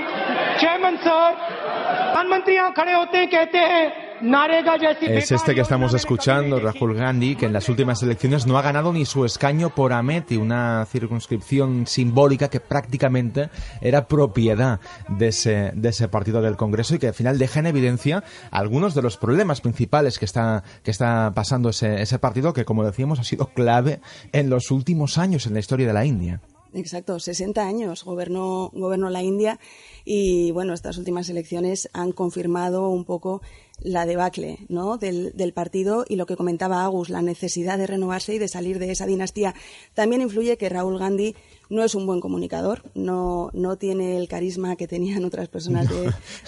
chairman 0.59 0.97
sir 1.05 1.31
प्रधानमंत्री 1.35 2.55
यहाँ 2.55 2.73
खड़े 2.77 2.93
होते 2.93 3.17
हैं 3.17 3.29
कहते 3.29 3.57
हैं 3.57 4.05
Es 4.21 5.31
este 5.31 5.53
que 5.53 5.61
estamos 5.61 5.93
escuchando, 5.93 6.57
Rahul 6.59 6.95
Gandhi, 6.95 7.35
que 7.35 7.45
en 7.45 7.53
las 7.53 7.67
últimas 7.67 8.01
elecciones 8.01 8.47
no 8.47 8.57
ha 8.57 8.61
ganado 8.61 8.93
ni 8.93 9.03
su 9.05 9.25
escaño 9.25 9.71
por 9.71 9.91
Ameti, 9.91 10.38
una 10.38 10.85
circunscripción 10.85 11.85
simbólica 11.85 12.49
que 12.49 12.61
prácticamente 12.61 13.49
era 13.81 14.07
propiedad 14.07 14.79
de 15.09 15.27
ese, 15.27 15.71
de 15.75 15.89
ese 15.89 16.07
partido 16.07 16.41
del 16.41 16.55
Congreso 16.55 16.95
y 16.95 16.99
que 16.99 17.09
al 17.09 17.13
final 17.13 17.38
deja 17.38 17.59
en 17.59 17.67
evidencia 17.67 18.23
algunos 18.51 18.95
de 18.95 19.01
los 19.01 19.17
problemas 19.17 19.59
principales 19.59 20.17
que 20.17 20.25
está, 20.25 20.63
que 20.83 20.91
está 20.91 21.33
pasando 21.35 21.69
ese, 21.69 22.01
ese 22.01 22.17
partido, 22.17 22.53
que 22.53 22.63
como 22.63 22.85
decíamos 22.85 23.19
ha 23.19 23.23
sido 23.25 23.47
clave 23.47 23.99
en 24.31 24.49
los 24.49 24.71
últimos 24.71 25.17
años 25.17 25.45
en 25.45 25.53
la 25.53 25.59
historia 25.59 25.88
de 25.88 25.93
la 25.93 26.05
India. 26.05 26.39
Exacto, 26.72 27.18
60 27.18 27.66
años 27.66 28.04
gobernó, 28.04 28.70
gobernó 28.72 29.11
la 29.11 29.22
India 29.22 29.59
y 30.04 30.52
bueno, 30.52 30.72
estas 30.72 30.98
últimas 30.98 31.28
elecciones 31.28 31.88
han 31.92 32.12
confirmado 32.12 32.88
un 32.90 33.04
poco 33.04 33.42
la 33.80 34.06
debacle 34.06 34.59
¿no? 34.68 34.96
del, 34.96 35.33
del, 35.37 35.52
partido 35.52 36.04
y 36.09 36.16
lo 36.16 36.26
que 36.26 36.37
comentaba 36.37 36.85
Agus, 36.85 37.09
la 37.09 37.22
necesidad 37.22 37.76
de 37.76 37.88
renovarse 37.88 38.35
y 38.35 38.38
de 38.38 38.46
salir 38.46 38.78
de 38.78 38.92
esa 38.92 39.06
dinastía. 39.06 39.54
También 39.94 40.22
influye 40.22 40.59
que 40.59 40.68
Raúl 40.68 40.98
Gandhi 40.98 41.35
no 41.70 41.85
es 41.85 41.94
un 41.94 42.04
buen 42.04 42.20
comunicador, 42.20 42.83
no, 42.94 43.50
no 43.54 43.78
tiene 43.78 44.16
el 44.16 44.28
carisma 44.28 44.76
que 44.76 44.88
tenían 44.88 45.24
otras 45.24 45.48
personas 45.48 45.88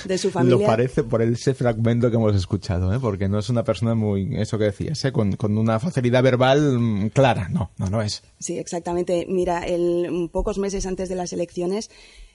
de, 0.04 0.18
su 0.18 0.30
familia. 0.30 0.58
Lo 0.58 0.66
parece 0.66 1.04
por 1.04 1.22
ese 1.22 1.54
fragmento 1.54 2.10
que 2.10 2.16
hemos 2.16 2.34
escuchado, 2.34 2.92
¿eh? 2.92 2.98
porque 3.00 3.28
no 3.28 3.38
es 3.38 3.48
una 3.48 3.64
persona 3.64 3.94
muy, 3.94 4.36
eso 4.36 4.58
que 4.58 4.64
decías, 4.64 5.02
¿eh? 5.04 5.12
con, 5.12 5.36
con, 5.36 5.56
una 5.56 5.78
facilidad 5.78 6.22
verbal 6.22 6.78
mm, 6.78 7.08
clara, 7.10 7.48
no, 7.48 7.70
no, 7.78 7.88
no 7.88 8.02
es. 8.02 8.22
Sí, 8.38 8.58
exactamente. 8.58 9.24
Mira, 9.28 9.64
el, 9.64 10.28
pocos 10.32 10.58
meses 10.58 10.84
antes 10.86 11.08
de 11.08 11.14
las 11.14 11.32
elecciones, 11.32 11.90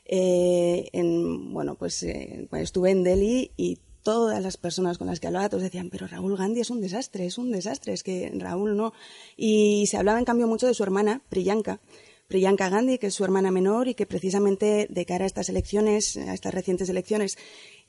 eh, 0.06 0.89
en, 0.93 1.54
bueno, 1.54 1.76
pues, 1.76 2.02
eh, 2.04 2.47
pues 2.50 2.63
estuve 2.63 2.91
en 2.91 3.04
Delhi 3.04 3.52
y 3.58 3.80
todas 4.04 4.41
las 4.41 4.56
personas 4.56 4.97
con 4.97 5.08
las 5.08 5.19
que 5.19 5.28
hablaba, 5.28 5.50
todos 5.50 5.63
decían, 5.63 5.89
pero 5.89 6.08
Raúl 6.08 6.38
Gandhi 6.38 6.62
es 6.62 6.69
un 6.69 6.80
desastre, 6.80 7.26
es 7.26 7.38
un 7.38 7.52
desastre, 7.52 7.91
es 7.91 8.04
que 8.04 8.32
Raúl 8.34 8.78
no. 8.78 8.93
Y 9.36 9.86
se 9.88 9.97
hablaba 9.97 10.17
en 10.17 10.23
cambio 10.23 10.47
mucho 10.47 10.65
de 10.65 10.73
su 10.73 10.84
hermana, 10.84 11.21
Priyanka, 11.28 11.82
Priyanka 12.27 12.69
Gandhi, 12.69 12.97
que 12.97 13.07
es 13.07 13.13
su 13.13 13.23
hermana 13.23 13.51
menor 13.51 13.87
y 13.87 13.93
que 13.93 14.05
precisamente 14.05 14.87
de 14.89 15.05
cara 15.05 15.23
a 15.23 15.27
estas 15.27 15.47
elecciones, 15.47 16.17
a 16.17 16.33
estas 16.33 16.53
recientes 16.53 16.89
elecciones, 16.89 17.37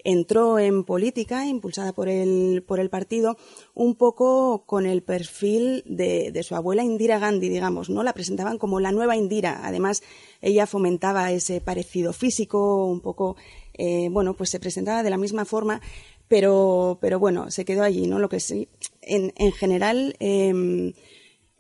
entró 0.05 0.61
en 0.61 0.85
política, 0.85 1.47
impulsada 1.47 1.93
por 1.93 2.09
el, 2.09 2.63
por 2.67 2.79
el 2.79 2.89
partido, 2.89 3.37
un 3.75 3.97
poco 3.97 4.65
con 4.65 4.87
el 4.87 5.03
perfil 5.03 5.83
de, 5.87 6.41
su 6.45 6.55
abuela 6.55 6.85
Indira 6.85 7.19
Gandhi, 7.19 7.49
digamos, 7.49 7.91
¿no? 7.91 8.05
La 8.05 8.13
presentaban 8.13 8.59
como 8.59 8.79
la 8.79 8.93
nueva 8.93 9.17
Indira. 9.17 9.61
Además, 9.65 10.03
ella 10.41 10.67
fomentaba 10.67 11.33
ese 11.33 11.61
parecido 11.61 12.13
físico, 12.13 12.87
un 12.87 13.01
poco, 13.01 13.37
eh, 13.75 14.09
bueno, 14.11 14.35
pues 14.35 14.51
se 14.51 14.61
presentaba 14.61 15.03
de 15.03 15.11
la 15.11 15.19
misma 15.19 15.45
forma, 15.45 15.81
pero, 16.29 16.99
pero 17.01 17.19
bueno, 17.19 17.51
se 17.51 17.65
quedó 17.65 17.83
allí, 17.83 18.07
¿no? 18.07 18.21
Lo 18.21 18.29
que 18.29 18.39
sí, 18.39 18.69
en, 19.03 19.33
en 19.37 19.51
general, 19.51 20.15
eh, 20.21 20.93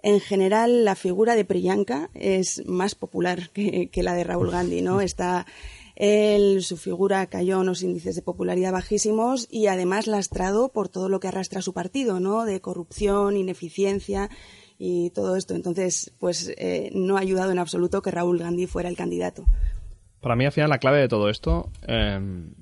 en 0.02 0.20
general, 0.20 0.84
la 0.84 0.94
figura 0.94 1.34
de 1.34 1.44
Priyanka 1.44 2.10
es 2.14 2.64
más 2.66 2.94
popular 2.94 3.50
que, 3.50 3.90
la 4.02 4.14
de 4.14 4.24
Raúl 4.24 4.50
Gandhi, 4.50 4.80
¿no? 4.80 5.00
Está 5.00 5.44
él, 5.96 6.62
su 6.62 6.76
figura 6.76 7.26
cayó 7.26 7.56
a 7.56 7.60
unos 7.60 7.82
índices 7.82 8.14
de 8.14 8.22
popularidad 8.22 8.72
bajísimos 8.72 9.48
y 9.50 9.66
además 9.66 10.06
lastrado 10.06 10.68
por 10.68 10.88
todo 10.88 11.08
lo 11.08 11.18
que 11.18 11.26
arrastra 11.26 11.62
su 11.62 11.72
partido, 11.72 12.20
¿no? 12.20 12.44
De 12.44 12.60
corrupción, 12.60 13.36
ineficiencia 13.36 14.30
y 14.78 15.10
todo 15.10 15.34
esto. 15.34 15.56
Entonces, 15.56 16.12
pues 16.20 16.54
eh, 16.56 16.90
no 16.94 17.16
ha 17.16 17.20
ayudado 17.20 17.50
en 17.50 17.58
absoluto 17.58 18.00
que 18.00 18.12
Raúl 18.12 18.38
Gandhi 18.38 18.66
fuera 18.68 18.88
el 18.88 18.96
candidato. 18.96 19.44
Para 20.20 20.36
mí, 20.36 20.44
al 20.44 20.52
final, 20.52 20.70
la 20.70 20.78
clave 20.78 21.00
de 21.00 21.08
todo 21.08 21.28
esto, 21.28 21.70
eh, 21.88 22.20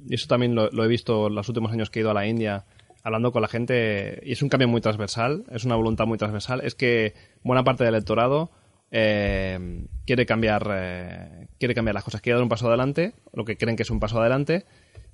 y 0.08 0.14
eso 0.14 0.26
también 0.26 0.54
lo, 0.54 0.70
lo, 0.70 0.84
he 0.84 0.88
visto 0.88 1.28
los 1.28 1.48
últimos 1.48 1.72
años 1.72 1.90
que 1.90 1.98
he 1.98 2.02
ido 2.02 2.10
a 2.10 2.14
la 2.14 2.26
India, 2.26 2.64
hablando 3.06 3.30
con 3.30 3.40
la 3.40 3.46
gente, 3.46 4.20
y 4.24 4.32
es 4.32 4.42
un 4.42 4.48
cambio 4.48 4.66
muy 4.66 4.80
transversal, 4.80 5.44
es 5.52 5.64
una 5.64 5.76
voluntad 5.76 6.06
muy 6.06 6.18
transversal, 6.18 6.60
es 6.64 6.74
que 6.74 7.14
buena 7.44 7.62
parte 7.62 7.84
del 7.84 7.94
electorado 7.94 8.50
eh, 8.90 9.86
quiere 10.04 10.26
cambiar 10.26 10.68
eh, 10.74 11.46
quiere 11.56 11.72
cambiar 11.72 11.94
las 11.94 12.02
cosas, 12.02 12.20
quiere 12.20 12.34
dar 12.34 12.42
un 12.42 12.48
paso 12.48 12.66
adelante, 12.66 13.14
lo 13.32 13.44
que 13.44 13.56
creen 13.56 13.76
que 13.76 13.84
es 13.84 13.90
un 13.90 14.00
paso 14.00 14.18
adelante, 14.18 14.64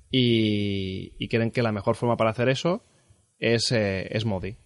y, 0.09 1.27
creen 1.27 1.51
que 1.51 1.61
la 1.61 1.71
mejor 1.71 1.95
forma 1.95 2.17
para 2.17 2.31
hacer 2.31 2.49
eso 2.49 2.83
es, 3.37 3.71
eh, 3.71 4.07
es 4.09 4.25
Modi. 4.25 4.57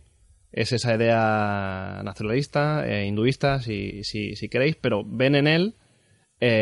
Es 0.54 0.72
esa 0.72 0.96
idea 0.96 2.02
nacionalista, 2.06 2.86
hinduista, 3.04 3.60
si, 3.60 4.06
si, 4.06 4.38
si, 4.38 4.48
queréis, 4.48 4.78
pero 4.78 5.04
ven 5.06 5.36
en 5.36 5.48
él 5.48 5.76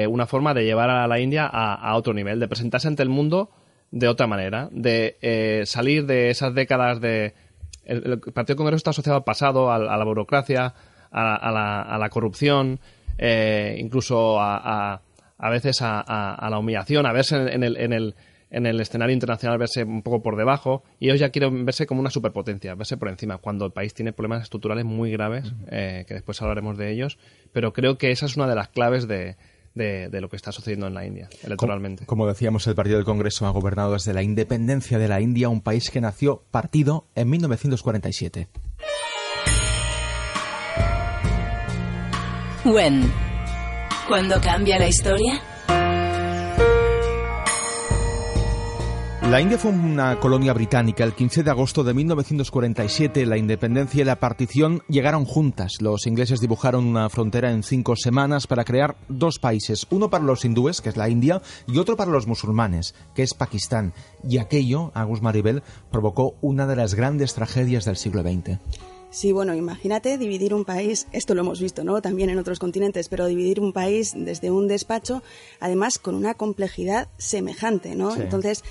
una 0.10 0.26
forma 0.26 0.56
de 0.56 0.66
llevar 0.66 0.90
a 0.90 1.08
la 1.08 1.20
India 1.20 1.46
a, 1.46 1.96
otro 1.96 2.14
nivel, 2.14 2.40
de 2.40 2.48
presentarse 2.48 2.88
ante 2.88 3.04
el 3.04 3.10
mundo 3.10 3.52
de 3.96 4.08
otra 4.10 4.28
manera, 4.28 4.68
de 4.72 5.64
salir 5.66 6.06
de 6.06 6.30
esas 6.30 6.54
décadas 6.54 7.00
de... 7.00 7.34
El, 7.86 8.20
Partido 8.20 8.58
Congreso 8.58 8.78
está 8.78 8.90
asociado 8.90 9.18
al 9.18 9.24
pasado, 9.24 9.72
a, 9.72 9.80
la 9.80 10.04
burocracia, 10.04 10.74
a, 11.12 11.52
la, 11.52 11.82
a 11.82 11.98
la, 11.98 12.10
corrupción, 12.10 12.80
incluso 13.78 14.40
a, 14.40 15.02
a, 15.38 15.50
veces 15.50 15.78
a, 15.82 16.48
la 16.50 16.60
humillación, 16.60 17.06
a 17.06 17.14
verse 17.14 17.38
en 17.38 17.64
el, 17.64 17.78
en 17.78 17.94
el 17.94 18.16
en 18.56 18.66
el 18.66 18.80
escenario 18.80 19.14
internacional 19.14 19.58
verse 19.58 19.84
un 19.84 20.02
poco 20.02 20.22
por 20.22 20.38
debajo 20.38 20.84
y 20.98 21.08
ellos 21.08 21.20
ya 21.20 21.30
quieren 21.30 21.66
verse 21.66 21.86
como 21.86 22.00
una 22.00 22.10
superpotencia, 22.10 22.76
verse 22.76 22.96
por 22.96 23.10
encima, 23.10 23.38
cuando 23.38 23.66
el 23.66 23.74
país 23.74 23.94
tiene 23.94 24.14
problemas 24.14 24.44
estructurales 24.44 24.86
muy 24.86 25.12
graves, 25.12 25.52
eh, 25.70 26.06
que 26.08 26.14
después 26.14 26.42
hablaremos 26.42 26.78
de 26.78 26.92
ellos, 26.92 27.18
pero 27.52 27.74
creo 27.74 27.98
que 27.98 28.12
esa 28.12 28.28
es 28.28 28.38
una 28.38 28.48
de 28.48 28.56
las 28.56 28.70
claves 28.70 29.10
de, 29.10 29.36
de, 29.76 30.10
lo 30.22 30.30
que 30.30 30.38
está 30.38 30.52
sucediendo 30.52 30.88
en 30.88 30.94
la 30.94 31.06
India, 31.06 31.30
electoralmente. 31.44 32.06
Como, 32.06 32.28
decíamos, 32.28 32.66
el 32.68 32.76
Partido 32.76 32.98
del 32.98 33.06
Congreso 33.06 33.46
ha 33.46 33.52
gobernado 33.52 33.94
desde 33.94 34.14
la 34.14 34.24
independencia 34.24 34.98
de 34.98 35.08
la 35.08 35.22
India, 35.22 35.50
un 35.50 35.62
país 35.62 35.92
que 35.92 36.02
nació 36.02 36.44
partido 36.50 37.08
en 37.16 37.30
1947. 37.30 38.48
When. 42.64 43.12
¿Cuándo 44.08 44.40
cambia 44.42 44.80
la 44.80 44.88
historia? 44.88 45.42
La 49.30 49.42
India 49.42 49.58
fue 49.58 49.72
una 49.72 50.20
colonia 50.20 50.54
británica. 50.54 51.04
El 51.04 51.14
15 51.14 51.42
de 51.42 51.50
agosto 51.50 51.84
de 51.84 51.96
1947, 51.96 53.26
la 53.26 53.38
independencia 53.38 54.02
y 54.02 54.06
la 54.06 54.20
partición 54.20 54.84
llegaron 54.88 55.26
juntas. 55.26 55.82
Los 55.82 56.06
ingleses 56.06 56.42
dibujaron 56.42 56.86
una 56.86 57.10
frontera 57.10 57.52
en 57.52 57.64
cinco 57.64 57.96
semanas 57.96 58.46
para 58.46 58.64
crear 58.64 58.96
dos 59.10 59.40
países, 59.40 59.88
uno 59.90 60.12
para 60.12 60.24
los 60.24 60.46
hindúes, 60.46 60.80
que 60.80 60.90
es 60.90 60.96
la 60.96 61.10
India, 61.10 61.42
y 61.68 61.80
otro 61.80 61.98
para 61.98 62.12
los 62.12 62.28
musulmanes, 62.28 62.94
que 63.16 63.24
es 63.24 63.34
Pakistán. 63.34 63.94
Y 64.30 64.38
aquello, 64.38 64.92
Agus 64.94 65.24
Maribel, 65.24 65.64
provocó 65.92 66.36
una 66.42 66.68
de 66.68 66.76
las 66.76 66.94
grandes 66.94 67.34
tragedias 67.34 67.86
del 67.86 67.98
siglo 67.98 68.22
XX. 68.22 68.60
Sí, 69.10 69.32
bueno, 69.32 69.56
imagínate 69.56 70.20
dividir 70.20 70.54
un 70.54 70.66
país, 70.66 71.08
esto 71.14 71.34
lo 71.34 71.42
hemos 71.42 71.60
visto, 71.60 71.84
¿no? 71.84 72.00
También 72.02 72.30
en 72.30 72.38
otros 72.38 72.60
continentes, 72.60 73.10
pero 73.10 73.26
dividir 73.26 73.60
un 73.60 73.74
país 73.74 74.14
desde 74.16 74.52
un 74.52 74.68
despacho, 74.68 75.24
además 75.60 75.98
con 75.98 76.14
una 76.14 76.36
complejidad 76.36 77.08
semejante, 77.18 77.96
¿no? 77.96 78.16
Entonces, 78.16 78.64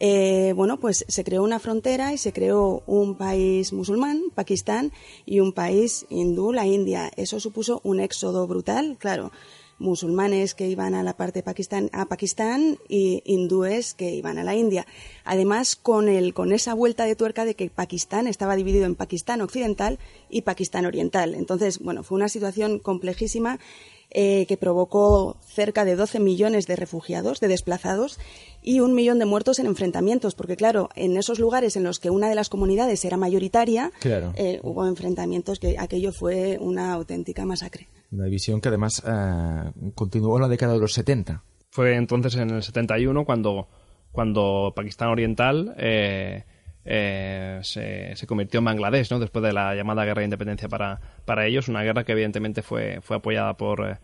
eh, 0.00 0.52
bueno, 0.56 0.78
pues 0.78 1.04
se 1.06 1.24
creó 1.24 1.42
una 1.44 1.58
frontera 1.58 2.12
y 2.12 2.18
se 2.18 2.32
creó 2.32 2.82
un 2.86 3.16
país 3.16 3.72
musulmán, 3.72 4.22
Pakistán, 4.34 4.92
y 5.26 5.40
un 5.40 5.52
país 5.52 6.06
hindú, 6.08 6.52
la 6.52 6.66
India. 6.66 7.10
Eso 7.16 7.38
supuso 7.38 7.80
un 7.84 8.00
éxodo 8.00 8.46
brutal, 8.46 8.96
claro 8.98 9.30
musulmanes 9.80 10.54
que 10.54 10.68
iban 10.68 10.94
a 10.94 11.02
la 11.02 11.14
parte 11.16 11.42
Pakistán, 11.42 11.90
a 11.92 12.04
Pakistán 12.06 12.78
y 12.88 13.22
hindúes 13.24 13.94
que 13.94 14.10
iban 14.14 14.38
a 14.38 14.44
la 14.44 14.54
India. 14.54 14.86
Además, 15.24 15.74
con, 15.74 16.08
el, 16.08 16.34
con 16.34 16.52
esa 16.52 16.74
vuelta 16.74 17.06
de 17.06 17.16
tuerca 17.16 17.44
de 17.44 17.56
que 17.56 17.70
Pakistán 17.70 18.26
estaba 18.26 18.56
dividido 18.56 18.84
en 18.84 18.94
Pakistán 18.94 19.40
occidental 19.40 19.98
y 20.28 20.42
Pakistán 20.42 20.86
oriental. 20.86 21.34
Entonces, 21.34 21.78
bueno, 21.78 22.02
fue 22.02 22.16
una 22.16 22.28
situación 22.28 22.78
complejísima 22.78 23.58
eh, 24.10 24.46
que 24.46 24.56
provocó 24.56 25.36
cerca 25.40 25.84
de 25.84 25.96
12 25.96 26.20
millones 26.20 26.66
de 26.66 26.76
refugiados, 26.76 27.40
de 27.40 27.48
desplazados, 27.48 28.18
y 28.62 28.80
un 28.80 28.94
millón 28.94 29.18
de 29.18 29.24
muertos 29.24 29.58
en 29.58 29.66
enfrentamientos, 29.66 30.34
porque 30.34 30.56
claro, 30.56 30.90
en 30.96 31.16
esos 31.16 31.38
lugares 31.38 31.76
en 31.76 31.84
los 31.84 31.98
que 31.98 32.10
una 32.10 32.28
de 32.28 32.34
las 32.34 32.48
comunidades 32.48 33.04
era 33.04 33.16
mayoritaria, 33.16 33.92
eh, 34.04 34.60
hubo 34.62 34.86
enfrentamientos 34.86 35.58
que 35.58 35.76
aquello 35.78 36.12
fue 36.12 36.58
una 36.60 36.92
auténtica 36.92 37.44
masacre. 37.46 37.88
Una 38.12 38.24
división 38.24 38.60
que 38.60 38.68
además 38.68 39.02
eh, 39.06 39.72
continuó 39.94 40.36
en 40.36 40.42
la 40.42 40.48
década 40.48 40.74
de 40.74 40.80
los 40.80 40.92
70. 40.92 41.42
Fue 41.70 41.94
entonces 41.94 42.34
en 42.34 42.50
el 42.50 42.62
71 42.62 43.24
cuando, 43.24 43.68
cuando 44.10 44.72
Pakistán 44.74 45.08
Oriental 45.08 45.74
eh, 45.78 46.44
se, 46.84 48.12
se, 48.14 48.26
convirtió 48.26 48.58
en 48.58 48.64
Bangladesh, 48.64 49.10
¿no? 49.10 49.18
Después 49.18 49.42
de 49.42 49.52
la 49.52 49.74
llamada 49.74 50.04
guerra 50.04 50.20
de 50.20 50.26
independencia 50.26 50.68
para, 50.68 51.00
para 51.24 51.46
ellos, 51.46 51.68
una 51.68 51.82
guerra 51.82 52.04
que 52.04 52.12
evidentemente 52.12 52.62
fue, 52.62 53.00
fue 53.02 53.16
apoyada 53.16 53.54
por, 53.54 53.86
eh, 53.86 53.96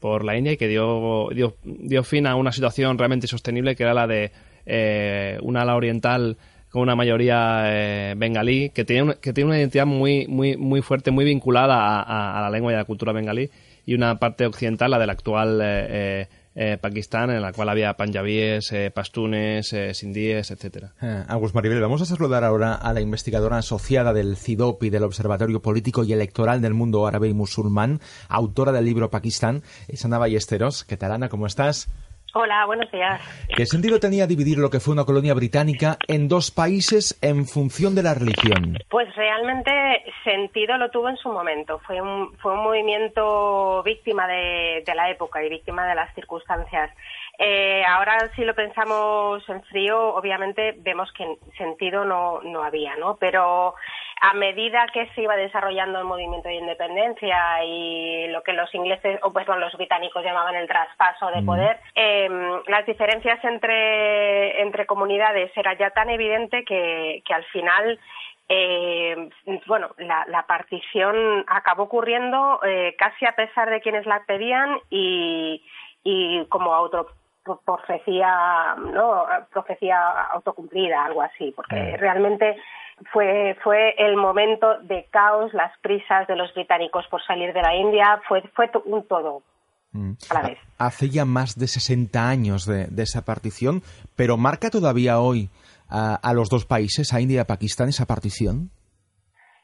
por 0.00 0.24
la 0.24 0.36
India 0.36 0.52
y 0.52 0.56
que 0.56 0.68
dio, 0.68 1.28
dio, 1.34 1.56
dio, 1.64 2.02
fin 2.04 2.26
a 2.26 2.36
una 2.36 2.52
situación 2.52 2.98
realmente 2.98 3.24
insostenible 3.24 3.76
que 3.76 3.82
era 3.82 3.94
la 3.94 4.06
de 4.06 4.32
eh, 4.66 5.38
una 5.42 5.62
ala 5.62 5.76
oriental 5.76 6.38
con 6.70 6.82
una 6.82 6.96
mayoría 6.96 8.14
bengalí 8.16 8.70
que 8.70 8.86
tiene, 8.86 9.16
que 9.20 9.34
tiene 9.34 9.50
una 9.50 9.58
identidad 9.58 9.84
muy, 9.84 10.26
muy, 10.26 10.56
muy 10.56 10.80
fuerte, 10.80 11.10
muy 11.10 11.26
vinculada 11.26 12.00
a, 12.00 12.38
a, 12.38 12.40
la 12.40 12.48
lengua 12.48 12.72
y 12.72 12.74
a 12.74 12.78
la 12.78 12.84
cultura 12.86 13.12
bengalí 13.12 13.50
y 13.84 13.92
una 13.92 14.18
parte 14.18 14.46
occidental, 14.46 14.90
la 14.90 14.98
del 14.98 15.10
actual 15.10 15.60
eh, 16.54 16.78
Pakistán, 16.80 17.30
en 17.30 17.42
la 17.42 17.52
cual 17.52 17.68
había 17.68 17.94
panjabíes, 17.94 18.72
eh, 18.72 18.90
pastunes, 18.90 19.72
eh, 19.72 19.94
sindíes. 19.94 20.50
Eh, 20.50 21.24
Agus 21.28 21.54
Maribel, 21.54 21.80
vamos 21.80 22.02
a 22.02 22.06
saludar 22.06 22.44
ahora 22.44 22.74
a 22.74 22.92
la 22.92 23.00
investigadora 23.00 23.58
asociada 23.58 24.12
del 24.12 24.36
CIDOP 24.36 24.84
y 24.84 24.90
del 24.90 25.04
Observatorio 25.04 25.62
Político 25.62 26.04
y 26.04 26.12
Electoral 26.12 26.60
del 26.60 26.74
Mundo 26.74 27.06
Árabe 27.06 27.28
y 27.28 27.34
Musulmán, 27.34 28.00
autora 28.28 28.72
del 28.72 28.84
libro 28.84 29.10
Pakistán, 29.10 29.62
Sana 29.94 30.18
Ballesteros. 30.18 30.84
¿Qué 30.84 30.96
tal, 30.96 31.12
Ana? 31.12 31.28
¿Cómo 31.28 31.46
estás? 31.46 31.88
Hola, 32.34 32.64
buenos 32.64 32.90
días. 32.90 33.20
¿Qué 33.54 33.66
sentido 33.66 34.00
tenía 34.00 34.26
dividir 34.26 34.56
lo 34.56 34.70
que 34.70 34.80
fue 34.80 34.94
una 34.94 35.04
colonia 35.04 35.34
británica 35.34 35.98
en 36.08 36.28
dos 36.28 36.50
países 36.50 37.18
en 37.20 37.44
función 37.44 37.94
de 37.94 38.02
la 38.02 38.14
religión? 38.14 38.78
Pues 38.88 39.14
realmente 39.14 39.70
sentido 40.24 40.78
lo 40.78 40.90
tuvo 40.90 41.10
en 41.10 41.18
su 41.18 41.28
momento. 41.28 41.78
Fue 41.80 42.00
un, 42.00 42.34
fue 42.38 42.54
un 42.54 42.64
movimiento 42.64 43.82
víctima 43.82 44.26
de, 44.26 44.82
la 44.94 45.10
época 45.10 45.44
y 45.44 45.50
víctima 45.50 45.86
de 45.86 45.94
las 45.94 46.14
circunstancias. 46.14 46.90
Eh, 47.38 47.82
ahora, 47.86 48.30
si 48.36 48.44
lo 48.44 48.54
pensamos 48.54 49.42
en 49.48 49.62
frío, 49.64 50.14
obviamente 50.14 50.74
vemos 50.78 51.10
que 51.12 51.38
sentido 51.56 52.04
no, 52.04 52.40
no 52.42 52.62
había, 52.62 52.96
¿no? 52.96 53.16
Pero 53.16 53.74
a 54.20 54.34
medida 54.34 54.86
que 54.92 55.08
se 55.14 55.22
iba 55.22 55.34
desarrollando 55.34 55.98
el 55.98 56.04
movimiento 56.04 56.48
de 56.48 56.54
independencia 56.54 57.64
y 57.64 58.28
lo 58.28 58.42
que 58.42 58.52
los 58.52 58.72
ingleses, 58.74 59.18
o 59.22 59.32
pues 59.32 59.48
los 59.48 59.72
británicos 59.76 60.22
llamaban 60.22 60.54
el 60.54 60.68
traspaso 60.68 61.30
de 61.32 61.42
poder, 61.42 61.80
em, 61.96 62.62
las 62.68 62.86
diferencias 62.86 63.42
entre, 63.44 64.62
entre 64.62 64.86
comunidades 64.86 65.50
era 65.56 65.76
ya 65.76 65.90
tan 65.90 66.08
evidente 66.10 66.64
que, 66.64 67.22
que 67.26 67.34
al 67.34 67.44
final 67.46 67.98
eh, 68.48 69.30
bueno, 69.66 69.90
la, 69.98 70.44
partición 70.46 71.44
acabó 71.48 71.84
ocurriendo 71.84 72.60
eh, 72.64 72.94
casi 72.98 73.24
a 73.24 73.34
pesar 73.34 73.70
de 73.70 73.80
quienes 73.80 74.04
la 74.04 74.22
pedían 74.26 74.78
y, 74.90 75.64
y 76.04 76.44
como 76.46 76.74
auto 76.74 77.08
profecía, 77.64 78.74
¿no? 78.76 79.24
profecía 79.52 79.98
autocumplida, 80.32 81.04
algo 81.04 81.22
así, 81.22 81.52
porque 81.54 81.96
realmente 81.96 82.56
fue, 83.12 83.56
fue 83.62 83.94
el 83.98 84.16
momento 84.16 84.78
de 84.82 85.06
caos, 85.10 85.52
las 85.54 85.72
prisas 85.80 86.26
de 86.28 86.36
los 86.36 86.52
británicos 86.54 87.06
por 87.10 87.22
salir 87.24 87.52
de 87.52 87.62
la 87.62 87.74
India, 87.74 88.20
fue, 88.28 88.42
fue 88.54 88.70
un 88.84 89.06
todo. 89.06 89.42
Mm. 89.92 90.12
A 90.30 90.34
la 90.34 90.48
vez. 90.48 90.58
Hace 90.78 91.10
ya 91.10 91.24
más 91.24 91.58
de 91.58 91.68
60 91.68 92.28
años 92.28 92.64
de, 92.64 92.88
esa 93.02 93.24
partición, 93.24 93.82
pero 94.16 94.36
¿marca 94.36 94.70
todavía 94.70 95.20
hoy 95.20 95.50
a, 95.88 96.32
los 96.34 96.48
dos 96.48 96.64
países, 96.64 97.12
a 97.12 97.20
India 97.20 97.36
y 97.36 97.40
a 97.40 97.46
Pakistán, 97.46 97.88
esa 97.88 98.06
partición? 98.06 98.70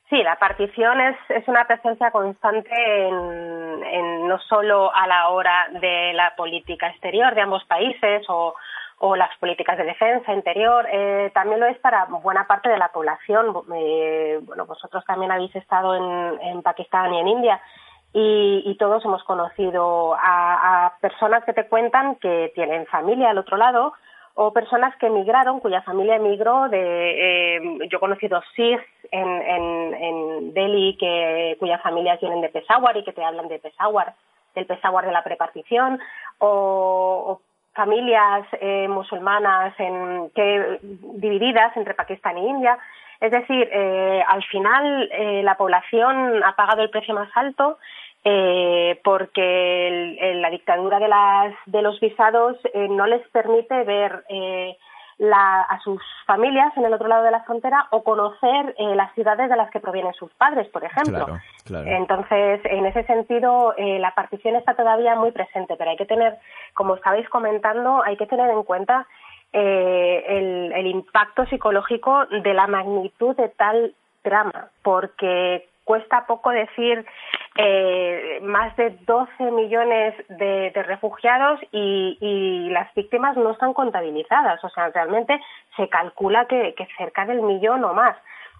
Sí, 0.08 0.22
la 0.22 0.36
partición 0.36 1.00
es, 1.02 1.16
es 1.28 1.46
una 1.48 1.66
presencia 1.66 2.10
constante 2.10 2.70
en, 3.08 3.84
en, 3.84 4.26
no 4.26 4.38
solo 4.38 4.90
a 4.94 5.06
la 5.06 5.28
hora 5.28 5.68
de 5.80 6.14
la 6.14 6.34
política 6.34 6.88
exterior 6.88 7.34
de 7.34 7.42
ambos 7.42 7.62
países 7.64 8.24
o, 8.28 8.54
o 9.00 9.16
las 9.16 9.36
políticas 9.36 9.76
de 9.76 9.84
defensa 9.84 10.32
interior, 10.32 10.86
eh, 10.90 11.30
también 11.34 11.60
lo 11.60 11.66
es 11.66 11.78
para 11.80 12.06
buena 12.06 12.46
parte 12.46 12.70
de 12.70 12.78
la 12.78 12.88
población. 12.88 13.54
Eh, 13.74 14.40
bueno, 14.44 14.64
vosotros 14.64 15.04
también 15.04 15.30
habéis 15.30 15.54
estado 15.54 15.94
en, 15.94 16.40
en 16.40 16.62
Pakistán 16.62 17.12
y 17.12 17.20
en 17.20 17.28
India 17.28 17.60
y, 18.14 18.62
y 18.64 18.76
todos 18.76 19.04
hemos 19.04 19.22
conocido 19.24 20.14
a, 20.14 20.86
a, 20.86 20.98
personas 21.00 21.44
que 21.44 21.52
te 21.52 21.68
cuentan 21.68 22.16
que 22.16 22.50
tienen 22.54 22.86
familia 22.86 23.30
al 23.30 23.38
otro 23.38 23.58
lado 23.58 23.92
o 24.34 24.52
personas 24.52 24.96
que 24.96 25.08
emigraron, 25.08 25.60
cuya 25.60 25.82
familia 25.82 26.16
emigró 26.16 26.68
de, 26.68 27.56
eh, 27.56 27.78
yo 27.90 27.98
he 27.98 28.00
conocido 28.00 28.40
Sikhs 28.54 28.84
en, 29.10 29.28
en, 29.28 29.94
en 29.94 30.54
Delhi 30.54 30.96
que, 30.98 31.56
cuya 31.58 31.78
familia 31.78 32.16
vienen 32.20 32.40
de 32.40 32.48
Peshawar 32.48 32.96
y 32.96 33.04
que 33.04 33.12
te 33.12 33.24
hablan 33.24 33.48
de 33.48 33.58
Peshawar, 33.58 34.14
del 34.54 34.66
Peshawar 34.66 35.06
de 35.06 35.12
la 35.12 35.24
prepartición, 35.24 36.00
o, 36.38 37.40
familias 37.74 38.44
eh, 38.60 38.88
musulmanas 38.88 39.72
en, 39.78 40.30
que, 40.34 40.80
divididas 40.82 41.76
entre 41.76 41.94
Pakistán 41.94 42.36
e 42.36 42.40
India. 42.40 42.76
Es 43.20 43.30
decir, 43.30 43.68
eh, 43.72 44.22
al 44.26 44.42
final 44.44 45.08
eh, 45.12 45.42
la 45.44 45.56
población 45.56 46.42
ha 46.44 46.56
pagado 46.56 46.82
el 46.82 46.90
precio 46.90 47.14
más 47.14 47.30
alto 47.36 47.78
eh, 48.24 49.00
porque 49.04 50.18
el, 50.18 50.42
la 50.42 50.50
dictadura 50.50 50.98
de, 50.98 51.08
las, 51.08 51.54
de 51.66 51.82
los 51.82 52.00
visados 52.00 52.56
eh, 52.74 52.88
no 52.88 53.06
les 53.06 53.26
permite 53.28 53.84
ver 53.84 54.24
eh, 55.18 55.64
a 55.68 55.80
sus 55.82 56.00
familias 56.26 56.72
en 56.76 56.84
el 56.84 56.94
otro 56.94 57.08
lado 57.08 57.24
de 57.24 57.30
la 57.30 57.42
frontera 57.42 57.86
o 57.90 58.02
conocer 58.02 58.74
eh, 58.78 58.94
las 58.94 59.12
ciudades 59.14 59.48
de 59.50 59.56
las 59.56 59.70
que 59.70 59.80
provienen 59.80 60.14
sus 60.14 60.32
padres, 60.34 60.68
por 60.68 60.84
ejemplo. 60.84 61.38
Entonces, 61.68 62.60
en 62.64 62.86
ese 62.86 63.04
sentido, 63.04 63.74
eh, 63.76 63.98
la 63.98 64.14
partición 64.14 64.56
está 64.56 64.74
todavía 64.74 65.16
muy 65.16 65.32
presente, 65.32 65.74
pero 65.76 65.90
hay 65.90 65.96
que 65.96 66.06
tener, 66.06 66.38
como 66.74 66.94
estabais 66.94 67.28
comentando, 67.28 68.02
hay 68.04 68.16
que 68.16 68.26
tener 68.26 68.48
en 68.50 68.62
cuenta 68.62 69.06
eh, 69.52 70.24
el, 70.28 70.72
el 70.72 70.86
impacto 70.86 71.46
psicológico 71.46 72.26
de 72.26 72.54
la 72.54 72.66
magnitud 72.66 73.34
de 73.36 73.48
tal 73.48 73.94
drama, 74.22 74.68
porque 74.82 75.68
cuesta 75.88 76.26
poco 76.26 76.50
decir 76.50 77.06
eh, 77.56 78.40
más 78.42 78.76
de 78.76 78.90
12 79.06 79.50
millones 79.52 80.14
de, 80.28 80.70
refugiados 80.86 81.58
y, 81.72 82.68
las 82.70 82.92
víctimas 82.92 83.34
no 83.38 83.52
están 83.52 83.72
contabilizadas. 83.72 84.62
O 84.62 84.68
sea, 84.68 84.90
realmente 84.90 85.40
se 85.78 85.88
calcula 85.88 86.44
que, 86.44 86.74
cerca 86.98 87.24
del 87.24 87.40
millón 87.40 87.82
o 87.84 87.94
más. 87.94 88.14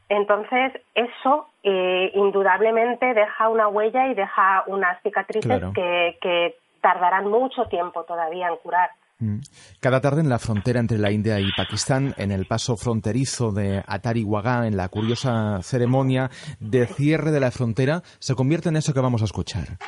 Entonces, 0.08 0.72
eso 0.94 1.50
eh, 1.62 2.10
indudablemente 2.14 3.12
deja 3.12 3.50
una 3.50 3.68
huella 3.68 4.06
y 4.06 4.14
deja 4.14 4.64
unas 4.66 4.98
cicatrices 5.02 5.62
que 5.74 6.56
tardarán 6.80 7.28
mucho 7.28 7.66
tiempo 7.66 8.04
todavía 8.04 8.48
en 8.48 8.56
curar. 8.56 8.88
Mm. 9.20 9.38
Cada 9.80 10.00
tarde 10.00 10.20
en 10.20 10.28
la 10.28 10.38
frontera 10.38 10.78
entre 10.78 10.98
la 10.98 11.10
India 11.10 11.40
y 11.40 11.50
Pakistán, 11.56 12.14
en 12.18 12.30
el 12.30 12.46
paso 12.46 12.76
fronterizo 12.76 13.50
de 13.50 13.82
Atari 13.86 14.22
Wagah, 14.22 14.66
en 14.66 14.76
la 14.76 14.88
curiosa 14.88 15.60
ceremonia 15.62 16.30
de 16.60 16.86
cierre 16.86 17.32
de 17.32 17.40
la 17.40 17.50
frontera, 17.50 18.02
se 18.20 18.34
convierte 18.34 18.68
en 18.68 18.76
eso 18.76 18.94
que 18.94 19.00
vamos 19.00 19.22
a 19.22 19.26
escuchar. 19.26 19.78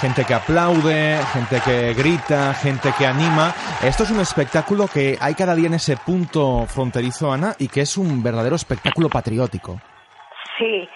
gente 0.00 0.24
que 0.24 0.32
aplaude, 0.32 1.18
gente 1.34 1.60
que 1.62 1.92
grita, 1.92 2.54
gente 2.54 2.90
que 2.96 3.06
anima. 3.06 3.52
Esto 3.82 4.04
es 4.04 4.10
un 4.10 4.20
espectáculo 4.20 4.88
que 4.88 5.18
hay 5.20 5.34
cada 5.34 5.54
día 5.54 5.66
en 5.66 5.74
ese 5.74 5.98
punto 5.98 6.64
fronterizo, 6.66 7.30
Ana, 7.30 7.54
y 7.58 7.68
que 7.68 7.82
es 7.82 7.98
un 7.98 8.22
verdadero 8.22 8.56
espectáculo 8.56 9.10
patriótico. 9.10 9.78
Sí, 10.58 10.88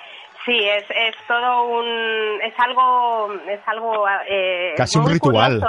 Sí, 0.45 0.59
es, 0.69 0.85
es 0.91 1.17
todo 1.27 1.65
un, 1.69 2.43
es 2.43 2.53
algo, 2.59 3.33
es 3.49 3.61
algo 3.67 4.07
eh, 4.29 4.75
casi 4.77 4.99
un 4.99 5.09
ritual. 5.09 5.63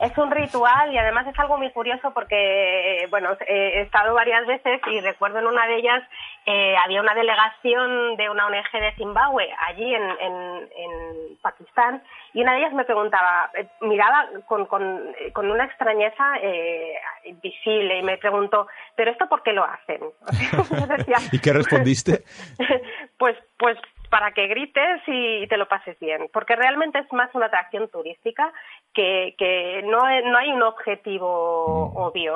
Es 0.00 0.16
un 0.16 0.30
ritual 0.30 0.92
y 0.92 0.98
además 0.98 1.26
es 1.26 1.38
algo 1.38 1.58
muy 1.58 1.70
curioso 1.72 2.10
porque, 2.14 3.06
bueno, 3.10 3.36
he 3.46 3.82
estado 3.82 4.14
varias 4.14 4.46
veces 4.46 4.80
y 4.90 5.00
recuerdo 5.00 5.40
en 5.40 5.46
una 5.46 5.66
de 5.66 5.76
ellas 5.76 6.02
eh, 6.46 6.74
había 6.82 7.02
una 7.02 7.14
delegación 7.14 8.16
de 8.16 8.30
una 8.30 8.46
ONG 8.46 8.72
de 8.72 8.94
Zimbabue 8.96 9.50
allí 9.66 9.94
en, 9.94 10.02
en, 10.02 10.68
en 10.74 11.36
Pakistán 11.42 12.02
y 12.32 12.40
una 12.40 12.52
de 12.52 12.60
ellas 12.60 12.72
me 12.72 12.84
preguntaba, 12.84 13.50
eh, 13.54 13.68
miraba 13.82 14.26
con, 14.46 14.64
con, 14.64 15.14
con 15.34 15.50
una 15.50 15.66
extrañeza 15.66 16.36
eh, 16.40 16.94
visible 17.42 17.98
y 17.98 18.02
me 18.02 18.16
preguntó, 18.16 18.68
¿pero 18.96 19.10
esto 19.10 19.28
por 19.28 19.42
qué 19.42 19.52
lo 19.52 19.64
hacen? 19.64 20.00
¿Y 21.32 21.38
qué 21.38 21.52
respondiste? 21.52 22.24
pues, 23.18 23.36
pues 23.58 23.76
para 24.10 24.32
que 24.32 24.46
grites 24.46 25.02
y 25.06 25.46
te 25.48 25.56
lo 25.56 25.68
pases 25.68 25.98
bien, 25.98 26.28
porque 26.32 26.56
realmente 26.56 26.98
es 26.98 27.12
más 27.12 27.34
una 27.34 27.46
atracción 27.46 27.88
turística 27.88 28.52
que, 28.94 29.34
que 29.38 29.82
no, 29.84 29.98
no 29.98 30.38
hay 30.38 30.52
un 30.52 30.62
objetivo 30.62 31.92
obvio. 31.94 32.34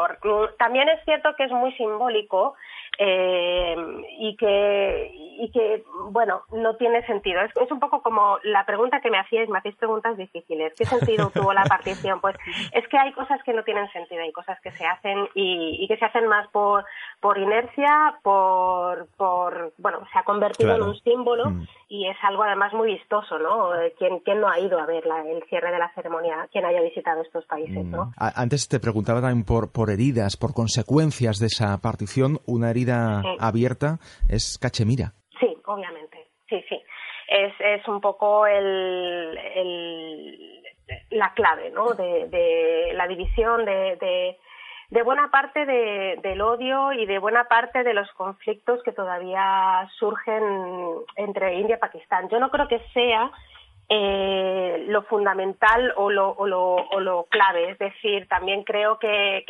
También 0.59 0.89
es 0.89 1.05
cierto 1.05 1.35
que 1.37 1.45
es 1.45 1.51
muy 1.51 1.73
simbólico 1.73 2.55
eh, 2.99 3.77
y 4.19 4.37
que 4.37 5.11
y 5.15 5.51
que 5.51 5.83
bueno 6.11 6.43
no 6.53 6.77
tiene 6.77 7.05
sentido. 7.07 7.41
Es, 7.41 7.51
es, 7.57 7.71
un 7.73 7.81
poco 7.81 8.03
como 8.03 8.39
la 8.43 8.67
pregunta 8.67 9.01
que 9.01 9.11
me 9.11 9.19
hacíais 9.19 9.49
me 9.49 9.59
hacéis 9.59 9.77
preguntas 9.77 10.17
difíciles. 10.17 10.75
Qué 10.77 10.85
sentido 10.85 11.31
tuvo 11.35 11.53
la 11.53 11.65
partición 11.65 12.21
pues 12.21 12.37
es 12.73 12.87
que 12.89 12.99
hay 12.99 13.13
cosas 13.13 13.43
que 13.45 13.55
no 13.55 13.65
tienen 13.65 13.91
sentido 13.93 14.23
hay 14.23 14.33
cosas 14.33 14.61
que 14.61 14.71
se 14.73 14.87
hacen 14.87 15.27
y, 15.35 15.87
que 15.89 15.97
se 15.97 16.05
hacen 16.05 16.27
más 16.27 16.49
por 16.49 16.85
por 17.21 17.39
inercia 17.39 18.19
por 18.23 19.09
por 19.17 19.73
bueno 19.79 20.07
se 20.13 20.19
ha 20.19 20.25
convertido 20.25 20.75
en 20.75 20.83
un 20.83 20.97
símbolo 21.01 21.51
mm. 21.51 21.67
y 21.89 22.09
es 22.09 22.17
algo 22.23 22.43
además 22.43 22.73
muy 22.75 22.93
vistoso 22.93 23.39
no 23.39 23.75
eh, 23.75 23.95
quién 23.99 24.21
quién 24.21 24.41
no 24.41 24.49
ha 24.49 24.59
ido 24.59 24.79
a 24.79 24.87
ver 24.87 25.05
el 25.27 25.43
cierre 25.45 25.73
de 25.73 25.79
la 25.79 25.93
ceremonia 25.95 26.47
quien 26.53 26.65
haya 26.65 26.81
visitado 26.83 27.23
estos 27.23 27.47
países 27.47 27.85
no 27.85 28.07
mm. 28.07 28.13
antes 28.37 28.69
te 28.69 28.79
preguntaba 28.79 29.21
también 29.21 29.45
por 29.45 29.73
por 29.73 29.91
heridas 29.91 30.37
por 30.37 30.55
consecuencias 30.55 31.39
de 31.39 31.47
esa 31.47 31.81
partición 31.81 32.39
una 32.47 32.71
herida 32.71 33.23
abierta 33.39 33.99
es 34.29 34.59
Cachemira. 34.59 35.13
Sí, 35.41 35.57
obviamente. 35.67 36.29
Sí, 36.49 36.63
sí. 36.69 36.81
Es, 37.29 37.53
es 37.61 37.87
un 37.89 38.01
poco 38.01 38.47
el, 38.47 39.35
la 41.11 41.33
clave 41.35 41.71
¿no? 41.71 41.95
de, 41.95 42.93
la 42.95 43.07
división 43.07 43.65
de, 43.65 44.37
de, 44.91 45.03
buena 45.03 45.31
parte 45.31 45.65
del 45.65 46.41
odio 46.43 46.93
y 46.93 47.07
de 47.07 47.19
buena 47.19 47.45
parte 47.45 47.83
de 47.83 47.95
los 47.95 48.11
conflictos 48.13 48.83
que 48.85 48.93
todavía 48.93 49.89
surgen 49.99 50.43
entre 51.17 51.55
India 51.55 51.77
y 51.77 51.81
Pakistán. 51.81 52.29
Yo 52.29 52.39
no 52.39 52.51
creo 52.51 52.69
que 52.69 52.81
sea 52.93 53.31
eh, 53.95 54.85
lo 54.89 55.03
fundamental 55.03 55.93
o 55.97 56.09
lo, 56.09 56.31
o, 56.31 56.47
lo, 56.47 56.77
o 56.77 57.01
lo 57.01 57.25
clave. 57.25 57.73
Es 57.73 57.79
decir, 57.79 58.27
también 58.27 58.65
creo 58.65 58.99
que, 58.99 59.45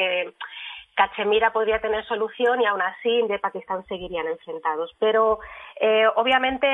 Cachemira 0.95 1.55
podría 1.55 1.81
tener 1.81 2.05
solución 2.05 2.61
y 2.61 2.67
aún 2.67 2.83
así 2.83 3.09
India 3.09 3.37
y 3.37 3.39
Pakistán 3.39 3.83
seguirían 3.87 4.27
enfrentados. 4.27 4.95
Pero 4.99 5.39
eh, 5.81 6.07
obviamente 6.17 6.67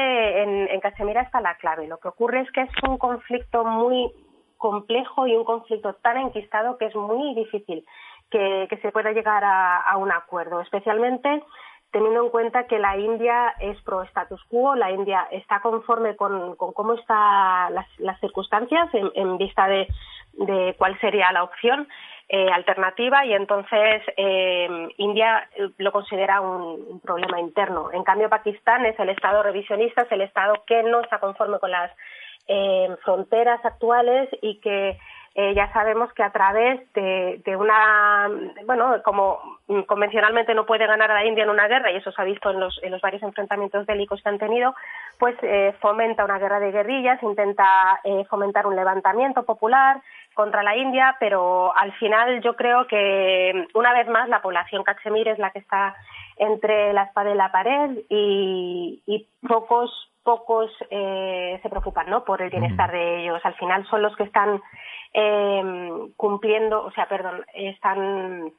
en, 0.43 0.69
en, 0.69 0.81
Cachemira 0.81 1.23
está 1.23 1.41
la 1.41 1.57
clave. 1.57 1.87
Lo 1.87 1.99
que 1.99 2.09
ocurre 2.09 2.41
es 2.41 2.51
que 2.51 2.63
es 2.63 2.71
un 2.89 2.99
conflicto 2.99 3.65
muy 3.65 4.11
complejo 4.57 5.27
y 5.27 5.37
un 5.37 5.45
conflicto 5.45 5.93
tan 6.03 6.17
enquistado 6.17 6.79
que 6.79 6.87
es 6.87 6.95
muy 6.97 7.35
difícil 7.35 7.85
que, 8.31 8.79
se 8.83 8.93
pueda 8.93 9.13
llegar 9.13 9.43
a, 9.45 9.97
un 9.97 10.11
acuerdo, 10.11 10.61
especialmente 10.61 11.43
teniendo 11.91 12.25
en 12.25 12.31
cuenta 12.31 12.67
que 12.67 12.79
la 12.79 12.97
India 12.97 13.55
es 13.61 13.81
pro 13.83 14.03
status 14.03 14.43
quo, 14.45 14.75
la 14.75 14.91
India 14.91 15.27
está 15.31 15.61
conforme 15.61 16.17
con, 16.17 16.57
cómo 16.57 16.95
están 16.95 17.75
las, 17.75 18.21
circunstancias 18.21 18.89
en, 18.93 19.39
vista 19.39 19.67
de, 19.69 19.87
cuál 20.77 20.99
sería 21.01 21.33
la 21.33 21.45
opción 21.45 21.89
eh, 22.29 22.51
alternativa 22.51 23.25
y 23.25 23.33
entonces 23.33 24.03
eh, 24.19 24.89
India 24.99 25.49
eh, 25.57 25.71
lo 25.79 25.93
considera 25.93 26.43
un, 26.43 27.01
problema 27.01 27.41
interno. 27.41 27.91
En 27.93 28.05
cambio, 28.05 28.29
Pakistán 28.29 28.85
es 28.85 28.99
el 28.99 29.09
Estado 29.09 29.43
revisionista, 29.43 30.03
es 30.03 30.13
el 30.13 30.21
Estado 30.21 30.63
que 30.67 30.83
no 30.83 31.01
está 31.01 31.19
conforme 31.19 31.59
con 31.59 31.71
las 31.71 31.91
fronteras 33.05 33.63
actuales 33.63 34.31
y 34.41 34.59
que 34.61 34.99
ya 35.35 35.73
sabemos 35.73 36.13
que 36.15 36.23
a 36.23 36.31
través 36.31 36.81
de, 36.95 37.57
una, 37.57 38.29
bueno, 38.67 39.03
como 39.05 39.39
convencionalmente 39.87 40.55
no 40.55 40.67
puede 40.67 40.87
ganar 40.87 41.11
a 41.11 41.15
la 41.15 41.25
India 41.25 41.45
en 41.45 41.51
una 41.51 41.69
guerra, 41.69 41.93
y 41.93 41.97
eso 41.97 42.11
se 42.11 42.21
ha 42.21 42.25
visto 42.25 42.51
en 42.51 42.59
los, 42.59 42.81
en 42.83 42.91
los 42.91 43.01
varios 43.01 43.23
enfrentamientos 43.23 43.87
bélicos 43.87 44.21
que 44.21 44.29
han 44.29 44.39
tenido, 44.39 44.75
pues 45.19 45.37
fomenta 45.81 46.25
una 46.25 46.39
guerra 46.39 46.59
de 46.59 46.73
guerrillas, 46.73 47.23
intenta 47.23 47.65
fomentar 48.29 48.67
un 48.67 48.75
levantamiento 48.75 49.45
popular, 49.45 50.01
contra 50.39 50.63
la 50.63 50.77
India, 50.77 51.17
pero 51.19 51.77
al 51.77 51.93
final 51.95 52.41
yo 52.43 52.55
creo 52.55 52.87
que 52.87 53.67
una 53.75 53.93
vez 53.93 54.07
más 54.07 54.29
la 54.29 54.41
población 54.41 54.85
cachemir 54.85 55.27
es 55.27 55.37
la 55.41 55.51
que 55.51 55.59
está 55.59 55.97
entre 56.37 56.93
la 56.93 57.03
espada 57.03 57.33
y 57.33 57.37
la 57.37 57.51
pared 57.51 57.99
y, 58.09 59.27
pocos 59.49 59.91
pocos 60.29 60.71
eh, 60.91 61.59
se 61.63 61.71
preocupan 61.71 62.11
¿no? 62.11 62.23
por 62.23 62.43
el 62.43 62.51
bienestar 62.51 62.93
de 62.93 63.23
ellos. 63.23 63.41
Al 63.45 63.55
final 63.55 63.87
son 63.89 64.03
los 64.03 64.15
que 64.15 64.25
están 64.25 64.61
eh, 65.15 65.63
cumpliendo, 66.19 66.85
o 66.85 66.91
sea, 66.91 67.09
perdón, 67.09 67.47
están 67.55 68.53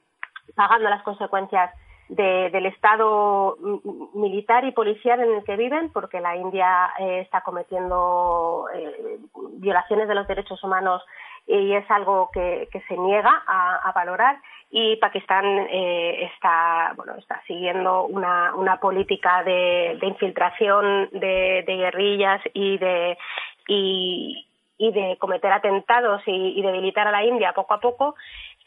pagando 0.56 0.90
las 0.90 1.04
consecuencias 1.04 1.70
del 2.08 2.66
estado 2.66 3.56
militar 4.16 4.66
y 4.66 4.72
policial 4.72 5.20
en 5.20 5.32
el 5.32 5.44
que 5.44 5.58
viven, 5.58 5.92
porque 5.92 6.20
la 6.20 6.36
India 6.36 6.90
eh, 6.98 7.20
está 7.20 7.42
cometiendo 7.42 8.66
violaciones 9.60 10.08
de 10.08 10.16
los 10.16 10.28
derechos 10.28 10.64
humanos 10.64 11.04
y 11.46 11.74
es 11.74 11.86
algo 11.92 12.32
que, 12.34 12.68
se 12.88 12.98
niega 12.98 13.44
a, 13.46 13.92
valorar 13.94 14.42
y 14.72 14.98
Pakistán 14.98 15.46
eh, 15.72 16.30
está 16.34 16.94
bueno 16.96 17.16
está 17.16 17.42
siguiendo 17.48 18.06
una, 18.06 18.54
una 18.56 18.80
política 18.80 19.44
de, 19.44 19.98
infiltración 20.02 21.10
de, 21.12 21.64
guerrillas 21.66 22.42
y 22.54 22.78
de 22.78 23.18
y, 23.68 24.46
de 24.80 25.18
cometer 25.20 25.52
atentados 25.52 26.22
y, 26.26 26.60
y 26.60 26.62
debilitar 26.62 27.08
a 27.08 27.12
la 27.12 27.24
India 27.24 27.54
poco 27.54 27.74
a 27.74 27.80
poco 27.80 28.16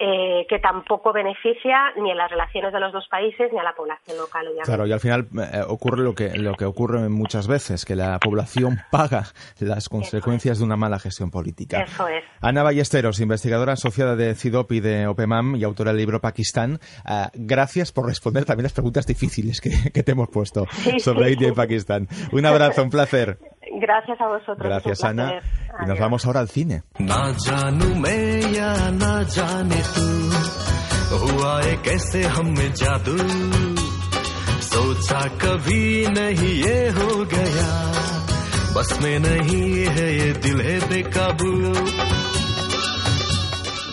eh, 0.04 0.46
que 0.48 0.58
tampoco 0.58 1.12
beneficia 1.12 1.92
ni 1.96 2.10
a 2.10 2.16
las 2.16 2.28
relaciones 2.28 2.72
de 2.72 2.80
los 2.80 2.92
dos 2.92 3.06
países 3.08 3.52
ni 3.52 3.58
a 3.60 3.62
la 3.62 3.72
población 3.72 4.16
local. 4.18 4.48
Claro, 4.64 4.84
y 4.84 4.92
al 4.92 4.98
final 4.98 5.28
eh, 5.38 5.60
ocurre 5.68 6.02
lo 6.02 6.12
que, 6.12 6.36
lo 6.36 6.54
que 6.54 6.64
ocurre 6.64 7.08
muchas 7.08 7.46
veces, 7.46 7.84
que 7.84 7.94
la 7.94 8.18
población 8.18 8.78
paga 8.90 9.26
las 9.60 9.88
consecuencias 9.88 10.58
de 10.58 10.64
una 10.64 10.76
mala 10.76 10.98
gestión 10.98 11.30
política. 11.30 11.82
Eso 11.82 12.08
es. 12.08 12.24
Ana 12.40 12.64
Ballesteros, 12.64 13.20
investigadora 13.20 13.74
asociada 13.74 14.16
de 14.16 14.34
CIDOP 14.34 14.72
y 14.72 14.80
de 14.80 15.06
OPEMAM 15.06 15.54
y 15.54 15.62
autora 15.62 15.92
del 15.92 15.98
libro 15.98 16.20
Pakistán, 16.20 16.80
eh, 17.08 17.26
gracias 17.34 17.92
por 17.92 18.06
responder 18.06 18.44
también 18.44 18.64
las 18.64 18.72
preguntas 18.72 19.06
difíciles 19.06 19.60
que, 19.60 20.02
te 20.02 20.10
hemos 20.10 20.30
puesto 20.30 20.66
sobre 20.98 21.30
India 21.30 21.46
y 21.46 21.52
Pakistán. 21.52 22.08
Un 22.32 22.44
abrazo, 22.44 22.82
un 22.82 22.90
placer. 22.90 23.38
Gracias 23.82 24.20
a 24.20 24.28
vosotros. 24.28 24.58
Gracias, 24.58 25.02
Ana. 25.02 25.40
Y 25.82 25.86
nos 25.86 25.98
vamos 25.98 26.24
ahora 26.24 26.38
al 26.38 26.48
cine. 26.48 26.84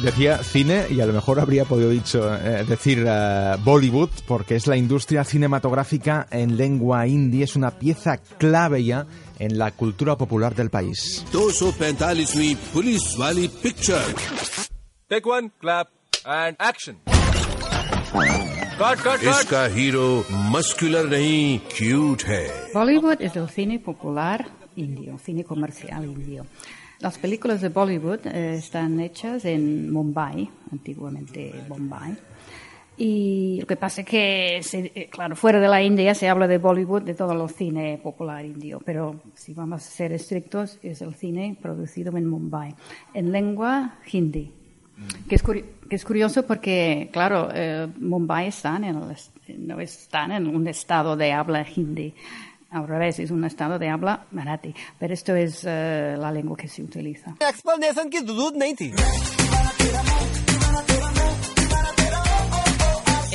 Decía 0.02 0.38
cine 0.38 0.86
y 0.90 1.00
a 1.00 1.06
lo 1.06 1.12
mejor 1.12 1.40
habría 1.40 1.64
podido 1.64 1.90
dicho, 1.90 2.34
eh, 2.34 2.64
decir 2.68 3.04
eh, 3.06 3.56
Bollywood 3.64 4.10
porque 4.26 4.56
es 4.56 4.66
la 4.66 4.76
industria 4.76 5.24
cinematográfica 5.24 6.26
en 6.30 6.56
lengua 6.56 7.06
hindi, 7.06 7.42
es 7.42 7.56
una 7.56 7.70
pieza 7.70 8.18
clave 8.38 8.84
ya 8.84 9.06
en 9.38 9.56
la 9.58 9.70
cultura 9.70 10.16
popular 10.16 10.54
del 10.54 10.70
país. 10.70 11.24
245वीं 11.32 12.54
पुलिस 12.72 13.14
वाली 13.18 13.48
picture 13.62 14.14
Take 15.10 15.26
one, 15.28 15.50
clap, 15.60 15.88
and 16.24 16.56
action. 16.58 16.96
Cut, 18.78 18.98
cut, 18.98 19.20
cut. 19.20 19.22
इसका 19.22 19.64
hero 19.74 20.06
muscular 20.54 21.08
नहीं 21.10 21.58
cute 21.76 22.22
है 22.28 22.44
Bollywood 22.74 23.20
es 23.20 23.36
el 23.36 23.48
cine 23.48 23.78
popular 23.78 24.38
indio, 24.76 25.18
cine 25.26 25.44
comercial 25.44 26.04
indio. 26.04 26.46
las 26.99 27.17
películas 27.17 27.61
de 27.61 27.69
Bollywood 27.69 28.27
eh, 28.27 28.55
están 28.55 28.99
hechas 28.99 29.45
en 29.45 29.89
Mumbai, 29.91 30.49
antiguamente 30.71 31.53
Bombay. 31.67 32.17
Y 32.97 33.57
lo 33.61 33.65
que 33.67 33.77
pasa 33.77 34.01
es 34.01 34.07
que, 34.07 34.59
se- 34.61 34.91
eh, 34.93 35.07
claro, 35.09 35.37
fuera 35.37 35.61
de 35.61 35.69
la 35.69 35.81
India 35.81 36.13
se 36.13 36.27
habla 36.27 36.45
de 36.47 36.57
Bollywood, 36.57 37.03
de 37.03 37.13
todo 37.13 37.31
el 37.31 37.49
cine 37.49 37.97
popular 38.03 38.43
indio, 38.43 38.81
pero 38.85 39.21
si 39.33 39.53
vamos 39.53 39.81
a 39.87 39.89
ser 39.89 40.11
estrictos, 40.11 40.77
es 40.83 41.01
el 41.01 41.13
cine 41.15 41.57
producido 41.61 42.15
en 42.17 42.25
Mumbai, 42.25 42.75
en 43.13 43.31
lengua 43.31 43.95
hindi. 44.11 44.51
Que 45.29 45.35
es, 45.35 45.43
que 45.43 45.95
es 45.95 46.03
curioso 46.03 46.45
porque, 46.45 47.09
claro, 47.13 47.47
eh, 47.53 47.87
Mumbai 48.01 48.47
está 48.47 48.75
en 48.75 48.83
el 48.83 48.97
no 49.59 49.79
están 49.79 50.33
en 50.33 50.47
un 50.53 50.67
estado 50.67 51.15
de 51.15 51.31
habla 51.31 51.65
hindi. 51.73 52.13
Al 52.71 52.87
revés, 52.87 53.19
es 53.19 53.31
un 53.31 53.43
estado 53.45 53.79
de 53.79 53.89
habla 53.89 54.25
marathi. 54.31 54.73
Pero 54.99 55.13
esto 55.13 55.35
es 55.35 55.63
eh, 55.65 56.15
la 56.17 56.31
lengua 56.31 56.55
que 56.55 56.67
se 56.67 56.83
utiliza. 56.83 57.35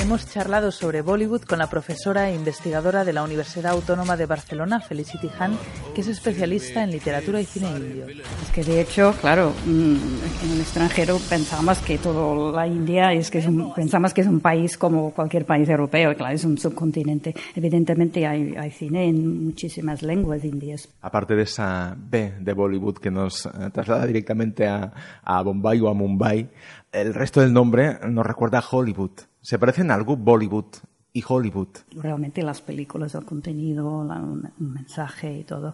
Hemos 0.04 0.28
charlado 0.28 0.70
sobre 0.70 1.00
Bollywood 1.00 1.44
con 1.44 1.58
la 1.58 1.70
profesora 1.70 2.28
e 2.28 2.34
investigadora 2.34 3.06
de 3.06 3.14
la 3.14 3.22
Universidad 3.22 3.72
Autónoma 3.72 4.18
de 4.18 4.26
Barcelona, 4.26 4.78
Felicity 4.78 5.30
Han, 5.38 5.56
que 5.94 6.02
es 6.02 6.08
especialista 6.08 6.84
en 6.84 6.90
literatura 6.90 7.40
y 7.40 7.46
cine 7.46 7.70
indio. 7.70 8.06
Es 8.08 8.50
que 8.52 8.62
de 8.62 8.82
hecho, 8.82 9.14
claro, 9.18 9.54
mm, 9.64 9.96
en 10.44 10.50
el 10.52 10.60
extranjero 10.60 11.18
pensamos 11.30 11.78
que 11.78 11.96
toda 11.96 12.52
la 12.52 12.66
India 12.66 13.14
es 13.14 13.30
que 13.30 13.38
es 13.38 13.46
un, 13.46 13.72
pensamos 13.72 14.12
que 14.12 14.20
es 14.20 14.26
un 14.26 14.40
país 14.40 14.76
como 14.76 15.10
cualquier 15.12 15.46
país 15.46 15.66
europeo, 15.70 16.12
y 16.12 16.16
claro, 16.16 16.34
es 16.34 16.44
un 16.44 16.58
subcontinente. 16.58 17.34
Evidentemente 17.54 18.26
hay, 18.26 18.54
hay 18.58 18.72
cine 18.72 19.08
en 19.08 19.46
muchísimas 19.46 20.02
lenguas 20.02 20.44
indias. 20.44 20.86
Aparte 21.00 21.34
de 21.34 21.44
esa 21.44 21.96
B 21.96 22.34
de 22.40 22.52
Bollywood 22.52 22.98
que 22.98 23.10
nos 23.10 23.46
eh, 23.46 23.50
traslada 23.72 24.06
directamente 24.06 24.66
a, 24.66 24.92
a 25.22 25.40
Bombay 25.40 25.80
o 25.80 25.88
a 25.88 25.94
Mumbai, 25.94 26.50
el 26.92 27.14
resto 27.14 27.40
del 27.40 27.54
nombre 27.54 28.00
nos 28.06 28.26
recuerda 28.26 28.58
a 28.58 28.64
Hollywood 28.70 29.12
¿Se 29.43 29.57
parecen 29.59 29.91
algo 29.91 30.15
Bollywood 30.17 30.65
y 31.13 31.23
Hollywood? 31.27 31.69
Realmente 31.95 32.41
las 32.43 32.61
películas, 32.61 33.15
el 33.15 33.25
contenido, 33.25 34.03
la- 34.03 34.15
un 34.21 34.49
un 34.59 34.73
mensaje 34.73 35.29
y 35.39 35.43
todo 35.43 35.73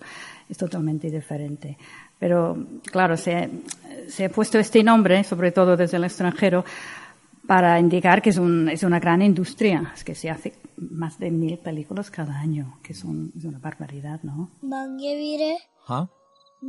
es 0.50 0.58
totalmente 0.58 1.10
diferente. 1.10 1.78
Pero 2.20 2.56
claro, 2.92 3.18
se, 3.18 3.50
se 4.08 4.26
ha 4.26 4.30
puesto 4.30 4.58
este 4.60 4.84
nombre, 4.84 5.24
sobre 5.24 5.52
todo 5.52 5.76
desde 5.76 5.98
el 5.98 6.06
extranjero, 6.06 6.64
para 7.48 7.80
indicar 7.80 8.22
que 8.22 8.30
es, 8.32 8.38
un- 8.38 8.70
es 8.70 8.84
una 8.84 9.00
gran 9.00 9.22
industria, 9.22 9.92
es 9.96 10.04
que 10.04 10.16
se 10.16 10.30
hace 10.30 10.54
más 10.78 11.20
de 11.20 11.30
mil 11.32 11.58
películas 11.60 12.10
cada 12.10 12.40
año, 12.40 12.80
que 12.82 12.94
son, 12.94 13.32
es 13.38 13.44
una 13.46 13.60
barbaridad, 13.60 14.20
¿no? 14.24 14.50
मांगे 14.64 15.12
वीरे 15.22 15.54
हाँ 15.90 16.04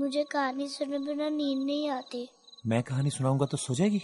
मुझे 0.01 0.23
कहानी 0.33 0.67
सुने 0.69 0.99
बिना 1.07 1.29
नींद 1.39 1.61
नहीं 1.67 1.89
आती 1.99 2.23
मैं 2.71 2.83
कहानी 2.89 3.11
सुनाऊंगा 3.17 3.47
तो 3.53 3.57
सो 3.57 3.75
जाएगी 3.81 4.01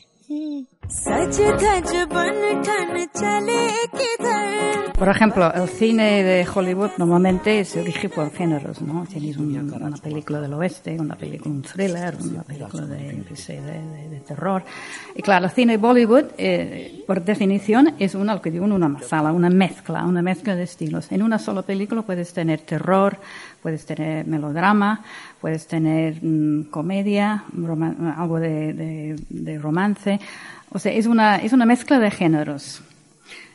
por 4.97 5.09
ejemplo, 5.09 5.53
el 5.53 5.67
cine 5.67 6.23
de 6.23 6.47
Hollywood 6.47 6.91
normalmente 6.97 7.65
se 7.65 7.83
rige 7.83 8.07
por 8.07 8.31
géneros, 8.31 8.81
¿no? 8.81 9.05
Tienes 9.05 9.35
una 9.35 9.97
película 9.97 10.39
del 10.39 10.53
oeste, 10.53 10.97
una 10.97 11.15
película, 11.15 11.53
un 11.53 11.61
thriller, 11.61 12.15
una 12.21 12.43
película 12.43 12.85
de, 12.85 12.97
de, 12.97 13.61
de, 13.61 14.09
de 14.09 14.19
terror. 14.21 14.63
Y 15.13 15.21
claro, 15.21 15.45
el 15.45 15.51
cine 15.51 15.73
de 15.73 15.77
Bollywood, 15.77 16.25
eh, 16.38 17.03
por 17.05 17.23
definición, 17.23 17.93
es 17.99 18.15
una, 18.15 18.35
lo 18.35 18.41
que 18.41 18.49
digo, 18.49 18.63
una 18.65 18.88
masala, 18.88 19.33
una 19.33 19.49
mezcla, 19.49 20.05
una 20.05 20.21
mezcla 20.21 20.55
de 20.55 20.63
estilos. 20.63 21.11
En 21.11 21.21
una 21.21 21.38
sola 21.38 21.63
película 21.63 22.01
puedes 22.01 22.31
tener 22.33 22.61
terror, 22.61 23.17
puedes 23.61 23.85
tener 23.85 24.25
melodrama, 24.25 25.03
puedes 25.41 25.67
tener 25.67 26.23
mm, 26.23 26.69
comedia, 26.69 27.43
algo 28.17 28.39
de, 28.39 29.15
de 29.29 29.59
romance 29.59 30.19
o 30.72 30.80
sea, 30.80 30.91
es 30.91 31.05
una, 31.05 31.38
es 31.38 31.53
una 31.53 31.65
mezcla 31.65 31.99
de 31.99 32.11
géneros. 32.11 32.82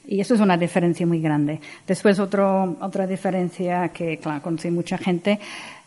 Y 0.07 0.21
eso 0.21 0.35
es 0.35 0.41
una 0.41 0.57
diferencia 0.57 1.07
muy 1.07 1.21
grande. 1.21 1.61
Después, 1.87 2.19
otro, 2.19 2.77
otra 2.81 3.07
diferencia 3.07 3.91
que, 3.91 4.19
claro, 4.19 4.43
conoce 4.43 4.71
mucha 4.71 4.99
gente 4.99 5.39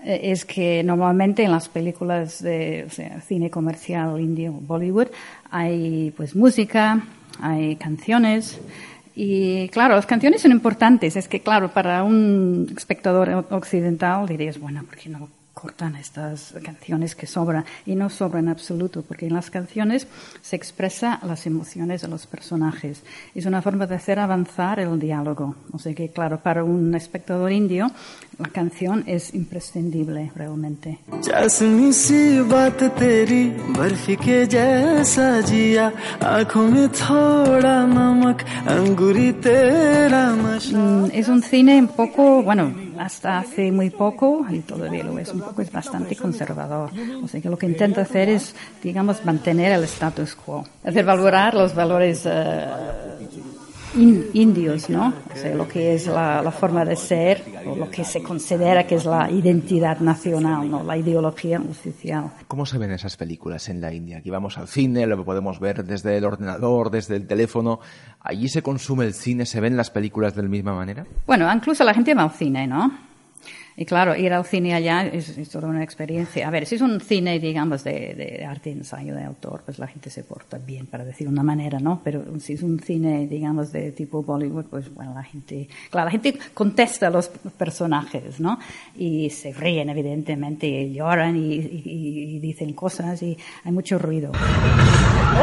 eh, 0.03 0.19
es 0.23 0.45
que 0.45 0.83
normalmente 0.83 1.43
en 1.43 1.51
las 1.51 1.67
películas 1.67 2.41
de 2.41 2.85
o 2.87 2.89
sea, 2.89 3.19
cine 3.21 3.49
comercial 3.49 4.19
indio, 4.19 4.53
Bollywood, 4.53 5.07
hay 5.51 6.13
pues 6.15 6.35
música, 6.35 7.01
hay 7.41 7.75
canciones. 7.75 8.59
Y 9.15 9.67
claro, 9.69 9.95
las 9.95 10.05
canciones 10.05 10.41
son 10.41 10.51
importantes. 10.51 11.15
Es 11.17 11.27
que, 11.27 11.41
claro, 11.41 11.69
para 11.69 12.03
un 12.03 12.73
espectador 12.75 13.45
occidental 13.49 14.27
dirías, 14.27 14.59
bueno, 14.59 14.83
¿por 14.83 14.97
qué 14.97 15.09
no 15.09 15.29
cortan 15.55 15.95
estas 15.95 16.53
canciones 16.63 17.15
que 17.15 17.25
sobran? 17.25 17.65
Y 17.87 17.95
no 17.95 18.11
sobran 18.11 18.45
en 18.45 18.49
absoluto, 18.49 19.01
porque 19.01 19.25
en 19.25 19.33
las 19.33 19.49
canciones 19.49 20.07
se 20.41 20.55
expresa 20.55 21.19
las 21.23 21.47
emociones 21.47 22.01
de 22.01 22.09
los 22.09 22.27
personajes. 22.27 23.01
Es 23.33 23.47
una 23.47 23.63
forma 23.63 23.87
de 23.87 23.95
hacer 23.95 24.19
avanzar 24.19 24.79
el 24.79 24.99
diálogo. 24.99 25.55
O 25.71 25.79
sea 25.79 25.95
que, 25.95 26.09
claro, 26.09 26.41
para 26.41 26.63
un 26.63 26.93
espectador 26.93 27.51
indio, 27.51 27.89
la 28.38 28.48
canción 28.48 29.04
es 29.06 29.34
imprescindible 29.34 30.30
realmente. 30.34 30.98
जैसमी 31.26 31.92
सी 31.92 32.20
बात 32.48 32.82
तेरी 32.98 33.44
बर्फी 33.76 34.16
के 34.24 34.38
जैसा 34.54 35.28
जिया 35.50 35.86
आंखों 36.24 36.66
में 36.72 36.88
थोड़ा 36.88 37.76
नमक 37.96 38.38
अंगूरी 38.74 39.30
तेरा 39.44 40.24
नशा 40.40 40.78
Mm, 40.80 41.10
Es 41.12 41.28
un 41.28 41.42
cine 41.42 41.78
un 41.78 41.88
poco, 41.88 42.42
bueno, 42.42 42.72
hasta 42.98 43.38
hace 43.40 43.70
muy 43.72 43.90
poco, 43.90 44.46
y 44.48 44.60
todavía 44.60 45.04
lo 45.04 45.18
es 45.18 45.28
un 45.34 45.40
poco, 45.40 45.60
es 45.62 45.70
bastante 45.72 46.16
conservador. 46.16 46.90
O 47.22 47.28
sea 47.28 47.40
que 47.42 47.48
lo 47.50 47.58
que 47.58 47.66
intenta 47.66 48.00
hacer 48.02 48.28
es, 48.30 48.54
digamos, 48.82 49.24
mantener 49.24 49.72
el 49.72 49.84
status 49.84 50.34
quo. 50.34 50.64
Hacer 50.84 51.04
valorar 51.04 51.52
los 51.54 51.74
valores 51.74 52.22
eh, 52.24 52.66
in- 53.95 54.25
indios, 54.33 54.89
¿no? 54.89 55.13
O 55.33 55.37
sea, 55.37 55.53
lo 55.55 55.67
que 55.67 55.93
es 55.93 56.07
la, 56.07 56.41
la 56.41 56.51
forma 56.51 56.83
de 56.85 56.95
ser, 56.95 57.43
o 57.65 57.75
lo 57.75 57.89
que 57.89 58.03
se 58.03 58.21
considera 58.21 58.85
que 58.85 58.95
es 58.95 59.05
la 59.05 59.29
identidad 59.31 59.99
nacional, 59.99 60.69
¿no? 60.69 60.83
La 60.83 60.97
ideología 60.97 61.59
oficial. 61.59 62.31
¿Cómo 62.47 62.65
se 62.65 62.77
ven 62.77 62.91
esas 62.91 63.17
películas 63.17 63.69
en 63.69 63.81
la 63.81 63.93
India? 63.93 64.17
Aquí 64.17 64.29
vamos 64.29 64.57
al 64.57 64.67
cine, 64.67 65.05
lo 65.07 65.23
podemos 65.25 65.59
ver 65.59 65.83
desde 65.83 66.17
el 66.17 66.25
ordenador, 66.25 66.91
desde 66.91 67.15
el 67.15 67.27
teléfono. 67.27 67.79
¿Allí 68.21 68.49
se 68.49 68.61
consume 68.61 69.05
el 69.05 69.13
cine? 69.13 69.45
¿Se 69.45 69.59
ven 69.61 69.77
las 69.77 69.89
películas 69.91 70.35
de 70.35 70.43
la 70.43 70.49
misma 70.49 70.73
manera? 70.73 71.05
Bueno, 71.27 71.51
incluso 71.53 71.83
la 71.83 71.93
gente 71.93 72.13
va 72.13 72.23
al 72.23 72.31
cine, 72.31 72.67
¿no? 72.67 72.91
Y 73.77 73.83
claro, 73.85 74.15
ir 74.15 74.31
al 74.31 74.45
cine 74.45 74.73
allá 74.73 75.05
es, 75.05 75.37
es 75.37 75.49
toda 75.49 75.67
una 75.67 75.83
experiencia. 75.83 76.47
A 76.47 76.51
ver, 76.51 76.65
si 76.65 76.75
es 76.75 76.81
un 76.81 77.01
cine, 77.01 77.39
digamos, 77.39 77.83
de, 77.83 78.13
de 78.15 78.45
arte, 78.45 78.71
ensayo, 78.71 79.13
de 79.13 79.23
autor, 79.25 79.63
pues 79.65 79.79
la 79.79 79.87
gente 79.87 80.09
se 80.09 80.23
porta 80.23 80.57
bien, 80.57 80.85
para 80.85 81.03
decir 81.03 81.27
una 81.27 81.43
manera, 81.43 81.79
¿no? 81.79 81.99
Pero 82.03 82.23
si 82.39 82.53
es 82.53 82.63
un 82.63 82.79
cine, 82.79 83.27
digamos, 83.27 83.73
de 83.73 83.91
tipo 83.91 84.23
Bollywood, 84.23 84.65
pues 84.65 84.93
bueno, 84.93 85.13
la 85.13 85.23
gente, 85.23 85.67
claro, 85.89 86.05
la 86.05 86.11
gente 86.11 86.37
contesta 86.53 87.07
a 87.07 87.09
los 87.09 87.27
personajes, 87.27 88.39
¿no? 88.39 88.59
Y 88.97 89.29
se 89.29 89.51
ríen, 89.51 89.89
evidentemente, 89.89 90.67
y 90.67 90.93
lloran 90.93 91.35
y, 91.35 91.55
y- 91.55 92.35
y 92.35 92.39
dicen 92.39 92.71
cosas 92.73 93.21
y 93.23 93.37
hay 93.65 93.71
mucho 93.73 93.99
ruido. 93.99 94.31
Y 94.33 95.35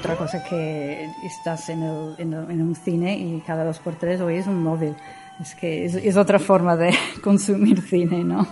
otra 0.00 0.16
cosa 0.16 0.42
que 0.42 1.08
estás 1.24 1.68
en, 1.68 1.82
el- 1.82 2.14
en 2.18 2.32
el- 2.32 2.50
en 2.50 2.62
un 2.62 2.74
cine 2.74 3.16
y 3.16 3.40
cada 3.46 3.64
dos 3.64 3.78
por 3.78 3.94
tres 3.94 4.20
oyes 4.20 4.46
un 4.46 4.62
móvil. 4.62 4.94
Es 5.40 5.54
que 5.54 5.84
es, 5.86 5.94
es 5.94 6.16
otra 6.16 6.38
forma 6.38 6.76
de 6.76 6.92
consumir 7.22 7.80
cine, 7.82 8.24
¿no? 8.24 8.46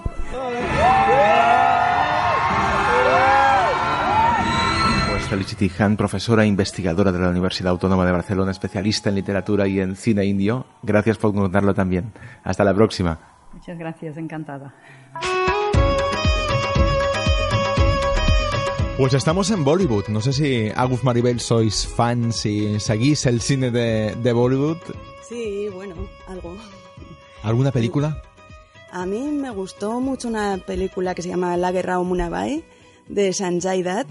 Pues 5.11 5.23
Felicity 5.29 5.71
Han, 5.79 5.97
profesora 5.97 6.45
e 6.45 6.47
investigadora 6.47 7.13
de 7.13 7.19
la 7.19 7.29
Universidad 7.31 7.71
Autónoma 7.71 8.05
de 8.07 8.13
Barcelona, 8.13 8.51
especialista 8.51 9.09
en 9.09 9.17
literatura 9.17 9.67
y 9.67 9.81
en 9.81 9.97
cine 9.97 10.25
indio. 10.25 10.67
Gracias 10.83 11.19
por 11.19 11.35
contarlo 11.35 11.75
también. 11.75 12.13
Hasta 12.45 12.65
la 12.65 12.75
próxima. 12.75 13.19
Muchas 13.53 13.79
gracias, 13.79 14.17
encantada. 14.17 14.75
Pues 18.99 19.15
estamos 19.15 19.49
en 19.53 19.63
Bollywood. 19.63 20.09
No 20.09 20.21
sé 20.21 20.33
si 20.33 20.73
Agus 20.75 21.05
Maribel 21.05 21.39
sois 21.39 21.87
fans, 21.87 22.41
si 22.41 22.81
seguís 22.81 23.27
el 23.27 23.41
cine 23.41 23.71
de, 23.71 24.17
de 24.17 24.33
Bollywood. 24.33 24.79
Sí, 25.23 25.69
bueno, 25.73 25.95
algo. 26.27 26.57
¿Alguna 27.45 27.71
película? 27.71 28.21
A 28.91 29.07
mí 29.07 29.21
me 29.21 29.51
gustó 29.51 30.01
mucho 30.01 30.27
una 30.27 30.59
película 30.59 31.15
que 31.15 31.23
se 31.23 31.29
llama 31.29 31.57
La 31.57 31.71
guerra 31.71 32.01
o 32.01 32.05
Munabai 32.05 32.65
de 33.07 33.33
Sanjay 33.33 33.85
Dutt. 33.85 34.09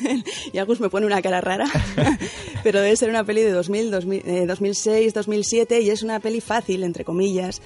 y 0.54 0.56
Agus 0.56 0.80
me 0.80 0.88
pone 0.88 1.04
una 1.04 1.20
cara 1.20 1.42
rara, 1.42 1.66
pero 2.62 2.80
debe 2.80 2.96
ser 2.96 3.10
una 3.10 3.24
peli 3.24 3.42
de 3.42 3.52
2000, 3.52 3.90
2000, 3.90 4.22
eh, 4.24 4.46
2006, 4.46 5.12
2007 5.12 5.82
y 5.82 5.90
es 5.90 6.02
una 6.02 6.18
peli 6.20 6.40
fácil, 6.40 6.82
entre 6.82 7.04
comillas, 7.04 7.60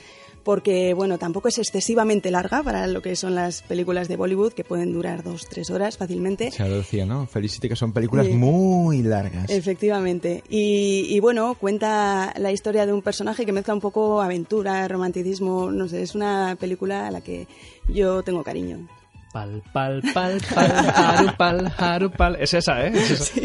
porque 0.45 0.95
bueno, 0.95 1.18
tampoco 1.18 1.49
es 1.49 1.59
excesivamente 1.59 2.30
larga 2.30 2.62
para 2.62 2.86
lo 2.86 3.03
que 3.03 3.16
son 3.16 3.34
las 3.34 3.62
películas 3.62 4.09
de 4.09 4.16
Bollywood, 4.16 4.53
que 4.53 4.64
pueden 4.64 4.93
durar 4.93 5.22
dos, 5.22 5.47
tres 5.49 5.70
horas 5.70 5.97
fácilmente. 5.97 6.51
Se 6.51 6.68
lo 6.68 6.76
decía, 6.78 7.05
¿no? 7.07 7.26
Felicity 7.26 7.68
que 7.68 7.76
son 7.76 7.93
películas 7.93 8.26
Sí. 8.26 8.32
muy 8.32 9.03
largas. 9.03 9.51
Efectivamente. 9.51 10.43
Y, 10.49 11.07
y, 11.09 11.20
bueno, 11.20 11.55
cuenta 11.55 12.32
la 12.39 12.53
historia 12.53 12.86
de 12.86 12.93
un 12.93 13.03
personaje 13.03 13.45
que 13.47 13.53
mezcla 13.53 13.74
un 13.74 13.80
poco 13.80 14.20
aventura, 14.22 14.86
romanticismo, 14.89 15.70
no 15.70 15.89
sé, 15.89 16.03
es 16.03 16.14
una 16.14 16.57
película 16.59 17.07
a 17.07 17.11
la 17.11 17.20
que 17.20 17.47
yo 17.89 18.22
tengo 18.22 18.43
cariño. 18.43 18.89
Pal, 19.32 19.62
pal, 19.72 20.03
pal, 20.14 20.41
pal, 20.55 20.72
harupal, 20.95 21.74
harupal. 21.76 22.36
Es 22.41 22.55
esa, 22.55 22.86
¿eh? 22.86 22.93
Es 22.95 23.11
esa. 23.11 23.41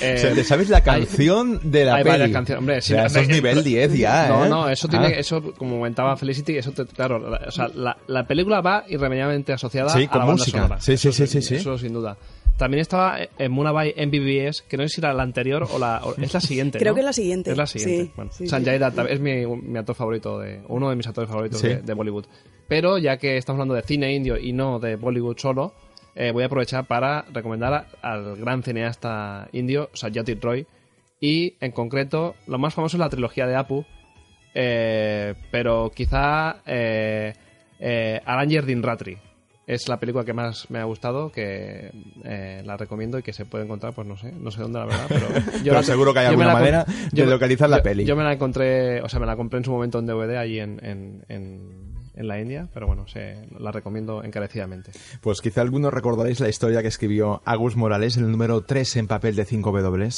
Eh, 0.00 0.14
O 0.16 0.18
sea, 0.18 0.34
¿te 0.34 0.44
sabes 0.44 0.68
la 0.68 0.82
canción 0.82 1.60
de 1.70 1.84
la 1.84 1.96
hay 1.96 2.02
peli? 2.04 2.10
varias 2.18 2.30
canciones. 2.30 2.58
Hombre, 2.58 2.78
O 2.78 2.82
sea, 2.82 3.06
eso 3.06 3.20
es 3.20 3.28
nivel 3.28 3.62
10 3.62 3.94
ya, 3.96 4.28
No, 4.28 4.44
¿eh? 4.44 4.48
no, 4.48 4.68
eso 4.68 4.88
tiene, 4.88 5.06
Ah. 5.06 5.10
eso 5.18 5.52
como 5.54 5.76
comentaba 5.78 6.16
Felicity, 6.16 6.56
eso 6.56 6.72
te- 6.72 6.86
claro, 6.86 7.18
la- 7.30 7.42
o 7.46 7.50
sea, 7.50 7.68
la, 7.74 7.96
la 8.08 8.26
película 8.26 8.60
va 8.60 8.84
irremediablemente 8.88 9.52
asociada 9.52 9.90
Sí, 9.90 10.04
a 10.04 10.08
con 10.08 10.18
la 10.18 10.24
banda 10.26 10.40
música. 10.42 10.58
sonora. 10.62 10.80
Sí, 10.80 10.96
sí, 10.96 11.08
Eso 11.08 11.12
sí, 11.26 11.26
sí, 11.26 11.42
sí. 11.42 11.54
Eso 11.56 11.78
sin 11.78 11.92
duda. 11.92 12.16
También 12.56 12.80
estaba 12.82 13.16
en 13.36 13.50
Munabai 13.50 13.94
MBBS, 13.96 14.62
que 14.68 14.76
no 14.76 14.84
sé 14.84 14.88
si 14.88 15.00
era 15.00 15.12
la 15.12 15.24
anterior 15.24 15.66
o 15.72 15.78
la 15.78 16.00
o- 16.04 16.14
es 16.20 16.32
la 16.32 16.40
siguiente. 16.40 16.78
Creo 16.78 16.92
¿no? 16.92 16.94
que 16.94 17.00
es 17.00 17.06
la 17.06 17.12
siguiente, 17.12 17.50
Es 17.50 17.56
la 17.56 17.66
siguiente. 17.66 18.04
sí, 18.04 18.12
bueno, 18.14 18.30
sí, 18.32 18.46
Sanjay 18.46 18.78
sí. 18.78 18.84
Dutt 18.84 19.10
es 19.10 19.20
mi, 19.20 19.44
mi 19.46 19.76
actor 19.78 19.96
favorito 19.96 20.38
de 20.38 20.60
uno 20.68 20.88
de 20.88 20.94
mis 20.96 21.06
actores 21.06 21.28
favoritos 21.28 21.60
Sí. 21.60 21.66
de, 21.68 21.76
de 21.82 21.94
Bollywood. 21.94 22.26
Pero 22.68 22.96
ya 22.98 23.16
que 23.16 23.36
estamos 23.36 23.58
hablando 23.58 23.74
de 23.74 23.82
cine 23.82 24.14
indio 24.14 24.38
y 24.38 24.52
no 24.52 24.78
de 24.78 24.94
Bollywood 24.96 25.36
solo, 25.38 25.74
eh, 26.14 26.30
voy 26.32 26.42
a 26.42 26.46
aprovechar 26.46 26.86
para 26.86 27.22
recomendar 27.32 27.72
a- 27.74 27.86
al 28.02 28.36
gran 28.36 28.62
cineasta 28.62 29.48
indio 29.52 29.90
Satyajit 29.94 30.42
Roy 30.42 30.66
y 31.20 31.54
en 31.60 31.72
concreto 31.72 32.34
lo 32.46 32.58
más 32.58 32.74
famoso 32.74 32.96
es 32.96 33.00
la 33.00 33.08
trilogía 33.08 33.46
de 33.46 33.56
Apu, 33.56 33.84
eh, 34.54 35.34
pero 35.50 35.90
quizá 35.94 36.56
eh, 36.66 37.32
eh, 37.80 38.20
Arranger 38.24 38.64
Din 38.66 38.82
Ratri 38.82 39.18
es 39.66 39.88
la 39.88 39.98
película 39.98 40.24
que 40.26 40.34
más 40.34 40.70
me 40.70 40.78
ha 40.78 40.84
gustado, 40.84 41.32
que 41.32 41.90
eh, 42.22 42.62
la 42.66 42.76
recomiendo 42.76 43.18
y 43.18 43.22
que 43.22 43.32
se 43.32 43.46
puede 43.46 43.64
encontrar, 43.64 43.94
pues 43.94 44.06
no 44.06 44.14
sé, 44.14 44.30
no 44.30 44.50
sé 44.50 44.60
dónde 44.60 44.78
la 44.78 44.84
verdad, 44.84 45.06
pero 45.08 45.26
Pero 45.64 45.82
seguro 45.82 46.12
que 46.12 46.18
hay 46.18 46.24
yo 46.26 46.30
alguna 46.32 46.48
la 46.48 46.52
manera 46.52 46.84
de 46.84 46.94
yo 47.12 47.24
localizar 47.24 47.70
la 47.70 47.78
yo- 47.78 47.82
peli. 47.82 48.04
Yo 48.04 48.14
me 48.14 48.24
la 48.24 48.34
encontré, 48.34 49.00
o 49.00 49.08
sea, 49.08 49.18
me 49.20 49.24
la 49.26 49.36
compré 49.36 49.56
en 49.58 49.64
su 49.64 49.70
momento 49.72 49.98
en 50.00 50.04
DVD 50.06 50.36
allí 50.36 50.60
en, 50.60 50.78
en, 50.84 51.24
en, 51.30 51.83
en 52.14 52.28
la 52.28 52.40
India, 52.40 52.68
pero 52.72 52.86
bueno, 52.86 53.06
se, 53.08 53.36
la 53.58 53.72
recomiendo 53.72 54.22
encarecidamente. 54.22 54.92
Pues 55.20 55.40
quizá 55.40 55.60
algunos 55.60 55.92
recordaréis 55.92 56.40
la 56.40 56.48
historia 56.48 56.82
que 56.82 56.88
escribió 56.88 57.42
Agus 57.44 57.76
Morales, 57.76 58.16
el 58.16 58.30
número 58.30 58.62
3 58.62 58.96
en 58.96 59.06
papel 59.06 59.36
de 59.36 59.44
5 59.44 59.72
W. 59.72 60.10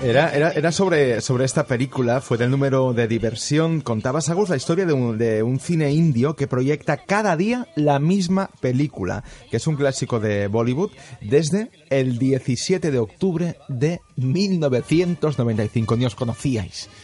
Era, 0.00 0.32
era, 0.32 0.52
era 0.52 0.70
sobre, 0.70 1.20
sobre 1.20 1.44
esta 1.44 1.66
película, 1.66 2.20
fue 2.20 2.38
del 2.38 2.50
número 2.52 2.92
de 2.92 3.08
diversión. 3.08 3.80
Contabas, 3.80 4.28
Agus, 4.28 4.48
la 4.48 4.54
historia 4.56 4.86
de 4.86 4.92
un, 4.92 5.18
de 5.18 5.42
un 5.42 5.58
cine 5.58 5.90
indio 5.90 6.36
que 6.36 6.46
proyecta 6.46 6.98
cada 6.98 7.36
día 7.36 7.66
la 7.74 7.98
misma 7.98 8.48
película, 8.60 9.24
que 9.50 9.56
es 9.56 9.66
un 9.66 9.74
clásico 9.74 10.20
de 10.20 10.46
Bollywood, 10.46 10.92
desde 11.20 11.70
el 11.90 12.16
17 12.18 12.92
de 12.92 12.98
octubre 13.00 13.56
de 13.66 14.00
1995. 14.16 15.96
Ni 15.96 16.04
os 16.06 16.14
conocíais. 16.14 16.88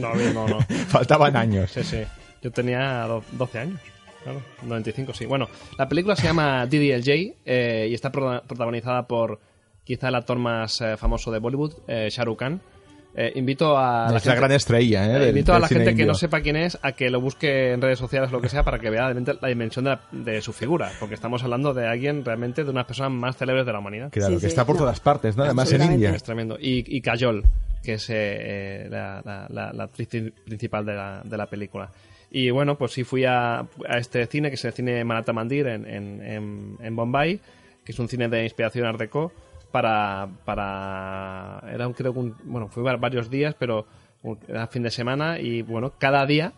No, 0.00 0.14
no, 0.14 0.46
no. 0.48 0.58
Faltaban 0.88 1.36
años. 1.36 1.70
Sí, 1.72 1.82
sí. 1.84 1.98
Yo 2.42 2.50
tenía 2.50 3.02
do- 3.06 3.24
12 3.32 3.58
años. 3.60 3.80
Claro, 4.24 4.42
95, 4.64 5.14
sí. 5.14 5.24
Bueno, 5.24 5.48
la 5.78 5.88
película 5.88 6.16
se 6.16 6.24
llama 6.24 6.66
DDLJ 6.66 7.34
eh, 7.46 7.86
y 7.90 7.94
está 7.94 8.10
pro- 8.10 8.42
protagonizada 8.46 9.06
por 9.06 9.38
quizá 9.86 10.08
el 10.08 10.16
actor 10.16 10.38
más 10.38 10.78
eh, 10.82 10.96
famoso 10.98 11.30
de 11.32 11.38
Bollywood, 11.38 11.72
eh, 11.88 12.08
Shah 12.10 12.24
Rukh 12.24 12.38
Khan. 12.40 12.60
Eh, 13.18 13.32
invito 13.36 13.78
a 13.78 14.14
Es 14.14 14.26
la 14.26 14.34
gran 14.34 14.52
estrella, 14.52 15.06
¿eh? 15.06 15.18
del- 15.18 15.28
invito 15.30 15.52
a 15.52 15.54
del 15.54 15.62
la 15.62 15.68
gente 15.68 15.94
que 15.94 16.04
no 16.04 16.12
sepa 16.14 16.42
quién 16.42 16.56
es 16.56 16.78
a 16.82 16.92
que 16.92 17.08
lo 17.08 17.18
busque 17.18 17.72
en 17.72 17.80
redes 17.80 17.98
sociales 17.98 18.28
o 18.28 18.32
lo 18.34 18.42
que 18.42 18.50
sea 18.50 18.62
para 18.62 18.78
que 18.78 18.90
vea 18.90 19.04
realmente 19.04 19.32
la 19.40 19.48
dimensión 19.48 19.86
de, 19.86 19.92
la- 19.92 20.00
de 20.12 20.42
su 20.42 20.52
figura, 20.52 20.92
porque 21.00 21.14
estamos 21.14 21.42
hablando 21.42 21.72
de 21.72 21.86
alguien 21.86 22.26
realmente 22.26 22.62
de 22.62 22.68
unas 22.70 22.84
personas 22.84 23.12
más 23.12 23.34
célebres 23.38 23.64
de 23.64 23.72
la 23.72 23.78
humanidad. 23.78 24.10
Claro, 24.10 24.38
que 24.38 24.46
está 24.46 24.66
por 24.66 24.76
todas 24.76 25.00
partes, 25.00 25.34
¿no? 25.34 25.44
Además 25.44 25.72
en 25.72 25.82
India. 25.84 26.10
Es 26.10 26.22
tremendo. 26.24 26.58
Y, 26.60 26.84
y 26.94 27.00
Kajol, 27.00 27.42
que 27.82 27.94
es 27.94 28.10
eh, 28.10 28.14
eh, 28.18 28.88
la, 28.90 29.22
la- 29.24 29.46
la- 29.48 29.72
la 29.72 29.84
actriz 29.84 30.08
principal 30.44 30.84
de 30.84 30.94
la, 30.94 31.22
de 31.24 31.36
la 31.38 31.46
película. 31.46 31.88
Y 32.30 32.50
bueno, 32.50 32.76
pues 32.76 32.92
sí 32.92 33.02
fui 33.04 33.24
a, 33.24 33.60
a 33.60 33.98
este 33.98 34.26
cine, 34.26 34.50
que 34.50 34.56
es 34.56 34.64
el 34.66 34.74
cine 34.74 35.02
Manata 35.04 35.32
Mandir 35.32 35.68
en, 35.68 35.86
en, 35.88 36.20
en, 36.22 36.76
en 36.82 36.96
Bombay, 36.96 37.40
que 37.82 37.92
es 37.92 37.98
un 37.98 38.08
cine 38.08 38.28
de 38.28 38.42
inspiración 38.42 38.84
art 38.84 38.98
deco, 38.98 39.32
para, 39.72 40.28
para... 40.44 41.62
Era 41.72 41.86
un, 41.86 41.92
creo 41.94 42.12
que 42.12 42.18
un, 42.18 42.34
Bueno, 42.44 42.70
va- 42.78 42.96
varios 42.96 43.28
días, 43.30 43.54
pero 43.58 43.86
un- 44.22 44.38
era 44.48 44.66
fin 44.68 44.82
de 44.82 44.90
semana 44.90 45.38
y 45.38 45.62
bueno, 45.62 45.92
cada 45.98 46.24
día 46.26 46.52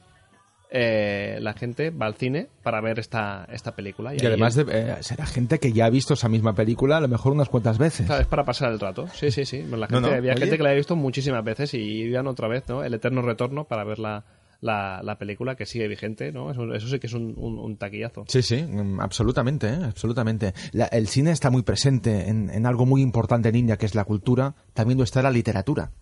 eh, 0.70 1.38
la 1.40 1.54
gente 1.54 1.90
va 1.90 2.06
al 2.06 2.14
cine 2.14 2.48
para 2.62 2.80
ver 2.82 2.98
esta, 2.98 3.46
esta 3.50 3.74
película. 3.74 4.14
Y 4.14 4.18
además 4.24 4.54
de, 4.54 4.64
eh, 4.68 4.96
será 5.00 5.24
gente 5.24 5.58
que 5.58 5.72
ya 5.72 5.86
ha 5.86 5.90
visto 5.90 6.12
esa 6.14 6.28
misma 6.28 6.54
película 6.54 6.98
a 6.98 7.00
lo 7.00 7.08
mejor 7.08 7.32
unas 7.32 7.48
cuantas 7.48 7.78
veces. 7.78 8.08
Es 8.10 8.26
para 8.26 8.44
pasar 8.44 8.70
el 8.72 8.78
rato. 8.78 9.06
Sí, 9.14 9.30
sí, 9.30 9.46
sí. 9.46 9.62
La 9.62 9.86
No, 9.86 9.86
gente, 9.86 10.00
no, 10.00 10.06
había 10.08 10.32
oye. 10.32 10.40
gente 10.42 10.56
que 10.58 10.62
la 10.62 10.68
había 10.70 10.78
visto 10.78 10.94
muchísimas 10.94 11.42
veces 11.42 11.72
y 11.72 11.78
iban 12.02 12.26
otra 12.26 12.48
vez, 12.48 12.64
¿no? 12.68 12.84
El 12.84 12.92
eterno 12.92 13.22
retorno 13.22 13.64
para 13.64 13.84
ver 13.84 13.98
la, 14.60 14.98
la, 14.98 15.02
la 15.02 15.18
película 15.18 15.54
que 15.56 15.66
sigue 15.66 15.88
vigente, 15.88 16.32
¿no? 16.32 16.50
Eso, 16.50 16.72
eso 16.74 16.88
sí 16.88 16.98
que 16.98 17.06
es 17.06 17.12
un, 17.12 17.34
un, 17.36 17.76
taquillazo. 17.76 18.24
Sí, 18.28 18.42
sí, 18.42 18.62
mm, 18.62 19.00
absolutamente, 19.00 19.68
¿eh? 19.68 19.78
absolutamente. 19.84 20.52
La- 20.72 20.86
el 20.86 21.08
cine 21.08 21.30
está 21.30 21.50
muy 21.50 21.62
presente 21.62 22.28
en, 22.28 22.50
en 22.50 22.66
algo 22.66 22.86
muy 22.86 23.02
importante 23.02 23.48
en 23.48 23.56
India, 23.56 23.76
que 23.76 23.86
es 23.86 23.94
la 23.94 24.04
cultura. 24.04 24.54
También 24.74 24.98
está 25.04 25.22
la 25.22 25.30
literatura. 25.30 25.92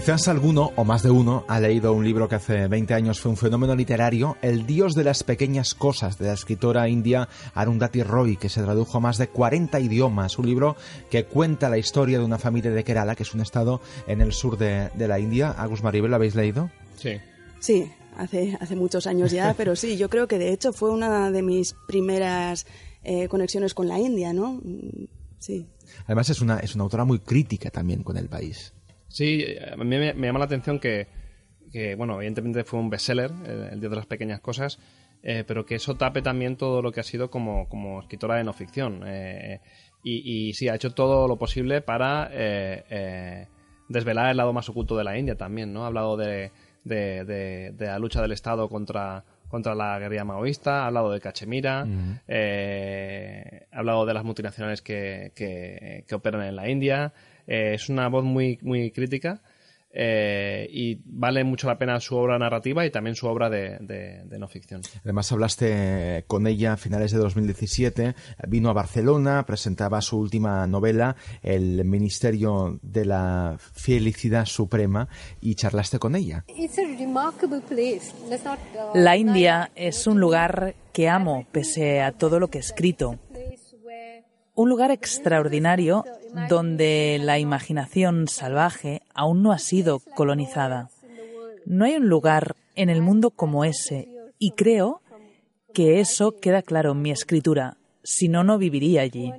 Quizás 0.00 0.28
alguno, 0.28 0.72
o 0.76 0.84
más 0.86 1.02
de 1.02 1.10
uno, 1.10 1.44
ha 1.46 1.60
leído 1.60 1.92
un 1.92 2.06
libro 2.06 2.26
que 2.26 2.36
hace 2.36 2.68
20 2.68 2.94
años 2.94 3.20
fue 3.20 3.32
un 3.32 3.36
fenómeno 3.36 3.76
literario, 3.76 4.38
El 4.40 4.64
Dios 4.66 4.94
de 4.94 5.04
las 5.04 5.22
Pequeñas 5.22 5.74
Cosas, 5.74 6.16
de 6.16 6.28
la 6.28 6.32
escritora 6.32 6.88
india 6.88 7.28
Arundhati 7.52 8.02
Roy, 8.02 8.38
que 8.38 8.48
se 8.48 8.62
tradujo 8.62 8.96
a 8.96 9.00
más 9.02 9.18
de 9.18 9.28
40 9.28 9.78
idiomas. 9.78 10.38
Un 10.38 10.46
libro 10.46 10.74
que 11.10 11.26
cuenta 11.26 11.68
la 11.68 11.76
historia 11.76 12.18
de 12.18 12.24
una 12.24 12.38
familia 12.38 12.70
de 12.70 12.82
Kerala, 12.82 13.14
que 13.14 13.24
es 13.24 13.34
un 13.34 13.42
estado 13.42 13.82
en 14.06 14.22
el 14.22 14.32
sur 14.32 14.56
de, 14.56 14.88
de 14.94 15.06
la 15.06 15.20
India. 15.20 15.50
Agus 15.50 15.82
Maribel, 15.82 16.08
¿lo 16.08 16.16
habéis 16.16 16.34
leído? 16.34 16.70
Sí. 16.96 17.18
Sí, 17.60 17.92
hace, 18.16 18.56
hace 18.58 18.76
muchos 18.76 19.06
años 19.06 19.30
ya, 19.32 19.52
pero 19.58 19.76
sí, 19.76 19.98
yo 19.98 20.08
creo 20.08 20.26
que 20.26 20.38
de 20.38 20.54
hecho 20.54 20.72
fue 20.72 20.88
una 20.88 21.30
de 21.30 21.42
mis 21.42 21.74
primeras 21.86 22.64
eh, 23.04 23.28
conexiones 23.28 23.74
con 23.74 23.86
la 23.86 23.98
India, 23.98 24.32
¿no? 24.32 24.62
Mm, 24.64 25.04
Sí. 25.40 25.66
Además 26.04 26.28
es 26.28 26.40
una, 26.42 26.58
es 26.58 26.74
una 26.74 26.84
autora 26.84 27.04
muy 27.04 27.18
crítica 27.18 27.70
también 27.70 28.02
con 28.02 28.16
el 28.18 28.28
país. 28.28 28.74
Sí, 29.10 29.44
a 29.72 29.76
mí 29.76 29.84
me, 29.84 30.14
me 30.14 30.26
llama 30.28 30.38
la 30.38 30.44
atención 30.46 30.78
que, 30.78 31.06
que, 31.72 31.94
bueno, 31.96 32.14
evidentemente 32.16 32.64
fue 32.64 32.80
un 32.80 32.88
bestseller, 32.90 33.30
el, 33.46 33.62
el 33.72 33.80
Dios 33.80 33.90
de 33.90 33.96
las 33.96 34.06
Pequeñas 34.06 34.40
Cosas, 34.40 34.78
eh, 35.22 35.44
pero 35.46 35.66
que 35.66 35.74
eso 35.74 35.96
tape 35.96 36.22
también 36.22 36.56
todo 36.56 36.80
lo 36.80 36.92
que 36.92 37.00
ha 37.00 37.04
sido 37.04 37.30
como, 37.30 37.68
como 37.68 38.00
escritora 38.00 38.36
de 38.36 38.44
no 38.44 38.52
ficción. 38.52 39.02
eh, 39.06 39.60
y, 40.02 40.48
y 40.48 40.54
sí, 40.54 40.68
ha 40.68 40.74
hecho 40.76 40.92
todo 40.94 41.28
lo 41.28 41.36
posible 41.36 41.82
para 41.82 42.30
eh, 42.32 42.84
eh, 42.88 43.46
desvelar 43.88 44.30
el 44.30 44.36
lado 44.38 44.52
más 44.54 44.68
oculto 44.70 44.96
de 44.96 45.04
la 45.04 45.18
India 45.18 45.34
también, 45.36 45.72
¿no? 45.74 45.84
Ha 45.84 45.88
hablado 45.88 46.16
de, 46.16 46.52
de, 46.84 47.24
de- 47.26 47.72
de 47.72 47.86
la 47.86 47.98
lucha 47.98 48.22
del 48.22 48.32
Estado 48.32 48.68
contra, 48.70 49.24
contra 49.48 49.74
la 49.74 49.98
guerrilla 49.98 50.24
maoísta, 50.24 50.84
ha 50.84 50.86
hablado 50.86 51.10
de 51.12 51.20
Cachemira, 51.20 51.84
eh, 52.28 53.66
ha 53.72 53.78
hablado 53.78 54.06
de 54.06 54.14
las 54.14 54.24
multinacionales 54.24 54.80
que, 54.82 55.32
que- 55.34 56.04
que 56.06 56.14
operan 56.14 56.42
en 56.42 56.56
la 56.56 56.68
India. 56.70 57.12
Eh, 57.50 57.74
es 57.74 57.88
una 57.88 58.08
voz 58.08 58.24
muy, 58.24 58.58
muy 58.62 58.92
crítica. 58.92 59.42
eh, 59.92 60.68
y 60.70 61.00
vale 61.04 61.42
mucho 61.42 61.66
la 61.66 61.76
pena 61.76 61.98
su 61.98 62.14
obra 62.14 62.38
narrativa 62.38 62.86
y 62.86 62.90
también 62.90 63.16
su 63.16 63.26
obra 63.26 63.50
de, 63.50 63.76
de, 63.80 64.38
no 64.38 64.46
ficción. 64.46 64.82
Además 65.02 65.32
hablaste 65.32 66.22
con 66.28 66.46
ella 66.46 66.74
a 66.74 66.76
finales 66.76 67.10
de 67.10 67.18
2017, 67.18 68.14
vino 68.46 68.70
a 68.70 68.72
Barcelona, 68.72 69.44
presentaba 69.46 70.00
su 70.00 70.20
última 70.20 70.64
novela, 70.68 71.16
El 71.42 71.84
Ministerio 71.84 72.78
de 72.82 73.04
la 73.04 73.56
Felicidad 73.58 74.46
Suprema, 74.46 75.08
y 75.40 75.56
charlaste 75.56 75.98
con 75.98 76.14
ella. 76.14 76.44
La 78.94 79.16
India 79.16 79.72
es 79.74 80.06
un 80.06 80.20
lugar 80.20 80.76
que 80.92 81.08
amo 81.08 81.46
pese 81.50 82.00
a 82.00 82.12
todo 82.12 82.38
lo 82.38 82.48
que 82.48 82.58
he 82.58 82.60
escrito. 82.60 83.18
Un 84.54 84.68
lugar 84.68 84.90
extraordinario 84.90 86.04
donde 86.48 87.18
la 87.22 87.38
imaginación 87.38 88.28
salvaje 88.28 89.02
aún 89.14 89.42
no 89.42 89.52
ha 89.52 89.58
sido 89.58 90.00
colonizada. 90.14 90.90
No 91.66 91.84
hay 91.84 91.96
un 91.96 92.08
lugar 92.08 92.56
en 92.74 92.90
el 92.90 93.02
mundo 93.02 93.30
como 93.30 93.64
ese 93.64 94.08
y 94.38 94.52
creo 94.52 95.02
que 95.72 96.00
eso 96.00 96.40
queda 96.40 96.62
claro 96.62 96.92
en 96.92 97.02
mi 97.02 97.10
escritura. 97.10 97.76
Si 98.02 98.28
no, 98.28 98.42
no 98.42 98.58
viviría 98.58 99.02
allí. 99.02 99.32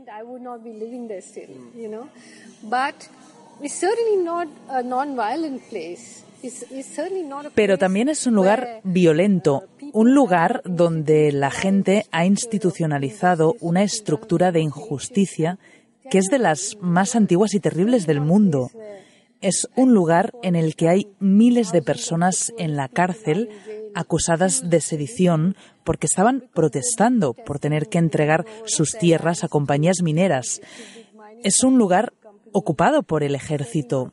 Pero 7.55 7.77
también 7.77 8.09
es 8.09 8.25
un 8.27 8.35
lugar 8.35 8.81
violento, 8.83 9.63
un 9.93 10.13
lugar 10.13 10.61
donde 10.65 11.31
la 11.31 11.51
gente 11.51 12.05
ha 12.11 12.25
institucionalizado 12.25 13.55
una 13.59 13.83
estructura 13.83 14.51
de 14.51 14.61
injusticia 14.61 15.59
que 16.09 16.17
es 16.17 16.25
de 16.25 16.39
las 16.39 16.77
más 16.81 17.15
antiguas 17.15 17.53
y 17.53 17.59
terribles 17.59 18.05
del 18.05 18.19
mundo. 18.19 18.69
Es 19.39 19.69
un 19.75 19.93
lugar 19.93 20.33
en 20.43 20.55
el 20.55 20.75
que 20.75 20.89
hay 20.89 21.07
miles 21.19 21.71
de 21.71 21.81
personas 21.81 22.51
en 22.57 22.75
la 22.75 22.89
cárcel 22.89 23.49
acusadas 23.95 24.69
de 24.69 24.81
sedición 24.81 25.55
porque 25.83 26.07
estaban 26.07 26.49
protestando 26.53 27.33
por 27.33 27.59
tener 27.59 27.87
que 27.87 27.97
entregar 27.97 28.45
sus 28.65 28.91
tierras 28.97 29.43
a 29.43 29.47
compañías 29.47 30.01
mineras. 30.03 30.61
Es 31.43 31.63
un 31.63 31.77
lugar 31.77 32.13
ocupado 32.51 33.03
por 33.03 33.23
el 33.23 33.35
ejército. 33.35 34.11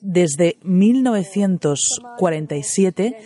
Desde 0.00 0.58
1947 0.62 3.16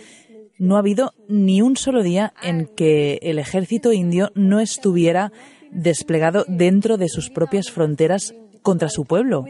no 0.57 0.75
ha 0.75 0.79
habido 0.79 1.13
ni 1.27 1.61
un 1.61 1.77
solo 1.77 2.03
día 2.03 2.33
en 2.41 2.67
que 2.67 3.19
el 3.21 3.39
ejército 3.39 3.91
indio 3.91 4.31
no 4.35 4.59
estuviera 4.59 5.31
desplegado 5.71 6.45
dentro 6.47 6.97
de 6.97 7.09
sus 7.09 7.29
propias 7.29 7.71
fronteras 7.71 8.33
contra 8.61 8.89
su 8.89 9.05
pueblo. 9.05 9.45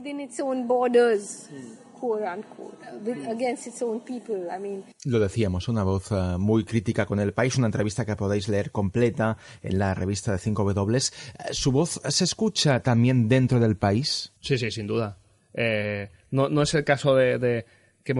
Lo 5.05 5.19
decíamos, 5.19 5.67
una 5.67 5.83
voz 5.83 6.11
eh, 6.11 6.37
muy 6.37 6.65
crítica 6.65 7.05
con 7.05 7.19
el 7.19 7.33
país, 7.33 7.57
una 7.57 7.67
entrevista 7.67 8.05
que 8.05 8.15
podéis 8.15 8.49
leer 8.49 8.71
completa 8.71 9.37
en 9.61 9.79
la 9.79 9.93
revista 9.93 10.31
de 10.31 10.37
5W. 10.37 10.97
Eh, 10.97 11.53
¿Su 11.53 11.71
voz 11.71 12.01
se 12.07 12.23
escucha 12.23 12.81
también 12.81 13.29
dentro 13.29 13.59
del 13.59 13.77
país? 13.77 14.33
Sí, 14.41 14.57
sí, 14.57 14.71
sin 14.71 14.87
duda. 14.87 15.17
Eh, 15.53 16.09
no, 16.35 16.61
es 16.61 16.73
el 16.73 16.83
caso 16.83 17.15
de, 17.15 17.65
que, 18.03 18.13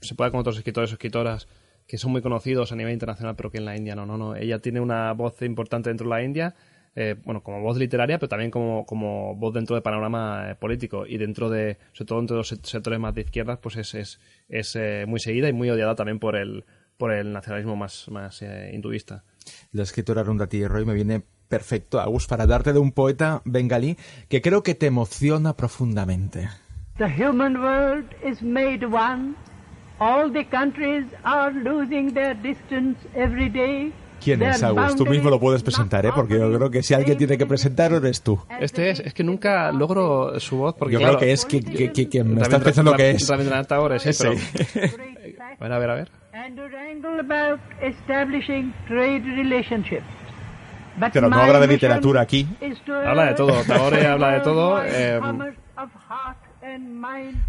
se 0.00 0.14
pueda 0.14 0.30
con 0.30 0.40
otros 0.40 0.56
escritores 0.56 0.90
o 0.90 0.94
escritoras 0.94 1.48
que 1.86 1.98
son 1.98 2.12
muy 2.12 2.22
conocidos 2.22 2.72
a 2.72 2.76
nivel 2.76 2.92
internacional, 2.92 3.36
pero 3.36 3.50
que 3.50 3.58
en 3.58 3.64
la 3.64 3.76
India 3.76 3.94
no, 3.94 4.06
no, 4.06 4.16
no. 4.16 4.36
Ella 4.36 4.60
tiene 4.60 4.80
una 4.80 5.12
voz 5.12 5.42
importante 5.42 5.90
dentro 5.90 6.08
de 6.08 6.10
la 6.10 6.22
India 6.22 6.54
eh, 6.94 7.16
bueno, 7.24 7.42
como 7.42 7.62
voz 7.62 7.78
literaria, 7.78 8.18
pero 8.18 8.28
también 8.28 8.50
como, 8.50 9.34
voz 9.34 9.54
dentro 9.54 9.74
del 9.74 9.82
panorama 9.82 10.50
eh, 10.50 10.54
político 10.56 11.06
y 11.06 11.16
dentro 11.16 11.48
de, 11.48 11.78
sobre 11.92 12.06
todo 12.06 12.20
entre 12.20 12.36
los 12.36 12.48
sectores 12.48 13.00
más 13.00 13.14
de 13.14 13.22
izquierdas, 13.22 13.58
pues 13.62 13.76
es, 13.76 13.94
es, 13.94 14.20
es 14.48 14.76
eh, 14.76 15.04
muy 15.06 15.18
seguida 15.18 15.48
y 15.48 15.54
muy 15.54 15.70
odiada 15.70 15.94
también 15.94 16.18
por 16.18 16.36
el, 16.36 16.64
por 16.98 17.12
el 17.12 17.32
nacionalismo 17.32 17.76
más, 17.76 18.08
más 18.10 18.42
hinduista. 18.42 19.24
La 19.72 19.84
escritora 19.84 20.22
Rundati 20.22 20.66
Roy 20.66 20.84
me 20.84 20.92
viene 20.92 21.22
perfecto, 21.48 21.98
Agus, 21.98 22.26
para 22.26 22.46
darte 22.46 22.74
de 22.74 22.78
un 22.78 22.92
poeta 22.92 23.40
bengalí 23.46 23.96
que 24.28 24.42
creo 24.42 24.62
que 24.62 24.74
te 24.74 24.86
emociona 24.86 25.56
profundamente. 25.56 26.50
The 27.02 27.08
human 27.08 27.60
world 27.60 28.04
is 28.22 28.40
made 28.42 28.84
one. 28.84 29.34
All 29.98 30.30
the 30.30 30.44
countries 30.44 31.04
are 31.24 31.50
losing 31.50 32.14
their 32.14 32.32
distance 32.34 32.96
every 33.16 33.48
day. 33.48 33.92
¿Quién 34.22 34.40
es 34.40 34.62
Agus? 34.62 34.94
Tú 34.94 35.04
mismo 35.06 35.28
lo 35.28 35.40
puedes 35.40 35.64
presentar, 35.64 36.06
¿eh? 36.06 36.12
Porque 36.14 36.38
yo 36.38 36.52
creo 36.52 36.70
que 36.70 36.84
si 36.84 36.94
alguien 36.94 37.18
tiene 37.18 37.36
que 37.36 37.44
presentar, 37.44 37.92
eres 37.92 38.22
tú. 38.22 38.38
Este 38.60 38.90
es, 38.90 39.00
es 39.00 39.14
que 39.14 39.24
nunca 39.24 39.72
logro 39.72 40.38
su 40.38 40.58
voz 40.58 40.76
porque 40.78 40.92
Yo 40.92 41.00
creo 41.00 41.18
que 41.18 41.32
es 41.32 41.44
quien, 41.44 41.64
quien, 41.64 42.34
me 42.36 42.42
estás 42.42 42.62
pensando 42.62 42.94
que 42.94 43.10
es. 43.10 43.28
Rabindranath 43.28 43.66
Tagore, 43.66 43.98
sí, 43.98 44.10
pero... 44.16 44.30
a 45.58 45.64
ver, 45.64 45.72
a 45.72 45.78
ver, 45.78 45.90
a 45.90 45.94
ver. 45.94 46.10
Pero 51.12 51.28
no 51.28 51.36
habla 51.36 51.58
de 51.58 51.66
literatura 51.66 52.20
aquí. 52.20 52.46
Habla 52.86 53.24
de 53.24 53.34
todo, 53.34 53.60
Tagore 53.64 54.06
habla 54.06 54.34
de 54.34 54.40
todo. 54.40 54.84
Eh, 54.84 55.20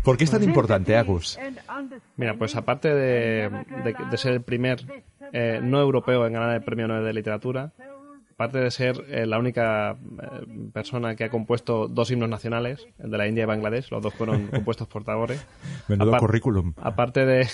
¿Por 0.03 0.17
qué 0.17 0.23
es 0.23 0.31
tan 0.31 0.43
importante, 0.43 0.97
Agus? 0.97 1.37
Mira, 2.17 2.35
pues 2.35 2.55
aparte 2.55 2.93
de, 2.93 3.49
ser 4.17 4.33
el 4.33 4.41
primer 4.41 5.03
eh, 5.31 5.59
no 5.61 5.79
europeo 5.79 6.25
en 6.25 6.33
ganar 6.33 6.55
el 6.55 6.63
premio 6.63 6.87
Nobel 6.87 7.05
de 7.05 7.13
literatura, 7.13 7.71
aparte 8.33 8.57
de 8.57 8.71
ser 8.71 9.05
eh, 9.09 9.25
la 9.27 9.37
única 9.37 9.91
eh, 9.91 10.45
persona 10.73 11.15
que 11.15 11.25
ha 11.25 11.29
compuesto 11.29 11.87
dos 11.87 12.09
himnos 12.09 12.29
nacionales, 12.29 12.87
el 12.97 13.11
de 13.11 13.17
la 13.17 13.27
India 13.27 13.43
y 13.43 13.45
Bangladesh, 13.45 13.91
los 13.91 14.01
dos 14.01 14.13
fueron 14.13 14.47
compuestos 14.51 14.87
por 14.87 15.03
Tagore. 15.03 15.37
Menudo 15.87 16.17
currículum. 16.17 16.73
Aparte 16.77 17.25
de, 17.25 17.47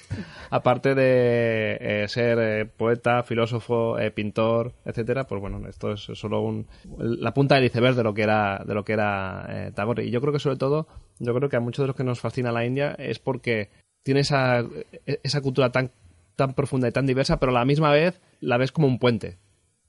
aparte 0.50 0.94
de 0.94 1.78
eh, 1.80 2.08
ser 2.08 2.70
poeta, 2.70 3.22
filósofo, 3.22 3.96
pintor, 4.14 4.72
etcétera, 4.84 5.24
pues 5.24 5.40
bueno, 5.40 5.66
esto 5.68 5.92
es 5.92 6.00
solo 6.00 6.40
un, 6.40 6.66
la 6.98 7.32
punta 7.32 7.54
del 7.54 7.64
iceberg 7.64 7.94
de 7.94 8.02
lo 8.02 8.12
que 8.12 8.22
era, 8.22 8.62
de 8.66 8.74
lo 8.74 8.84
que 8.84 8.94
era 8.94 9.70
Tagore. 9.74 10.04
Y 10.04 10.10
yo 10.10 10.20
creo 10.20 10.32
que 10.32 10.40
sobre 10.40 10.56
todo, 10.56 10.88
yo 11.20 11.34
creo 11.34 11.48
que 11.48 11.56
a 11.56 11.60
muchos 11.60 11.84
de 11.84 11.88
los 11.88 11.96
que 11.96 12.04
nos 12.04 12.20
fascina 12.20 12.50
la 12.50 12.66
India 12.66 12.96
es 12.98 13.20
porque 13.20 13.70
tiene 14.02 14.20
esa, 14.20 14.64
esa 15.04 15.40
cultura 15.40 15.70
tan, 15.70 15.92
tan 16.34 16.54
profunda 16.54 16.88
y 16.88 16.92
tan 16.92 17.06
diversa, 17.06 17.38
pero 17.38 17.50
a 17.50 17.54
la 17.60 17.64
misma 17.64 17.90
vez 17.92 18.20
la 18.40 18.56
ves 18.56 18.72
como 18.72 18.88
un 18.88 18.98
puente 18.98 19.38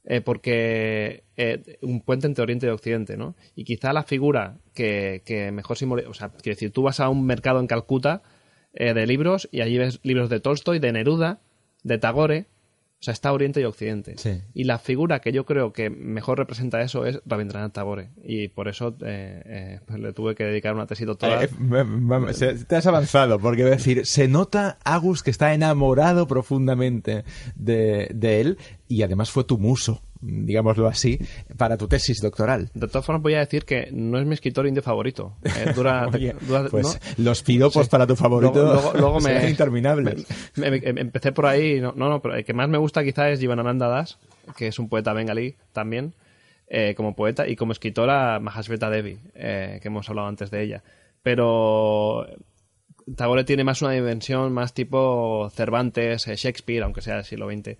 eh, 0.10 0.22
porque 0.22 1.26
eh, 1.36 1.78
un 1.82 2.00
puente 2.00 2.28
entre 2.28 2.42
Oriente 2.42 2.66
y 2.66 2.70
Occidente, 2.70 3.18
¿no? 3.18 3.36
Y 3.56 3.66
quizá 3.66 3.92
la 3.92 4.04
figura 4.04 4.58
que, 4.74 5.52
mejor 5.54 5.78
simboliza, 5.78 6.08
o 6.08 6.14
sea, 6.14 6.30
quiero 6.30 6.56
decir, 6.56 6.72
tú 6.72 6.84
vas 6.84 7.02
a 7.02 7.10
un 7.10 7.26
mercado 7.26 7.60
en 7.60 7.68
Calcuta 7.68 8.22
eh, 8.74 8.94
de 8.94 9.06
libros 9.06 9.50
y 9.52 9.60
allí 9.60 9.78
ves 9.78 10.00
libros 10.04 10.30
de 10.30 10.40
Tolstoy, 10.40 10.80
de 10.80 10.94
Neruda, 10.94 11.42
de 11.84 11.98
Tagore, 11.98 12.46
o 13.00 13.04
sea, 13.04 13.12
está 13.14 13.32
Oriente 13.32 13.62
y 13.62 13.64
Occidente. 13.64 14.16
Y 14.56 14.64
la 14.64 14.80
figura 14.80 15.20
que 15.20 15.32
yo 15.32 15.46
creo 15.46 15.72
que 15.72 15.92
mejor 15.92 16.40
representa 16.40 16.82
eso 16.82 17.06
es 17.06 17.22
Rabindranath 17.26 17.74
Tagore. 17.74 18.10
Y 18.24 18.48
por 18.48 18.68
eso 18.68 18.96
eh, 19.06 19.80
eh, 19.88 19.98
le 20.00 20.14
tuve 20.14 20.34
que 20.34 20.44
dedicar 20.46 20.74
una 20.74 20.88
tesis 20.88 21.06
doctoral. 21.06 21.44
Eh, 21.44 22.56
te 22.68 22.76
has 22.76 22.88
avanzado, 22.88 23.38
porque 23.40 23.62
voy 23.62 23.74
a 23.74 23.76
decir, 23.76 24.06
se 24.08 24.28
nota 24.28 24.80
Agus 24.84 25.22
que 25.22 25.30
está 25.30 25.54
enamorado 25.54 26.28
profundamente 26.28 27.24
de, 27.56 28.10
de 28.16 28.42
él 28.42 28.58
y 28.88 29.04
además 29.04 29.30
fue 29.30 29.44
tu 29.44 29.60
muso 29.60 30.02
digámoslo 30.22 30.88
así, 30.88 31.20
para 31.58 31.78
tu 31.78 31.88
tesis 31.88 32.22
doctoral. 32.22 32.70
De 32.74 32.88
todas 32.88 33.06
formas, 33.06 33.22
voy 33.22 33.36
a 33.36 33.40
decir 33.40 33.66
que 33.66 33.90
no 33.92 34.20
es 34.20 34.26
mi 34.26 34.34
escritor 34.34 34.68
indio 34.68 34.84
favorito. 34.84 35.36
Eh, 35.44 35.72
dura, 35.76 36.10
pues 36.72 37.00
los 37.18 37.44
piropos 37.44 37.88
para 37.90 38.08
tu 38.08 38.16
favorito 38.16 38.94
luego, 38.94 39.20
me, 39.22 39.50
interminables. 39.50 40.26
empecé 40.56 41.32
por 41.32 41.46
ahí, 41.46 41.80
no, 41.80 41.94
no, 41.94 42.22
pero 42.22 42.36
el 42.36 42.46
que 42.46 42.54
más 42.54 42.70
me 42.70 42.78
gusta 42.78 43.04
quizá 43.04 43.30
es 43.30 43.40
Jivanananda 43.40 43.88
Das, 43.88 44.18
que 44.56 44.68
es 44.68 44.80
un 44.80 44.90
poeta 44.90 45.14
bengalí 45.14 45.56
también, 45.74 46.16
eh, 46.68 46.96
como 46.96 47.16
poeta, 47.16 47.48
y 47.48 47.56
como 47.56 47.72
escritora 47.72 48.40
Mahasveta 48.40 48.90
Devi, 48.90 49.20
eh, 49.36 49.80
que 49.82 49.88
hemos 49.88 50.10
hablado 50.10 50.28
antes 50.28 50.52
de 50.52 50.64
ella. 50.64 50.84
Pero 51.24 52.26
Tagore 53.16 53.44
tiene 53.44 53.64
más 53.64 53.82
una 53.82 53.92
dimensión 53.92 54.52
más 54.54 54.74
tipo 54.74 55.50
Cervantes, 55.52 56.26
Shakespeare, 56.26 56.84
aunque 56.84 57.02
sea 57.02 57.16
del 57.16 57.26
siglo 57.26 57.50
XX. 57.50 57.78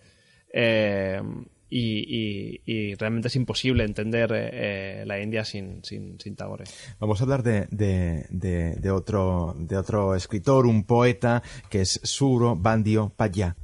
Eh, 0.54 1.22
y, 1.70 2.96
realmente 2.96 3.28
es 3.28 3.36
imposible 3.36 3.84
entender 3.84 4.32
eh, 4.34 5.04
la 5.06 5.20
India 5.20 5.44
sin, 5.44 5.84
sin, 5.84 6.18
Tagore. 6.36 6.66
Vamos 7.00 7.20
a 7.20 7.24
hablar 7.24 7.44
de, 7.44 7.68
de, 7.70 8.92
otro, 8.92 9.56
de 9.58 9.78
otro 9.78 10.16
escritor, 10.16 10.66
un 10.66 10.84
poeta, 10.84 11.44
que 11.70 11.82
es 11.82 12.00
Suro 12.04 12.56
Bandio 12.56 13.12
Paya. 13.16 13.56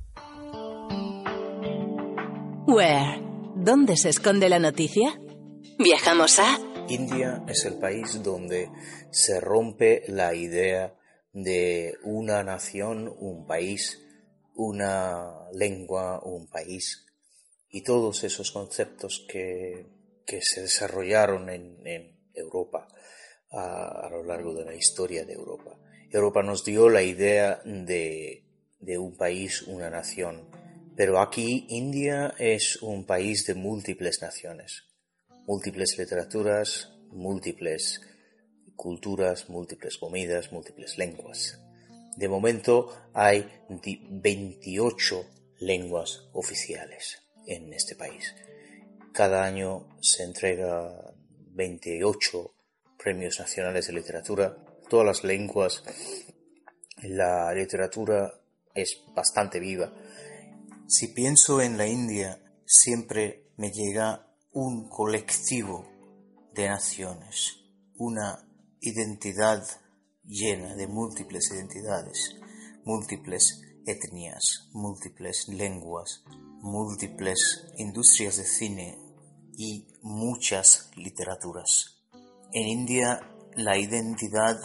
Where? 2.68 3.22
¿Dónde 3.56 3.98
se 3.98 4.10
esconde 4.10 4.50
la 4.50 4.60
noticia? 4.60 5.20
Viajamos 5.80 6.40
a... 6.40 6.60
India 6.90 7.44
es 7.48 7.66
el 7.66 7.76
país 7.76 8.22
donde 8.24 8.70
se 9.10 9.40
rompe 9.40 10.04
la 10.08 10.36
idea 10.36 10.94
de 11.32 11.94
una 12.04 12.44
nación, 12.44 13.14
un 13.20 13.46
país, 13.46 14.02
una 14.56 15.50
lengua, 15.54 16.20
un 16.24 16.48
país 16.48 17.03
y 17.74 17.82
todos 17.82 18.24
esos 18.24 18.52
conceptos 18.52 19.26
que, 19.28 19.92
se 20.42 20.62
desarrollaron 20.62 21.50
en, 21.50 22.14
Europa 22.36 22.88
a, 23.52 24.08
lo 24.12 24.24
largo 24.24 24.54
de 24.54 24.66
la 24.66 24.76
historia 24.76 25.26
de 25.26 25.34
Europa. 25.34 25.78
Europa 26.12 26.44
nos 26.44 26.64
dio 26.64 26.90
la 26.90 27.02
idea 27.02 27.62
de, 27.66 28.44
un 29.00 29.18
país, 29.18 29.64
una 29.64 29.90
nación, 29.90 30.50
pero 30.96 31.20
aquí 31.20 31.66
India 31.70 32.36
es 32.38 32.82
un 32.84 33.06
país 33.06 33.46
de 33.48 33.56
múltiples 33.56 34.22
naciones, 34.22 34.84
múltiples 35.48 35.98
literaturas, 35.98 36.94
múltiples 37.10 38.02
culturas, 38.76 39.50
múltiples 39.50 39.98
comidas, 39.98 40.52
múltiples 40.52 41.00
lenguas. 41.00 41.60
De 42.18 42.28
momento 42.28 43.10
hay 43.14 43.50
28 43.70 45.26
lenguas 45.60 46.30
oficiales 46.34 47.23
en 47.46 47.74
este 47.74 47.96
país. 47.96 48.34
Cada 49.14 49.44
año 49.44 49.98
se 50.02 50.24
entrega 50.24 51.14
28 51.52 52.54
premios 52.98 53.40
nacionales 53.40 53.88
de 53.88 53.94
literatura, 53.94 54.58
todas 54.90 55.06
las 55.06 55.24
lenguas. 55.24 55.84
La 57.04 57.54
literatura 57.54 58.34
es 58.74 59.04
bastante 59.16 59.60
viva. 59.60 59.94
Si 60.88 61.10
pienso 61.10 61.62
en 61.62 61.78
la 61.78 61.88
India, 61.88 62.42
siempre 62.66 63.52
me 63.58 63.72
llega 63.72 64.28
un 64.52 64.88
colectivo 64.90 65.88
de 66.54 66.70
naciones, 66.70 67.58
una 67.96 68.48
identidad 68.80 69.64
llena 70.24 70.76
de 70.76 70.88
múltiples 70.88 71.52
identidades, 71.52 72.36
múltiples 72.86 73.62
etnias, 73.86 74.70
múltiples 74.72 75.48
lenguas, 75.50 76.24
múltiples 76.64 77.72
industrias 77.78 78.38
de 78.38 78.46
cine 78.46 78.98
y 79.58 79.86
muchas 80.02 80.90
literaturas. 80.96 82.04
En 82.52 82.68
India 82.68 83.20
la 83.56 83.78
identidad 83.78 84.60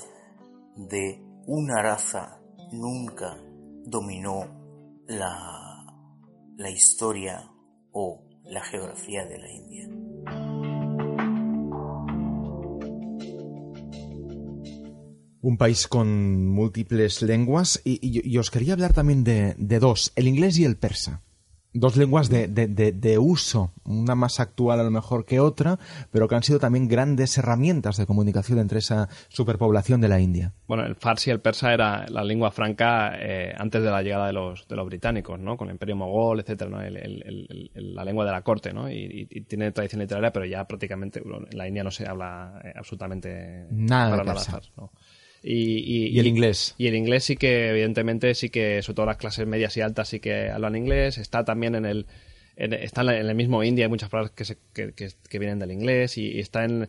de 0.77 1.21
una 1.47 1.83
raza 1.83 2.41
nunca 2.73 3.37
dominó 3.85 5.03
la, 5.07 5.85
la 6.57 6.71
historia 6.71 7.51
o 7.93 8.25
la 8.45 8.63
geografía 8.63 9.27
de 9.27 9.39
la 9.39 9.51
India. 9.51 9.89
Un 15.41 15.57
país 15.57 15.87
con 15.87 16.49
múltiples 16.49 17.23
lenguas 17.23 17.81
y, 17.85 18.37
os 18.39 18.51
quería 18.51 18.75
hablar 18.75 18.93
también 18.93 19.25
de, 19.25 19.79
dos, 19.81 20.13
el 20.17 20.29
inglés 20.29 20.59
y 20.59 20.65
el 20.65 20.77
persa. 20.77 21.23
Dos 21.79 21.97
lenguas 21.97 22.29
de, 22.29 22.49
de, 22.49 23.19
uso, 23.19 23.73
una 23.85 24.15
más 24.15 24.41
actual 24.41 24.81
a 24.81 24.83
lo 24.83 24.91
mejor 24.91 25.25
que 25.25 25.39
otra, 25.39 25.79
pero 26.11 26.27
que 26.27 26.35
han 26.35 26.43
sido 26.43 26.59
también 26.59 26.89
grandes 26.89 27.39
herramientas 27.39 27.97
de 27.97 28.07
comunicación 28.07 28.59
entre 28.59 28.81
esa 28.81 29.09
superpoblación 29.29 30.01
de 30.01 30.09
la 30.09 30.19
India. 30.19 30.53
Bueno, 30.67 30.85
el 30.85 30.97
farsi 30.97 31.31
y 31.31 31.33
el 31.33 31.41
persa 31.41 31.73
era 31.73 32.07
la 32.09 32.25
lengua 32.25 32.51
franca 32.51 33.13
eh, 33.15 33.55
antes 33.57 33.83
de 33.83 33.91
la 33.91 34.03
llegada 34.03 34.27
de 34.27 34.33
los, 34.33 34.67
de 34.67 34.77
los 34.77 34.87
británicos, 34.87 35.39
¿no? 35.39 35.57
Con 35.57 35.69
el 35.69 35.75
imperio 35.75 35.95
mogol, 35.97 36.41
etcétera, 36.41 36.71
¿no? 36.71 36.79
la 36.81 38.05
lengua 38.05 38.25
de 38.25 38.33
la 38.33 38.43
corte, 38.43 38.73
¿no? 38.73 38.91
Y, 38.91 39.27
tiene 39.49 39.71
tradición 39.71 40.01
literaria, 40.01 40.33
pero 40.33 40.47
ya 40.47 40.67
prácticamente 40.67 41.21
en 41.21 41.57
la 41.57 41.69
India 41.69 41.85
no 41.85 41.91
se 41.91 42.09
habla 42.09 42.61
eh, 42.65 42.73
absolutamente 42.75 43.67
nada 43.71 44.11
para 44.11 44.25
nada 44.25 44.61
¿no? 44.77 44.91
Y, 45.43 46.19
el 46.19 46.27
inglés. 46.27 46.75
Y 46.79 46.89
el 46.89 46.95
inglés 46.95 47.25
sí 47.25 47.37
que, 47.37 47.71
evidentemente, 47.71 48.35
sí 48.35 48.51
que, 48.51 48.83
sobre 48.83 48.97
todo 48.97 49.07
las 49.07 49.17
clases 49.17 49.47
medias 49.47 49.77
y 49.77 49.81
altas, 49.81 50.09
sí 50.09 50.21
que 50.21 50.51
hablan 50.51 50.77
inglés. 50.77 51.19
Está 51.19 51.45
también 51.45 51.75
en 51.75 51.85
el. 51.85 52.07
está 52.57 53.03
en 53.03 53.27
el 53.27 53.35
mismo 53.35 53.63
India, 53.63 53.85
hay 53.85 53.91
muchas 53.91 54.09
palabras 54.11 54.33
que, 54.35 54.93
que, 54.93 55.39
vienen 55.39 55.59
del 55.59 55.73
inglés 55.73 56.19
y, 56.19 56.41
está 56.41 56.65
en. 56.65 56.89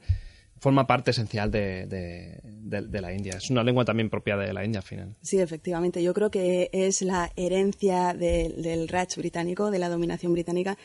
Forma 0.61 0.85
parte 0.87 1.11
esencial 1.11 1.51
de, 1.51 1.85
de, 1.87 3.01
la 3.01 3.13
India. 3.13 3.35
Es 3.37 3.49
una 3.49 3.63
lengua 3.63 3.85
también 3.85 4.09
propia 4.09 4.35
de 4.35 4.51
la 4.51 4.65
India 4.65 4.79
al 4.79 4.85
final. 4.85 5.15
Sí, 5.21 5.39
efectivamente. 5.39 6.03
Yo 6.03 6.13
creo 6.13 6.29
que 6.29 6.69
es 6.73 7.01
la 7.01 7.31
herencia 7.37 8.13
del 8.13 8.89
Raj 8.89 9.15
británico, 9.15 9.71
de 9.71 9.79
la 9.79 9.87
dominación 9.87 10.33
británica, 10.33 10.77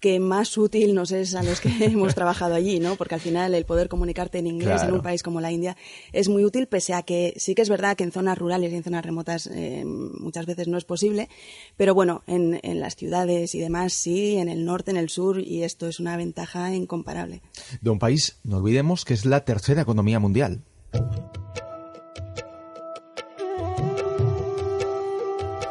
que 0.00 0.20
más 0.20 0.56
útil 0.58 0.94
nos 0.94 1.12
es 1.12 1.34
a 1.34 1.42
los 1.42 1.60
que 1.60 1.68
hemos 1.84 2.14
trabajado 2.14 2.54
allí, 2.54 2.80
¿no? 2.80 2.96
Porque 2.96 3.14
al 3.14 3.20
final 3.20 3.54
el 3.54 3.64
poder 3.64 3.88
comunicarte 3.88 4.38
en 4.38 4.46
inglés 4.46 4.82
en 4.82 4.92
un 4.92 5.02
país 5.02 5.22
como 5.22 5.40
la 5.40 5.52
India 5.52 5.76
es 6.12 6.28
muy 6.28 6.44
útil, 6.44 6.66
pese 6.66 6.94
a 6.94 7.02
que 7.02 7.34
sí 7.36 7.54
que 7.54 7.62
es 7.62 7.68
verdad 7.68 7.96
que 7.96 8.04
en 8.04 8.12
zonas 8.12 8.38
rurales 8.38 8.72
y 8.72 8.76
en 8.76 8.84
zonas 8.84 9.04
remotas 9.04 9.46
eh, 9.46 9.84
muchas 9.84 10.46
veces 10.46 10.68
no 10.68 10.78
es 10.78 10.84
posible, 10.84 11.28
pero 11.76 11.94
bueno, 11.94 12.22
en, 12.26 12.60
en, 12.62 12.80
las 12.80 12.96
ciudades 12.96 13.54
y 13.54 13.60
demás 13.60 13.92
sí, 13.92 14.36
en 14.36 14.48
el 14.48 14.64
norte, 14.64 14.90
en 14.90 14.96
el 14.96 15.08
sur, 15.08 15.40
y 15.40 15.62
esto 15.62 15.88
es 15.88 16.00
una 16.00 16.16
ventaja 16.16 16.74
incomparable. 16.74 17.42
De 17.80 17.90
un 17.90 17.98
país, 17.98 18.38
no 18.44 18.58
olvidemos 18.58 19.04
que 19.04 19.14
es 19.14 19.24
la 19.24 19.44
tercera 19.44 19.82
economía 19.82 20.18
mundial. 20.18 20.62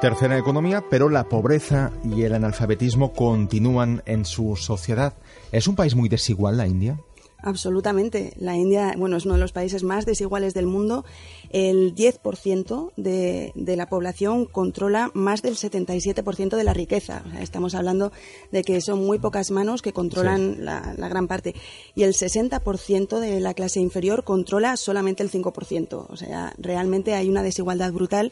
Tercera 0.06 0.38
economía, 0.38 0.84
pero 0.88 1.10
la 1.10 1.28
pobreza 1.30 1.92
y 2.04 2.22
el 2.22 2.36
analfabetismo 2.36 3.12
continúan 3.12 4.04
en 4.06 4.24
su 4.24 4.56
sociedad. 4.56 5.16
¿Es 5.52 5.68
un 5.68 5.76
país 5.76 5.96
muy 5.96 6.10
desigual 6.10 6.58
la 6.58 6.68
India? 6.68 7.00
Absolutamente. 7.46 8.34
La 8.38 8.56
India, 8.56 8.94
bueno, 8.98 9.18
es 9.18 9.26
uno 9.26 9.36
de 9.36 9.40
los 9.40 9.52
países 9.52 9.84
más 9.84 10.06
desiguales 10.06 10.54
del 10.54 10.66
mundo. 10.66 11.06
El 11.50 11.94
10% 11.94 12.92
de, 12.98 13.52
de, 13.54 13.76
la 13.76 13.88
población 13.88 14.46
controla 14.46 15.12
más 15.14 15.42
del 15.42 15.56
77% 15.56 16.56
de 16.56 16.64
la 16.64 16.74
riqueza. 16.74 17.24
estamos 17.40 17.76
hablando 17.76 18.12
de 18.52 18.64
que 18.64 18.82
son 18.82 19.06
muy 19.06 19.20
pocas 19.20 19.52
manos 19.52 19.82
que 19.82 19.94
controlan 19.94 20.66
la, 20.66 20.96
la, 20.98 21.08
gran 21.08 21.28
parte. 21.28 21.54
Y 21.94 22.04
el 22.04 22.14
60% 22.14 23.20
de 23.20 23.40
la 23.40 23.54
clase 23.54 23.80
inferior 23.80 24.24
controla 24.24 24.76
solamente 24.76 25.22
el 25.22 25.32
5%. 25.32 26.06
O 26.10 26.16
sea, 26.16 26.54
realmente 26.58 27.14
hay 27.14 27.30
una 27.30 27.44
desigualdad 27.44 27.92
brutal 27.92 28.32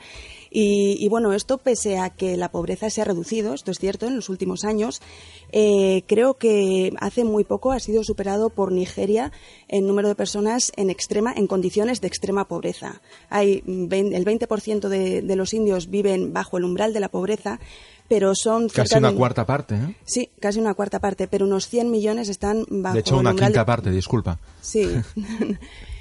y, 0.56 1.10
bueno, 1.10 1.34
esto 1.34 1.58
pese 1.58 1.98
a 1.98 2.12
que 2.12 2.38
la 2.38 2.52
pobreza 2.52 2.92
se 2.92 3.02
ha 3.02 3.06
reducido, 3.06 3.56
esto 3.56 3.72
es 3.72 3.80
cierto, 3.80 4.06
en 4.06 4.16
los 4.16 4.30
últimos 4.30 4.64
años, 4.66 5.02
eh, 5.52 6.04
creo 6.06 6.36
que 6.36 6.94
hace 7.00 7.24
muy 7.24 7.44
poco 7.44 7.72
ha 7.72 7.80
sido 7.80 8.04
superado 8.04 8.52
por 8.52 8.72
Nigeria 8.72 9.32
el 9.68 9.88
número 9.88 10.10
de 10.10 10.16
personas 10.16 10.72
en 10.76 10.92
extrema, 10.92 11.34
en 11.36 11.48
condiciones 11.48 12.02
de 12.02 12.08
extrema 12.08 12.48
pobreza. 12.48 13.02
Hay 13.30 13.64
el 13.66 13.90
20% 13.90 14.90
de, 14.90 15.24
de 15.24 15.36
los 15.36 15.56
indios 15.56 15.90
viven 15.90 16.34
bajo 16.34 16.58
el 16.58 16.66
umbral 16.66 16.94
de 16.94 17.00
la 17.00 17.10
pobreza, 17.10 17.60
pero 18.08 18.36
son 18.36 18.70
casi 18.70 18.98
una 18.98 19.14
cuarta 19.14 19.46
parte 19.46 19.76
¿eh? 19.76 19.96
sí 20.04 20.30
casi 20.40 20.60
una 20.60 20.74
cuarta 20.74 21.00
parte 21.00 21.28
pero 21.28 21.46
unos 21.46 21.68
100 21.70 21.90
millones 21.90 22.28
están 22.28 22.66
bajo 22.70 22.96
de 22.96 23.00
hecho 23.00 23.18
una 23.18 23.34
quinta 23.34 23.66
parte 23.66 23.92
disculpa 23.92 24.40
sí 24.62 24.88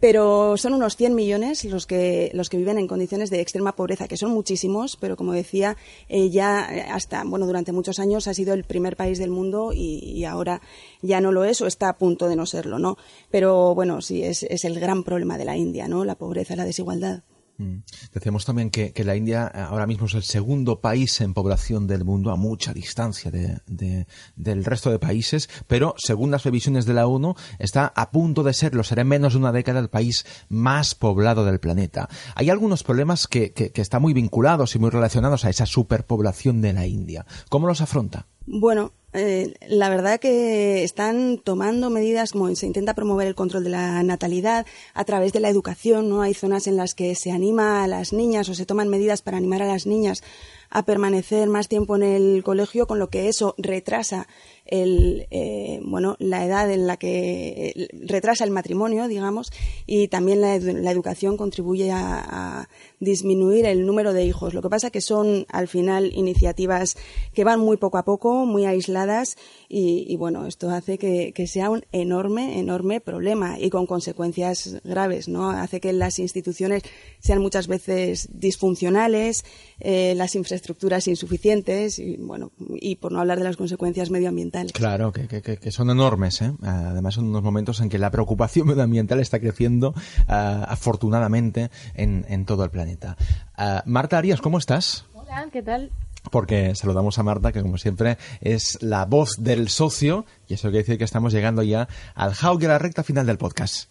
pero 0.00 0.56
son 0.56 0.74
unos 0.74 0.96
100 0.96 1.14
millones 1.14 1.64
los 1.64 1.86
que, 1.86 2.30
los 2.34 2.48
que 2.48 2.56
viven 2.56 2.78
en 2.78 2.86
condiciones 2.86 3.30
de 3.30 3.40
extrema 3.40 3.74
pobreza, 3.74 4.08
que 4.08 4.16
son 4.16 4.30
muchísimos, 4.30 4.96
pero 4.96 5.16
como 5.16 5.32
decía, 5.32 5.76
eh, 6.08 6.30
ya 6.30 6.68
eh, 6.74 6.86
hasta, 6.90 7.24
bueno, 7.24 7.46
durante 7.46 7.72
muchos 7.72 7.98
años 7.98 8.28
ha 8.28 8.34
sido 8.34 8.54
el 8.54 8.64
primer 8.64 8.96
país 8.96 9.18
del 9.18 9.30
mundo 9.30 9.72
y, 9.74 10.24
ahora 10.24 10.60
ya 11.00 11.20
no 11.20 11.32
lo 11.32 11.44
es 11.44 11.60
o 11.62 11.66
está 11.66 11.88
a 11.88 11.96
punto 11.96 12.28
de 12.28 12.36
no 12.36 12.44
serlo, 12.44 12.78
¿no? 12.78 12.98
Pero 13.30 13.74
bueno, 13.74 14.02
sí, 14.02 14.22
es, 14.22 14.42
es 14.42 14.64
el 14.64 14.78
gran 14.78 15.04
problema 15.04 15.38
de 15.38 15.44
la 15.44 15.56
India, 15.56 15.88
¿no? 15.88 16.04
La 16.04 16.16
pobreza, 16.16 16.56
la 16.56 16.64
desigualdad. 16.64 17.22
Mm. 17.58 17.78
Decíamos 18.12 18.44
también 18.44 18.70
que, 18.70 18.92
la 19.04 19.16
India 19.16 19.50
eh, 19.52 19.58
ahora 19.58 19.86
mismo 19.86 20.06
es 20.06 20.14
el 20.14 20.22
segundo 20.22 20.80
país 20.80 21.20
en 21.20 21.34
población 21.34 21.86
del 21.86 22.04
mundo 22.04 22.30
a 22.30 22.36
mucha 22.36 22.72
distancia 22.72 23.30
del 23.30 24.64
resto 24.64 24.90
de 24.90 24.98
países, 24.98 25.48
pero 25.66 25.94
según 25.98 26.30
las 26.30 26.42
previsiones 26.42 26.86
de 26.86 26.94
la 26.94 27.06
ONU 27.06 27.34
está 27.58 27.92
a 27.94 28.10
punto 28.10 28.42
de 28.44 28.54
serlo, 28.54 28.84
será 28.84 29.02
en 29.02 29.08
menos 29.08 29.32
de 29.32 29.40
una 29.40 29.52
década 29.52 29.80
el 29.80 29.90
país 29.90 30.24
más 30.48 30.94
poblado 30.94 31.44
del 31.44 31.58
planeta. 31.58 32.08
Hay 32.34 32.48
algunos 32.48 32.84
problemas 32.84 33.26
que, 33.26 33.52
que 33.52 33.72
están 33.80 34.02
muy 34.02 34.14
vinculados 34.14 34.74
y 34.76 34.78
muy 34.78 34.90
relacionados 34.90 35.44
a 35.44 35.50
esa 35.50 35.66
superpoblación 35.66 36.60
de 36.60 36.72
la 36.72 36.86
India. 36.86 37.26
¿Cómo 37.48 37.66
los 37.66 37.80
afronta? 37.80 38.26
Bueno, 38.46 38.92
eh, 39.14 39.54
la 39.68 39.88
verdad 39.88 40.20
que 40.20 40.84
están 40.84 41.38
tomando 41.38 41.88
medidas 41.88 42.32
como 42.32 42.54
se 42.54 42.66
intenta 42.66 42.94
promover 42.94 43.26
el 43.26 43.34
control 43.34 43.64
de 43.64 43.70
la 43.70 44.02
natalidad 44.02 44.66
a 44.92 45.04
través 45.04 45.32
de 45.32 45.40
la 45.40 45.48
educación, 45.48 46.10
¿no? 46.10 46.20
Hay 46.20 46.34
zonas 46.34 46.66
en 46.66 46.76
las 46.76 46.94
que 46.94 47.14
se 47.14 47.30
anima 47.30 47.82
a 47.82 47.86
las 47.86 48.12
niñas 48.12 48.48
o 48.48 48.54
se 48.54 48.66
toman 48.66 48.88
medidas 48.88 49.22
para 49.22 49.38
animar 49.38 49.62
a 49.62 49.66
las 49.66 49.86
niñas 49.86 50.22
a 50.70 50.84
permanecer 50.84 51.48
más 51.48 51.68
tiempo 51.68 51.96
en 51.96 52.02
el 52.02 52.42
colegio, 52.44 52.86
con 52.86 52.98
lo 52.98 53.08
que 53.08 53.28
eso 53.28 53.54
retrasa 53.58 54.26
el, 54.68 55.26
eh, 55.30 55.80
bueno, 55.82 56.16
la 56.18 56.44
edad 56.44 56.70
en 56.70 56.86
la 56.86 56.98
que 56.98 57.72
eh, 57.74 57.88
retrasa 58.06 58.44
el 58.44 58.50
matrimonio, 58.50 59.08
digamos, 59.08 59.50
y 59.86 60.08
también 60.08 60.42
la, 60.42 60.54
educación 60.54 61.36
contribuye 61.36 61.90
a, 61.90 62.68
disminuir 63.00 63.64
el 63.64 63.86
número 63.86 64.12
de 64.12 64.24
hijos. 64.24 64.54
Lo 64.54 64.60
que 64.60 64.68
pasa 64.68 64.90
que 64.90 65.00
son 65.00 65.46
al 65.48 65.68
final 65.68 66.10
iniciativas 66.14 66.96
que 67.32 67.44
van 67.44 67.60
muy 67.60 67.76
poco 67.76 67.96
a 67.96 68.04
poco, 68.04 68.44
muy 68.44 68.66
aisladas 68.66 69.36
y, 69.68 70.16
bueno, 70.16 70.46
esto 70.46 70.70
hace 70.70 70.98
que, 70.98 71.46
sea 71.46 71.70
un 71.70 71.84
enorme, 71.92 72.58
enorme 72.58 73.00
problema 73.00 73.58
y 73.58 73.70
con 73.70 73.86
consecuencias 73.86 74.80
graves, 74.82 75.28
¿no? 75.28 75.50
Hace 75.50 75.80
que 75.80 75.92
las 75.92 76.18
instituciones 76.18 76.82
sean 77.20 77.40
muchas 77.40 77.68
veces 77.68 78.28
disfuncionales, 78.32 79.44
eh, 79.78 80.14
las 80.16 80.34
infraestructuras 80.34 80.57
infraestructuras 80.58 81.06
insuficientes 81.06 81.98
y, 81.98 82.16
bueno, 82.16 82.50
y 82.80 82.96
por 82.96 83.12
no 83.12 83.20
hablar 83.20 83.38
de 83.38 83.44
las 83.44 83.56
consecuencias 83.56 84.10
medioambientales. 84.10 84.72
Claro, 84.72 85.12
que, 85.12 85.28
que, 85.28 85.42
que 85.42 85.70
son 85.70 85.90
enormes. 85.90 86.42
¿eh? 86.42 86.52
Además, 86.62 87.14
son 87.14 87.26
unos 87.26 87.42
momentos 87.42 87.80
en 87.80 87.88
que 87.88 87.98
la 87.98 88.10
preocupación 88.10 88.66
medioambiental 88.68 89.20
está 89.20 89.38
creciendo 89.38 89.90
uh, 89.90 90.32
afortunadamente 90.66 91.70
en, 91.94 92.26
en, 92.28 92.44
todo 92.44 92.64
el 92.64 92.70
planeta. 92.70 93.16
Uh, 93.56 93.88
Marta 93.88 94.18
Arias, 94.18 94.40
¿cómo 94.40 94.58
estás? 94.58 95.06
Hola, 95.14 95.48
¿qué 95.52 95.62
tal? 95.62 95.92
porque 96.32 96.74
saludamos 96.74 97.18
a 97.18 97.22
Marta, 97.22 97.52
que 97.52 97.62
como 97.62 97.78
siempre 97.78 98.18
es 98.42 98.76
la 98.82 99.06
voz 99.06 99.36
del 99.38 99.70
socio, 99.70 100.26
y 100.46 100.54
eso 100.54 100.68
quiere 100.68 100.80
decir 100.80 100.98
que 100.98 101.04
estamos 101.04 101.32
llegando 101.32 101.62
ya 101.62 101.88
al 102.14 102.34
How, 102.34 102.58
que 102.58 102.68
la 102.68 102.78
recta 102.78 103.02
final 103.02 103.24
del 103.24 103.38
podcast. 103.38 103.90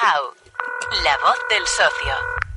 How, 0.00 0.32
la 1.04 1.18
voz 1.22 1.38
del 1.50 1.66
socio. 1.66 2.49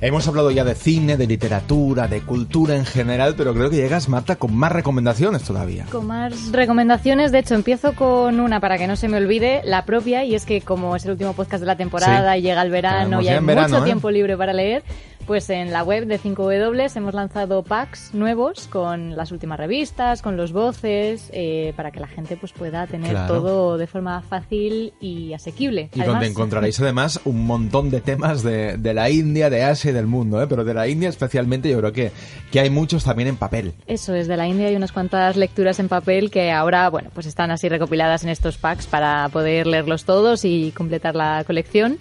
Hemos 0.00 0.28
hablado 0.28 0.52
ya 0.52 0.62
de 0.62 0.76
cine, 0.76 1.16
de 1.16 1.26
literatura, 1.26 2.06
de 2.06 2.20
cultura 2.20 2.76
en 2.76 2.86
general, 2.86 3.34
pero 3.36 3.52
creo 3.52 3.68
que 3.68 3.74
llegas, 3.76 4.08
Marta, 4.08 4.36
con 4.36 4.54
más 4.54 4.70
recomendaciones 4.70 5.42
todavía. 5.42 5.86
Con 5.90 6.06
más 6.06 6.52
recomendaciones, 6.52 7.32
de 7.32 7.40
hecho, 7.40 7.56
empiezo 7.56 7.94
con 7.94 8.38
una 8.38 8.60
para 8.60 8.78
que 8.78 8.86
no 8.86 8.94
se 8.94 9.08
me 9.08 9.16
olvide, 9.16 9.60
la 9.64 9.84
propia, 9.84 10.22
y 10.22 10.36
es 10.36 10.46
que 10.46 10.60
como 10.60 10.94
es 10.94 11.04
el 11.04 11.10
último 11.12 11.32
podcast 11.32 11.60
de 11.60 11.66
la 11.66 11.76
temporada 11.76 12.34
Sí. 12.34 12.38
y 12.38 12.42
llega 12.42 12.62
el 12.62 12.70
verano 12.70 13.20
y 13.20 13.28
hay 13.28 13.40
verano, 13.44 13.68
mucho 13.70 13.82
¿eh? 13.82 13.86
tiempo 13.86 14.10
libre 14.12 14.36
para 14.36 14.52
leer, 14.52 14.84
pues 15.28 15.50
en 15.50 15.72
la 15.72 15.84
web 15.84 16.06
de 16.06 16.18
5W 16.18 16.96
hemos 16.96 17.12
lanzado 17.12 17.62
packs 17.62 18.14
nuevos 18.14 18.66
con 18.66 19.14
las 19.14 19.30
últimas 19.30 19.58
revistas, 19.58 20.22
con 20.22 20.38
los 20.38 20.52
voces, 20.52 21.28
eh, 21.34 21.74
para 21.76 21.90
que 21.90 22.00
la 22.00 22.06
gente 22.06 22.38
pues 22.38 22.52
pueda 22.52 22.86
tener 22.86 23.10
Claro. 23.10 23.34
todo 23.34 23.76
de 23.76 23.86
forma 23.86 24.22
fácil 24.22 24.94
y 25.02 25.34
asequible. 25.34 25.90
Y 25.94 26.00
Además, 26.00 26.06
donde 26.14 26.26
encontraréis 26.28 26.80
además 26.80 27.20
un 27.26 27.44
montón 27.44 27.90
de 27.90 28.00
temas 28.00 28.42
de, 28.42 28.78
de 28.78 28.94
la 28.94 29.10
India, 29.10 29.50
de 29.50 29.64
Asia 29.64 29.90
y 29.90 29.94
del 29.94 30.06
mundo, 30.06 30.42
¿eh? 30.42 30.46
pero 30.48 30.64
de 30.64 30.72
la 30.72 30.88
India 30.88 31.10
especialmente 31.10 31.68
yo 31.68 31.78
creo 31.80 31.92
que, 31.92 32.10
que 32.50 32.60
hay 32.60 32.70
muchos 32.70 33.04
también 33.04 33.28
en 33.28 33.36
papel. 33.36 33.74
Eso 33.86 34.14
es, 34.14 34.28
de 34.28 34.36
la 34.38 34.48
India 34.48 34.68
hay 34.68 34.76
unas 34.76 34.92
cuantas 34.92 35.36
lecturas 35.36 35.78
en 35.78 35.88
papel 35.88 36.30
que 36.30 36.52
ahora, 36.52 36.88
bueno, 36.88 37.10
pues 37.12 37.26
están 37.26 37.50
así 37.50 37.68
recopiladas 37.68 38.24
en 38.24 38.30
estos 38.30 38.56
packs 38.56 38.86
para 38.86 39.28
poder 39.28 39.66
leerlos 39.66 40.06
todos 40.06 40.46
y 40.46 40.72
completar 40.74 41.14
la 41.14 41.44
colección. 41.46 41.98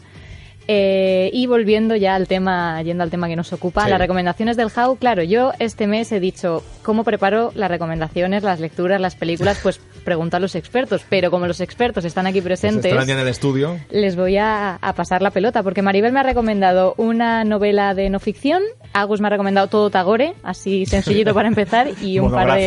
Eh, 0.68 1.30
y 1.34 1.48
volviendo 1.48 1.96
ya 1.96 2.16
al 2.16 2.28
tema, 2.28 2.82
yendo 2.82 3.04
al 3.04 3.10
tema 3.10 3.28
que 3.28 3.36
nos 3.36 3.54
ocupa, 3.54 3.86
Sí. 3.86 3.90
las 3.90 4.00
recomendaciones 4.00 4.58
del 4.58 4.68
How, 4.76 4.98
claro, 4.98 5.24
yo 5.24 5.52
este 5.60 5.88
mes 5.88 6.12
he 6.12 6.20
dicho 6.20 6.64
cómo 6.84 7.04
preparo 7.04 7.52
las 7.56 7.70
recomendaciones, 7.70 8.44
las 8.44 8.60
lecturas, 8.60 9.00
las 9.00 9.16
películas, 9.16 9.60
pues 9.64 9.80
pregunto 10.04 10.38
a 10.38 10.40
los 10.40 10.56
expertos, 10.56 11.06
pero 11.10 11.32
como 11.32 11.48
los 11.48 11.62
expertos 11.62 12.04
están 12.06 12.28
aquí 12.28 12.42
presentes, 12.42 12.92
en 12.92 13.18
el 13.20 13.28
estudio. 13.28 13.78
les 13.92 14.16
voy 14.16 14.38
a, 14.38 14.76
a 14.76 14.94
pasar 14.94 15.22
la 15.22 15.32
pelota, 15.32 15.64
porque 15.64 15.82
Maribel 15.82 16.12
me 16.12 16.20
ha 16.20 16.24
recomendado 16.24 16.94
una 16.98 17.44
novela 17.44 17.94
de 17.94 18.10
no 18.10 18.20
ficción, 18.20 18.62
Agus 18.94 19.22
me 19.22 19.28
ha 19.28 19.30
recomendado 19.32 19.68
todo 19.68 19.90
Tagore, 19.90 20.34
así 20.44 20.86
sencillito 20.86 21.34
para 21.34 21.48
empezar, 21.48 21.90
y 22.02 22.20
un 22.20 22.32
par 22.32 22.58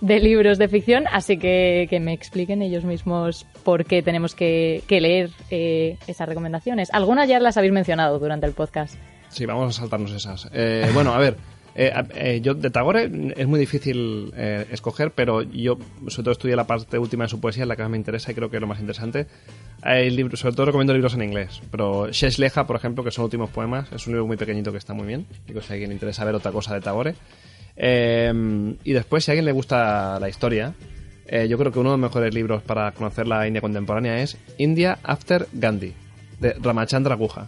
de 0.00 0.20
libros 0.20 0.58
de 0.58 0.68
ficción, 0.68 1.04
así 1.12 1.36
que 1.38 1.86
que 1.90 1.98
me 2.00 2.12
expliquen 2.12 2.62
ellos 2.62 2.84
mismos 2.84 3.46
por 3.64 3.84
qué 3.84 4.02
tenemos 4.02 4.34
que, 4.34 4.82
que 4.86 5.00
leer 5.00 5.30
eh, 5.50 5.96
esas 6.06 6.28
recomendaciones. 6.28 6.88
Algunas 6.92 7.28
ya 7.32 7.40
las 7.40 7.56
habéis 7.56 7.72
mencionado 7.72 8.18
durante 8.18 8.46
el 8.46 8.52
podcast. 8.52 8.94
Sí, 9.28 9.46
vamos 9.46 9.76
a 9.76 9.80
saltarnos 9.80 10.12
esas. 10.12 10.48
Eh, 10.52 10.90
bueno, 10.92 11.14
a 11.14 11.18
ver, 11.18 11.36
eh, 11.74 11.90
eh, 12.14 12.40
yo 12.42 12.52
de 12.52 12.68
Tagore 12.68 13.10
es 13.34 13.46
muy 13.46 13.58
difícil 13.58 14.30
eh, 14.36 14.66
escoger, 14.70 15.12
pero 15.12 15.40
yo 15.40 15.78
sobre 16.08 16.24
todo 16.24 16.32
estudié 16.32 16.54
la 16.56 16.66
parte 16.66 16.98
última 16.98 17.24
de 17.24 17.30
su 17.30 17.40
poesía, 17.40 17.64
la 17.64 17.76
que 17.76 17.82
más 17.82 17.90
me 17.90 17.96
interesa 17.96 18.30
y 18.30 18.34
creo 18.34 18.50
que 18.50 18.56
es 18.56 18.60
lo 18.60 18.66
más 18.66 18.80
interesante. 18.80 19.26
Hay 19.80 20.10
libros, 20.10 20.40
sobre 20.40 20.54
todo 20.54 20.66
recomiendo 20.66 20.92
libros 20.92 21.14
en 21.14 21.22
inglés, 21.22 21.62
pero 21.70 22.10
Shesh 22.10 22.38
por 22.66 22.76
ejemplo, 22.76 23.02
que 23.02 23.10
son 23.10 23.24
últimos 23.24 23.48
poemas, 23.48 23.90
es 23.92 24.06
un 24.06 24.12
libro 24.12 24.26
muy 24.26 24.36
pequeñito 24.36 24.70
que 24.70 24.78
está 24.78 24.92
muy 24.92 25.06
bien, 25.06 25.26
y 25.48 25.52
si 25.52 25.58
a 25.58 25.72
alguien 25.72 25.88
le 25.88 25.94
interesa 25.94 26.24
ver 26.26 26.34
otra 26.34 26.52
cosa 26.52 26.74
de 26.74 26.82
Tagore. 26.82 27.14
Eh, 27.74 28.74
y 28.84 28.92
después, 28.92 29.24
si 29.24 29.30
a 29.30 29.32
alguien 29.32 29.46
le 29.46 29.52
gusta 29.52 30.20
la 30.20 30.28
historia, 30.28 30.74
eh, 31.26 31.48
yo 31.48 31.56
creo 31.56 31.72
que 31.72 31.78
uno 31.78 31.92
de 31.92 31.96
los 31.96 32.10
mejores 32.10 32.34
libros 32.34 32.62
para 32.62 32.92
conocer 32.92 33.26
la 33.26 33.46
India 33.46 33.62
contemporánea 33.62 34.22
es 34.22 34.36
India 34.58 34.98
After 35.02 35.48
Gandhi, 35.54 35.94
de 36.42 36.54
Ramachandra 36.60 37.14
Guha. 37.14 37.46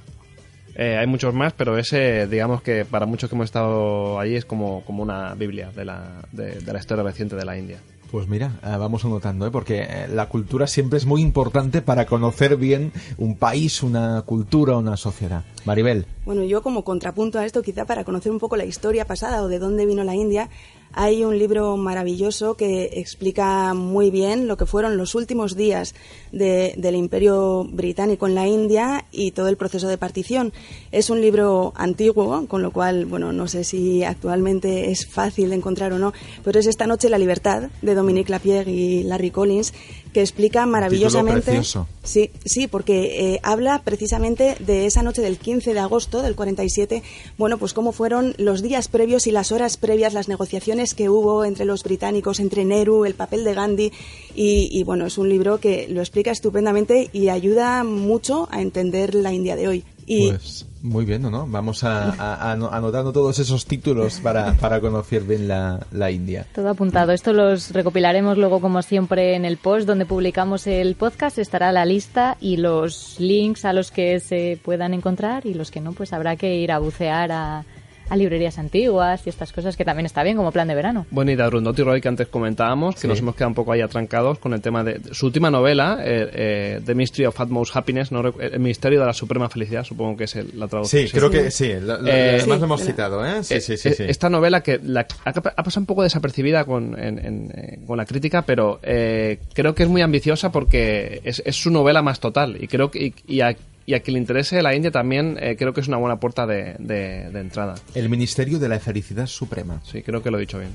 Eh, 0.76 0.96
hay 0.96 1.06
muchos 1.06 1.34
más, 1.34 1.52
pero 1.52 1.76
ese, 1.78 2.26
digamos 2.26 2.62
que 2.62 2.84
para 2.84 3.06
muchos 3.06 3.28
que 3.28 3.36
hemos 3.36 3.44
estado 3.44 4.18
allí 4.18 4.36
es 4.36 4.44
como, 4.44 4.82
como 4.84 5.02
una 5.02 5.34
biblia 5.34 5.70
de 5.70 5.84
la, 5.84 6.22
de, 6.32 6.60
de 6.60 6.72
la 6.72 6.78
historia 6.78 7.04
reciente 7.04 7.36
de 7.36 7.44
la 7.44 7.56
India. 7.56 7.78
Pues 8.14 8.28
mira, 8.28 8.52
eh, 8.62 8.76
vamos 8.78 9.04
anotando, 9.04 9.44
¿eh? 9.44 9.50
porque 9.50 9.82
eh, 9.82 10.06
la 10.08 10.28
cultura 10.28 10.68
siempre 10.68 10.98
es 10.98 11.04
muy 11.04 11.20
importante 11.20 11.82
para 11.82 12.06
conocer 12.06 12.56
bien 12.56 12.92
un 13.18 13.36
país, 13.36 13.82
una 13.82 14.22
cultura, 14.22 14.76
una 14.76 14.96
sociedad. 14.96 15.42
Maribel. 15.64 16.06
Bueno, 16.24 16.44
yo 16.44 16.62
como 16.62 16.84
contrapunto 16.84 17.40
a 17.40 17.44
esto, 17.44 17.60
quizá 17.62 17.86
para 17.86 18.04
conocer 18.04 18.30
un 18.30 18.38
poco 18.38 18.56
la 18.56 18.64
historia 18.64 19.04
pasada 19.04 19.42
o 19.42 19.48
de 19.48 19.58
dónde 19.58 19.84
vino 19.84 20.04
la 20.04 20.14
India, 20.14 20.48
hay 20.96 21.24
un 21.24 21.38
libro 21.38 21.76
maravilloso 21.76 22.54
que 22.56 22.90
explica 22.94 23.74
muy 23.74 24.10
bien 24.10 24.46
lo 24.46 24.56
que 24.56 24.66
fueron 24.66 24.96
los 24.96 25.14
últimos 25.14 25.56
días 25.56 25.94
de- 26.32 26.74
del 26.76 26.94
Imperio 26.96 27.64
Británico 27.64 28.26
en 28.26 28.34
la 28.34 28.46
India 28.46 29.04
y 29.12 29.32
todo 29.32 29.48
el 29.48 29.56
proceso 29.56 29.88
de 29.88 29.98
partición. 29.98 30.52
Es 30.92 31.10
un 31.10 31.20
libro 31.20 31.72
antiguo, 31.76 32.46
con 32.46 32.62
lo 32.62 32.70
cual, 32.70 33.06
bueno, 33.06 33.32
no 33.32 33.48
sé 33.48 33.64
si 33.64 34.04
actualmente 34.04 34.90
es 34.90 35.06
fácil 35.06 35.50
de 35.50 35.56
encontrar 35.56 35.92
o 35.92 35.98
no, 35.98 36.12
pero 36.44 36.60
es 36.60 36.66
Esta 36.66 36.86
noche 36.86 37.08
la 37.08 37.18
libertad 37.18 37.70
de 37.82 37.94
Dominique 37.94 38.30
Lapierre 38.30 38.70
y 38.72 39.02
Larry 39.04 39.30
Collins 39.30 39.72
que 40.14 40.22
explica 40.22 40.64
maravillosamente 40.64 41.42
precioso. 41.42 41.86
Sí, 42.02 42.30
sí, 42.44 42.68
porque 42.68 43.34
eh, 43.34 43.40
habla 43.42 43.82
precisamente 43.82 44.56
de 44.60 44.86
esa 44.86 45.02
noche 45.02 45.20
del 45.20 45.36
15 45.36 45.74
de 45.74 45.80
agosto 45.80 46.22
del 46.22 46.36
47, 46.36 47.02
bueno, 47.36 47.58
pues 47.58 47.74
cómo 47.74 47.92
fueron 47.92 48.34
los 48.38 48.62
días 48.62 48.88
previos 48.88 49.26
y 49.26 49.32
las 49.32 49.52
horas 49.52 49.76
previas, 49.76 50.14
las 50.14 50.28
negociaciones 50.28 50.94
que 50.94 51.10
hubo 51.10 51.44
entre 51.44 51.66
los 51.66 51.82
británicos, 51.82 52.40
entre 52.40 52.64
Nehru, 52.64 53.04
el 53.04 53.14
papel 53.14 53.44
de 53.44 53.54
Gandhi, 53.54 53.92
y, 54.34 54.68
y, 54.70 54.84
bueno, 54.84 55.06
es 55.06 55.18
un 55.18 55.28
libro 55.28 55.58
que 55.58 55.86
lo 55.88 56.00
explica 56.00 56.30
estupendamente 56.30 57.10
y 57.12 57.28
ayuda 57.28 57.84
mucho 57.84 58.48
a 58.50 58.62
entender 58.62 59.14
la 59.14 59.32
India 59.32 59.56
de 59.56 59.68
hoy. 59.68 59.84
Y 60.06 60.28
Pues 60.30 60.66
muy 60.82 61.04
bien, 61.06 61.22
¿no? 61.22 61.46
Vamos 61.46 61.82
a, 61.84 62.10
a- 62.10 62.50
a- 62.50 62.52
anotando 62.52 63.12
todos 63.12 63.38
esos 63.38 63.64
títulos 63.64 64.20
para, 64.20 64.52
para 64.54 64.80
conocer 64.80 65.22
bien 65.22 65.48
la, 65.48 65.86
la 65.92 66.10
India. 66.10 66.46
Todo 66.54 66.68
apuntado. 66.68 67.12
Esto 67.12 67.32
los 67.32 67.70
recopilaremos 67.70 68.36
luego, 68.36 68.60
como 68.60 68.82
siempre, 68.82 69.34
en 69.34 69.44
el 69.46 69.56
post 69.56 69.86
donde 69.86 70.04
publicamos 70.06 70.66
el 70.66 70.94
podcast. 70.94 71.38
Estará 71.38 71.72
la 71.72 71.84
lista 71.86 72.36
y 72.40 72.58
los 72.58 73.16
links 73.18 73.64
a 73.64 73.72
los 73.72 73.90
que 73.90 74.20
se 74.20 74.58
puedan 74.62 74.92
encontrar 74.94 75.46
y 75.46 75.54
los 75.54 75.70
que 75.70 75.80
no, 75.80 75.92
pues 75.92 76.12
habrá 76.12 76.36
que 76.36 76.56
ir 76.56 76.70
a 76.70 76.78
bucear 76.78 77.32
a, 77.32 77.64
a 78.08 78.16
librerías 78.16 78.58
antiguas 78.58 79.26
y 79.26 79.30
estas 79.30 79.52
cosas 79.52 79.76
que 79.76 79.84
también 79.84 80.06
está 80.06 80.22
bien 80.22 80.36
como 80.36 80.52
plan 80.52 80.68
de 80.68 80.74
verano. 80.74 81.06
Bueno, 81.10 81.30
y 81.30 81.36
de 81.36 81.42
Arundhati 81.42 81.82
Roy 81.82 82.00
que 82.00 82.08
antes 82.08 82.28
comentábamos, 82.28 82.94
que 82.96 83.02
Sí. 83.02 83.08
nos 83.08 83.18
hemos 83.18 83.34
quedado 83.34 83.48
un 83.48 83.54
poco 83.54 83.72
ahí 83.72 83.80
atrancados 83.80 84.38
con 84.38 84.52
el 84.54 84.60
tema 84.60 84.84
de, 84.84 84.94
de 84.98 85.14
su 85.14 85.26
última 85.26 85.50
novela, 85.50 85.98
eh, 86.02 86.30
eh, 86.32 86.80
The 86.84 86.94
Mystery 86.94 87.26
of 87.26 87.40
Utmost 87.40 87.74
Happiness, 87.76 88.12
no 88.12 88.20
el 88.38 88.60
misterio 88.60 89.00
de 89.00 89.06
la 89.06 89.12
suprema 89.14 89.48
felicidad, 89.48 89.84
supongo 89.84 90.16
que 90.16 90.24
es 90.24 90.36
el- 90.36 90.58
la 90.58 90.68
traducción. 90.68 91.06
Sí, 91.06 91.10
creo 91.12 91.30
que 91.30 91.50
sí. 91.50 91.72
lo- 91.80 92.00
lo- 92.00 92.06
Eh, 92.08 92.12
además 92.40 92.42
sí, 92.42 92.48
lo 92.48 92.64
hemos 92.64 92.80
la- 92.80 92.86
citado, 92.86 93.26
¿eh? 93.26 93.42
Sí, 93.44 93.54
Eh, 93.54 93.60
sí, 93.60 93.76
sí. 93.76 93.88
eh, 93.88 93.94
sí. 93.94 94.04
Esta 94.06 94.28
novela 94.30 94.62
que 94.62 94.80
la- 94.82 95.06
ha, 95.24 95.30
ha 95.30 95.62
pasado 95.62 95.80
un 95.80 95.86
poco 95.86 96.02
desapercibida 96.02 96.64
con, 96.64 96.98
en- 96.98 97.18
en- 97.18 97.84
con 97.86 97.96
la 97.96 98.04
crítica, 98.04 98.42
pero 98.42 98.80
eh, 98.82 99.38
creo 99.54 99.74
que 99.74 99.82
es 99.84 99.88
muy 99.88 100.02
ambiciosa 100.02 100.50
porque 100.52 101.20
es, 101.24 101.42
es 101.44 101.56
su 101.56 101.70
novela 101.70 102.02
más 102.02 102.20
total. 102.20 102.56
Y 102.62 102.68
creo 102.68 102.90
que 102.90 103.06
y, 103.06 103.14
y 103.26 103.40
a, 103.40 103.56
y 103.86 103.94
a 103.94 104.00
quien 104.00 104.14
le 104.14 104.20
interese 104.20 104.60
la 104.62 104.74
India 104.74 104.90
también 104.90 105.36
eh, 105.40 105.56
creo 105.58 105.72
que 105.72 105.80
es 105.80 105.88
una 105.88 105.96
buena 105.98 106.18
puerta 106.20 106.46
de, 106.46 106.74
de- 106.78 107.30
de 107.30 107.40
entrada. 107.40 107.74
El 107.94 108.08
Ministerio 108.08 108.58
de 108.58 108.68
la 108.68 108.80
Felicidad 108.80 109.26
Suprema. 109.26 109.80
Sí, 109.84 110.02
creo 110.02 110.22
que 110.22 110.30
lo 110.30 110.38
he 110.38 110.40
dicho 110.40 110.58
bien. 110.58 110.70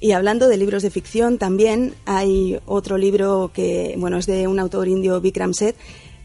Y 0.00 0.12
hablando 0.12 0.48
de 0.48 0.56
libros 0.58 0.82
de 0.82 0.90
ficción, 0.90 1.38
también 1.38 1.94
hay 2.04 2.58
otro 2.66 2.98
libro 2.98 3.50
que, 3.54 3.94
bueno, 3.96 4.18
es 4.18 4.26
de 4.26 4.46
un 4.48 4.58
autor 4.58 4.88
indio, 4.88 5.20
Vikram 5.20 5.54
Seth, 5.54 5.76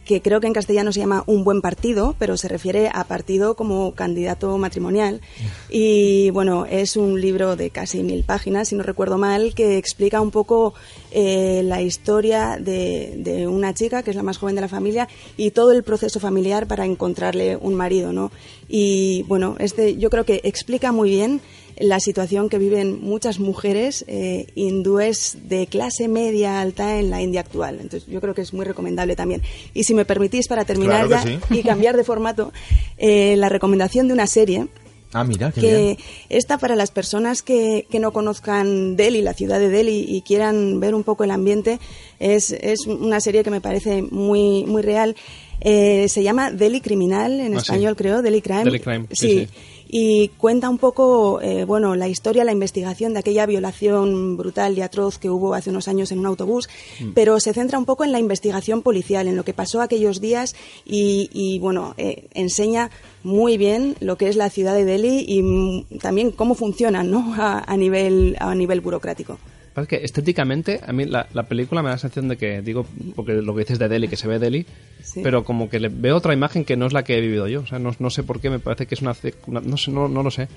que 0.10 0.24
creo 0.24 0.42
que 0.42 0.48
en 0.48 0.54
castellano 0.54 0.92
se 0.92 1.02
llama 1.02 1.24
Un 1.28 1.44
buen 1.44 1.62
partido, 1.62 2.16
pero 2.18 2.36
se 2.36 2.48
refiere 2.48 2.90
a 2.92 3.04
partido 3.04 3.56
como 3.56 3.94
candidato 3.94 4.58
matrimonial. 4.58 5.22
Y 5.70 6.32
bueno, 6.32 6.66
es 6.66 6.98
un 6.98 7.22
libro 7.22 7.56
de 7.56 7.70
casi 7.70 8.02
mil 8.02 8.24
páginas, 8.24 8.70
si 8.70 8.76
no 8.76 8.82
recuerdo 8.82 9.20
mal, 9.20 9.54
que 9.54 9.78
explica 9.78 10.20
un 10.20 10.32
poco 10.32 10.74
eh, 11.12 11.62
la 11.64 11.84
historia 11.84 12.58
de, 12.60 13.18
de 13.18 13.46
una 13.46 13.76
chica, 13.76 14.02
que 14.02 14.10
es 14.10 14.16
la 14.16 14.24
más 14.24 14.40
joven 14.40 14.56
de 14.56 14.62
la 14.62 14.68
familia, 14.68 15.08
y 15.38 15.52
todo 15.52 15.74
el 15.74 15.84
proceso 15.84 16.20
familiar 16.20 16.66
para 16.66 16.86
encontrarle 16.86 17.56
un 17.56 17.76
marido, 17.76 18.12
¿no? 18.12 18.32
Y 18.68 19.22
bueno, 19.28 19.58
este 19.60 19.98
yo 19.98 20.10
creo 20.10 20.26
que 20.26 20.42
explica 20.44 20.92
muy 20.92 21.12
bien 21.12 21.40
la 21.80 22.00
situación 22.00 22.50
que 22.50 22.58
viven 22.58 23.00
muchas 23.02 23.40
mujeres 23.40 24.04
eh, 24.08 24.48
hindúes 24.56 25.38
de 25.48 25.66
clase 25.68 26.08
media 26.08 26.60
alta 26.62 27.00
en 27.00 27.10
la 27.10 27.22
India 27.22 27.40
actual. 27.42 27.80
Entonces, 27.82 28.08
yo 28.10 28.20
creo 28.22 28.34
que 28.34 28.42
es 28.42 28.54
muy 28.54 28.66
recomendable 28.66 29.16
también. 29.16 29.42
Y 29.74 29.84
si 29.86 29.94
me 29.94 30.04
permitís, 30.06 30.48
para 30.48 30.66
terminar 30.66 31.08
Claro 31.08 31.24
ya 31.26 31.40
sí. 31.48 31.58
y 31.58 31.64
cambiar 31.64 31.96
de 31.96 32.04
formato, 32.04 32.52
eh, 32.98 33.36
la 33.38 33.50
recomendación 33.50 34.08
de 34.08 34.14
una 34.14 34.28
serie 34.28 34.68
Ah, 35.12 35.24
mira, 35.24 35.52
qué 35.52 35.62
que 35.62 35.68
bien. 35.86 35.98
esta 36.30 36.60
para 36.60 36.76
las 36.76 36.92
personas 36.92 37.42
que, 37.42 37.88
que 37.90 37.98
no 38.00 38.14
conozcan 38.14 38.96
Delhi, 38.96 39.24
la 39.24 39.34
ciudad 39.34 39.60
de 39.60 39.70
Delhi, 39.70 40.06
y 40.08 40.22
quieran 40.22 40.80
ver 40.80 40.94
un 40.94 41.04
poco 41.04 41.24
el 41.24 41.32
ambiente, 41.32 41.80
es, 42.20 42.52
es 42.52 42.86
una 42.86 43.20
serie 43.20 43.42
que 43.44 43.50
me 43.50 43.60
parece 43.60 44.04
muy, 44.04 44.66
muy 44.66 44.84
real. 44.84 45.16
Eh, 45.62 46.06
se 46.10 46.22
llama 46.22 46.52
Delhi 46.52 46.80
Criminal, 46.80 47.40
en 47.40 47.56
Ah, 47.56 47.60
sí. 47.60 47.64
español 47.72 47.96
creo, 47.96 48.22
Delhi 48.22 48.42
Crime. 48.44 48.66
Delhi 48.66 48.80
Crime, 48.80 49.06
sí, 49.12 49.48
sí. 49.48 49.48
Y 49.92 50.28
cuenta 50.38 50.70
un 50.70 50.78
poco, 50.78 51.42
eh, 51.42 51.66
bueno, 51.66 51.96
la 51.96 52.08
historia, 52.08 52.44
la 52.44 52.52
investigación 52.52 53.14
de 53.14 53.20
aquella 53.20 53.48
violación 53.48 54.38
brutal 54.38 54.78
y 54.78 54.82
atroz 54.82 55.18
que 55.18 55.32
hubo 55.32 55.56
hace 55.56 55.72
unos 55.72 55.88
años 55.88 56.12
en 56.12 56.20
un 56.20 56.28
autobús, 56.28 56.70
Mm. 57.00 57.14
pero 57.16 57.40
se 57.40 57.54
centra 57.54 57.80
un 57.80 57.86
poco 57.86 58.04
en 58.04 58.12
la 58.12 58.20
investigación 58.20 58.84
policial, 58.84 59.28
en 59.28 59.36
lo 59.36 59.44
que 59.44 59.56
pasó 59.56 59.82
aquellos 59.82 60.22
días 60.22 60.56
y, 60.86 61.30
y, 61.34 61.58
bueno, 61.58 61.96
eh, 61.98 62.28
enseña 62.36 62.92
muy 63.24 63.58
bien 63.58 63.96
lo 64.00 64.16
que 64.16 64.30
es 64.30 64.36
la 64.36 64.52
ciudad 64.52 64.76
de 64.76 64.86
Delhi 64.86 65.26
y 65.28 65.42
mm, 65.42 65.98
también 66.00 66.32
cómo 66.32 66.54
funcionan, 66.54 67.10
¿no? 67.10 67.34
A, 67.40 67.64
a 67.66 67.76
nivel 67.78 68.36
a 68.40 68.54
nivel 68.54 68.82
burocrático. 68.82 69.40
Pasa 69.74 69.88
que 69.88 69.98
estéticamente, 70.04 70.80
a 70.86 70.92
mí 70.94 71.06
la, 71.06 71.28
la 71.34 71.44
película 71.44 71.82
me 71.82 71.90
da 71.90 71.96
la 71.96 72.00
sensación 72.00 72.28
de 72.28 72.38
que, 72.38 72.62
digo, 72.62 72.86
porque 73.16 73.34
lo 73.34 73.54
que 73.54 73.62
dices 73.62 73.80
de 73.80 73.88
Delhi, 73.88 74.08
que 74.08 74.16
se 74.18 74.28
ve 74.28 74.40
Delhi, 74.40 74.66
Sí. 75.04 75.22
pero 75.24 75.44
como 75.44 75.70
que 75.70 75.80
le 75.80 75.90
veo 75.90 76.16
otra 76.18 76.34
imagen 76.34 76.66
que 76.66 76.76
no 76.76 76.86
es 76.88 76.94
la 76.94 77.04
que 77.04 77.18
he 77.18 77.22
vivido 77.22 77.48
yo. 77.48 77.62
O 77.62 77.66
sea, 77.68 77.80
no, 77.80 77.96
no 78.00 78.10
sé 78.10 78.24
por 78.24 78.42
qué, 78.42 78.50
me 78.50 78.60
parece 78.60 78.86
que 78.88 78.96
es 78.96 79.02
una... 79.02 79.16
una- 79.48 79.62
no, 79.62 79.78
sé, 79.78 79.92
no, 79.92 80.08
no 80.08 80.24
lo 80.24 80.32
sé. 80.32 80.48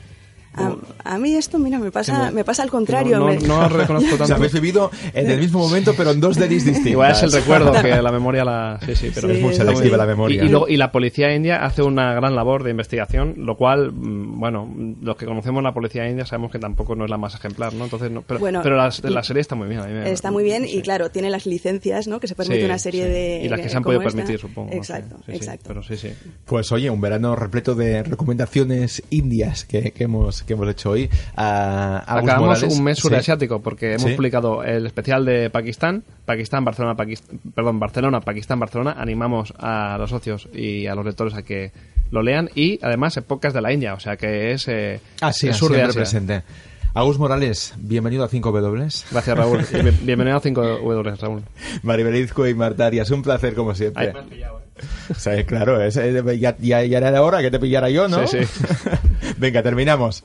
A, 0.54 0.74
a 1.04 1.18
mí 1.18 1.34
esto, 1.34 1.58
mira, 1.58 1.78
me 1.78 1.90
pasa, 1.90 2.30
me 2.30 2.44
pasa 2.44 2.62
al 2.62 2.70
contrario. 2.70 3.18
no, 3.18 3.26
me- 3.26 3.38
no 3.38 3.68
reconozco 3.68 4.08
tanto. 4.10 4.24
O 4.24 4.26
sea, 4.26 4.36
habéis 4.36 4.52
vivido 4.52 4.90
en 5.14 5.30
el 5.30 5.40
mismo 5.40 5.60
momento, 5.60 5.94
pero 5.96 6.10
en 6.10 6.20
dos 6.20 6.36
delis 6.36 6.64
distintas. 6.64 6.92
Igual 6.92 7.12
es 7.12 7.22
el 7.22 7.32
recuerdo, 7.40 7.72
que 7.80 7.88
la 8.02 8.12
memoria 8.12 8.44
la... 8.44 8.78
Sí, 8.84 8.94
sí, 8.96 9.10
pero 9.14 9.28
Sí, 9.28 9.34
Es 9.36 9.40
muy 9.40 9.54
selectiva 9.54 9.96
la 9.96 10.06
memoria. 10.06 10.42
Y, 10.42 10.46
y 10.46 10.48
luego- 10.50 10.68
y 10.68 10.76
la 10.76 10.92
policía 10.92 11.34
india 11.34 11.64
hace 11.64 11.82
una 11.82 12.12
gran 12.14 12.34
labor 12.36 12.64
de 12.64 12.70
investigación, 12.70 13.34
lo 13.38 13.56
cual, 13.56 13.92
mm, 13.92 14.38
bueno, 14.40 14.72
los 15.00 15.16
que 15.16 15.24
conocemos 15.26 15.62
la 15.62 15.72
policía 15.72 16.08
india 16.08 16.26
sabemos 16.26 16.50
que 16.52 16.58
tampoco 16.58 16.94
no 16.96 17.04
es 17.04 17.10
la 17.10 17.18
más 17.18 17.34
ejemplar, 17.34 17.72
¿no? 17.74 17.84
Entonces, 17.84 18.10
no, 18.10 18.22
pero, 18.22 18.40
Bueno, 18.40 18.60
pero 18.62 18.76
la, 18.76 18.90
la 19.04 19.22
serie 19.22 19.40
está 19.40 19.54
muy 19.54 19.68
bien. 19.68 19.80
a 19.80 19.86
mí 19.86 19.92
me- 19.92 20.10
Está 20.10 20.30
muy 20.30 20.44
bien 20.44 20.64
y 20.68 20.82
claro, 20.82 21.10
tiene 21.10 21.30
las 21.30 21.46
licencias, 21.46 22.06
¿no? 22.08 22.20
Que 22.20 22.28
se 22.28 22.34
permite 22.34 22.60
Sí, 22.60 22.64
una 22.66 22.78
serie 22.78 23.04
sí. 23.06 23.10
de... 23.10 23.42
Y 23.44 23.48
las 23.48 23.60
que 23.60 23.68
se 23.68 23.76
han 23.76 23.82
podido 23.82 24.02
esta. 24.02 24.12
permitir, 24.14 24.38
supongo. 24.40 24.66
no 24.66 24.72
sé. 24.72 24.76
Exacto, 24.78 25.16
Sí, 25.24 25.32
sí, 25.32 25.36
exacto. 25.36 25.64
pero 25.68 25.82
sí, 25.82 25.96
sí. 25.96 26.10
Pues 26.44 26.70
oye, 26.72 26.90
un 26.90 27.00
verano 27.00 27.34
repleto 27.36 27.74
de 27.74 28.02
recomendaciones 28.02 29.02
indias 29.10 29.64
que, 29.64 29.92
que 29.92 30.04
hemos, 30.04 30.41
que 30.44 30.52
hemos 30.55 30.69
hecho 30.69 30.90
hoy. 30.90 31.09
A 31.36 31.98
Agus 32.06 32.24
Acabamos 32.31 32.59
Morales. 32.60 32.78
un 32.78 32.85
mes 32.85 32.97
Sí. 32.97 33.02
surasiático 33.02 33.60
porque 33.60 33.94
hemos 33.94 34.10
Sí. 34.10 34.14
publicado 34.16 34.62
el 34.64 34.86
especial 34.86 35.24
de 35.24 35.51
Pakistán, 35.51 36.02
Pakistán, 36.24 36.64
Barcelona, 36.64 36.94
Pakistán, 36.97 37.39
perdón, 37.55 37.78
Barcelona, 37.81 38.20
Pakistán, 38.20 38.59
Barcelona. 38.60 38.94
Animamos 38.98 39.55
a 39.59 39.97
los 39.98 40.10
socios 40.10 40.48
y 40.52 40.86
a 40.86 40.94
los 40.94 41.05
lectores 41.05 41.35
a 41.35 41.43
que 41.43 41.73
lo 42.10 42.23
lean 42.23 42.51
y 42.55 42.78
además 42.82 43.16
épocas 43.16 43.55
de 43.55 43.60
la 43.62 43.73
India, 43.73 43.94
o 43.94 44.01
sea 44.01 44.16
que 44.16 44.52
es, 44.52 44.69
eh, 44.69 45.01
Ah, 45.20 45.32
sí, 45.32 45.48
es 45.48 45.56
sur 45.56 45.70
de 45.70 45.77
siempre 45.78 45.90
Asia. 45.90 46.01
presente. 46.20 46.43
Agus 46.94 47.19
Morales, 47.19 47.73
bienvenido 47.78 48.23
a 48.23 48.28
5W. 48.28 49.06
Gracias, 49.10 49.39
Raúl. 49.39 49.60
Bienvenido 50.02 50.36
a 50.36 50.40
5W, 50.40 51.16
Raúl. 51.16 51.43
Maribelizco 51.82 52.47
y 52.47 52.52
Marta 52.55 52.85
Arias, 52.85 53.10
un 53.10 53.23
placer 53.23 53.55
como 53.55 53.74
siempre. 53.74 54.12
Ay, 54.14 54.43
O 55.10 55.14
sea, 55.14 55.44
claro, 55.44 55.82
es- 55.82 55.94
ya, 56.38 56.56
ya, 56.58 56.82
ya 56.84 56.98
era 56.98 57.22
hora 57.22 57.40
que 57.42 57.50
te 57.50 57.58
pillara 57.58 57.90
yo, 57.90 58.08
¿no? 58.08 58.26
Sí, 58.26 58.38
sí. 58.44 58.60
Venga, 59.38 59.62
terminamos. 59.62 60.24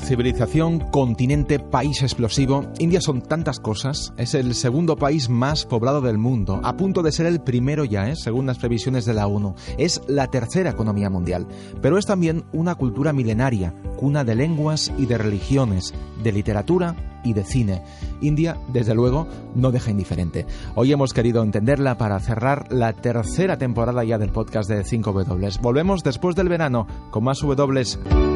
Civilización, 0.00 0.80
continente, 0.90 1.58
país 1.58 2.02
explosivo. 2.02 2.66
India 2.78 3.00
son 3.00 3.22
tantas 3.22 3.60
cosas. 3.60 4.12
Es 4.16 4.34
el 4.34 4.54
segundo 4.54 4.96
país 4.96 5.28
más 5.28 5.64
poblado 5.64 6.00
del 6.00 6.18
mundo, 6.18 6.60
a 6.62 6.76
punto 6.76 7.02
de 7.02 7.12
ser 7.12 7.26
el 7.26 7.40
primero 7.40 7.84
ya, 7.84 8.08
¿eh? 8.08 8.16
según 8.16 8.46
las 8.46 8.58
previsiones 8.58 9.04
de 9.04 9.14
la 9.14 9.26
ONU. 9.26 9.54
Es 9.78 10.00
la 10.06 10.28
tercera 10.28 10.70
economía 10.70 11.10
mundial, 11.10 11.46
pero 11.80 11.98
es 11.98 12.06
también 12.06 12.44
una 12.52 12.74
cultura 12.74 13.12
milenaria, 13.12 13.74
cuna 13.96 14.24
de 14.24 14.34
lenguas 14.34 14.92
y 14.98 15.06
de 15.06 15.18
religiones, 15.18 15.94
de 16.22 16.32
literatura 16.32 17.20
y 17.24 17.32
de 17.32 17.44
cine. 17.44 17.82
India, 18.20 18.58
desde 18.72 18.94
luego, 18.94 19.26
no 19.54 19.72
deja 19.72 19.90
indiferente. 19.90 20.46
Hoy 20.74 20.92
hemos 20.92 21.12
querido 21.12 21.42
entenderla 21.42 21.96
para 21.96 22.20
cerrar 22.20 22.72
la 22.72 22.92
tercera 22.92 23.58
temporada 23.58 24.04
ya 24.04 24.18
del 24.18 24.30
podcast 24.30 24.68
de 24.68 24.84
5W. 24.84 25.60
Volvemos 25.60 26.02
después 26.02 26.36
del 26.36 26.48
verano 26.48 26.86
con 27.10 27.24
más 27.24 27.40
W. 27.40 28.33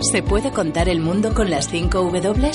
¿Se 0.00 0.22
puede 0.22 0.50
contar 0.50 0.88
el 0.88 0.98
mundo 0.98 1.34
con 1.34 1.50
las 1.50 1.68
5 1.68 2.04
W? 2.04 2.50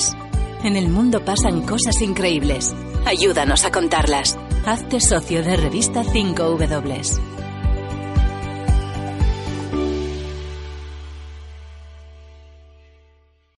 En 0.64 0.76
el 0.76 0.88
mundo 0.88 1.24
pasan 1.24 1.62
cosas 1.62 2.02
increíbles. 2.02 2.74
Ayúdanos 3.04 3.64
a 3.64 3.70
contarlas. 3.70 4.36
Hazte 4.66 5.00
socio 5.00 5.44
de 5.44 5.56
revista 5.56 6.02
5 6.02 6.42
W. 6.42 7.35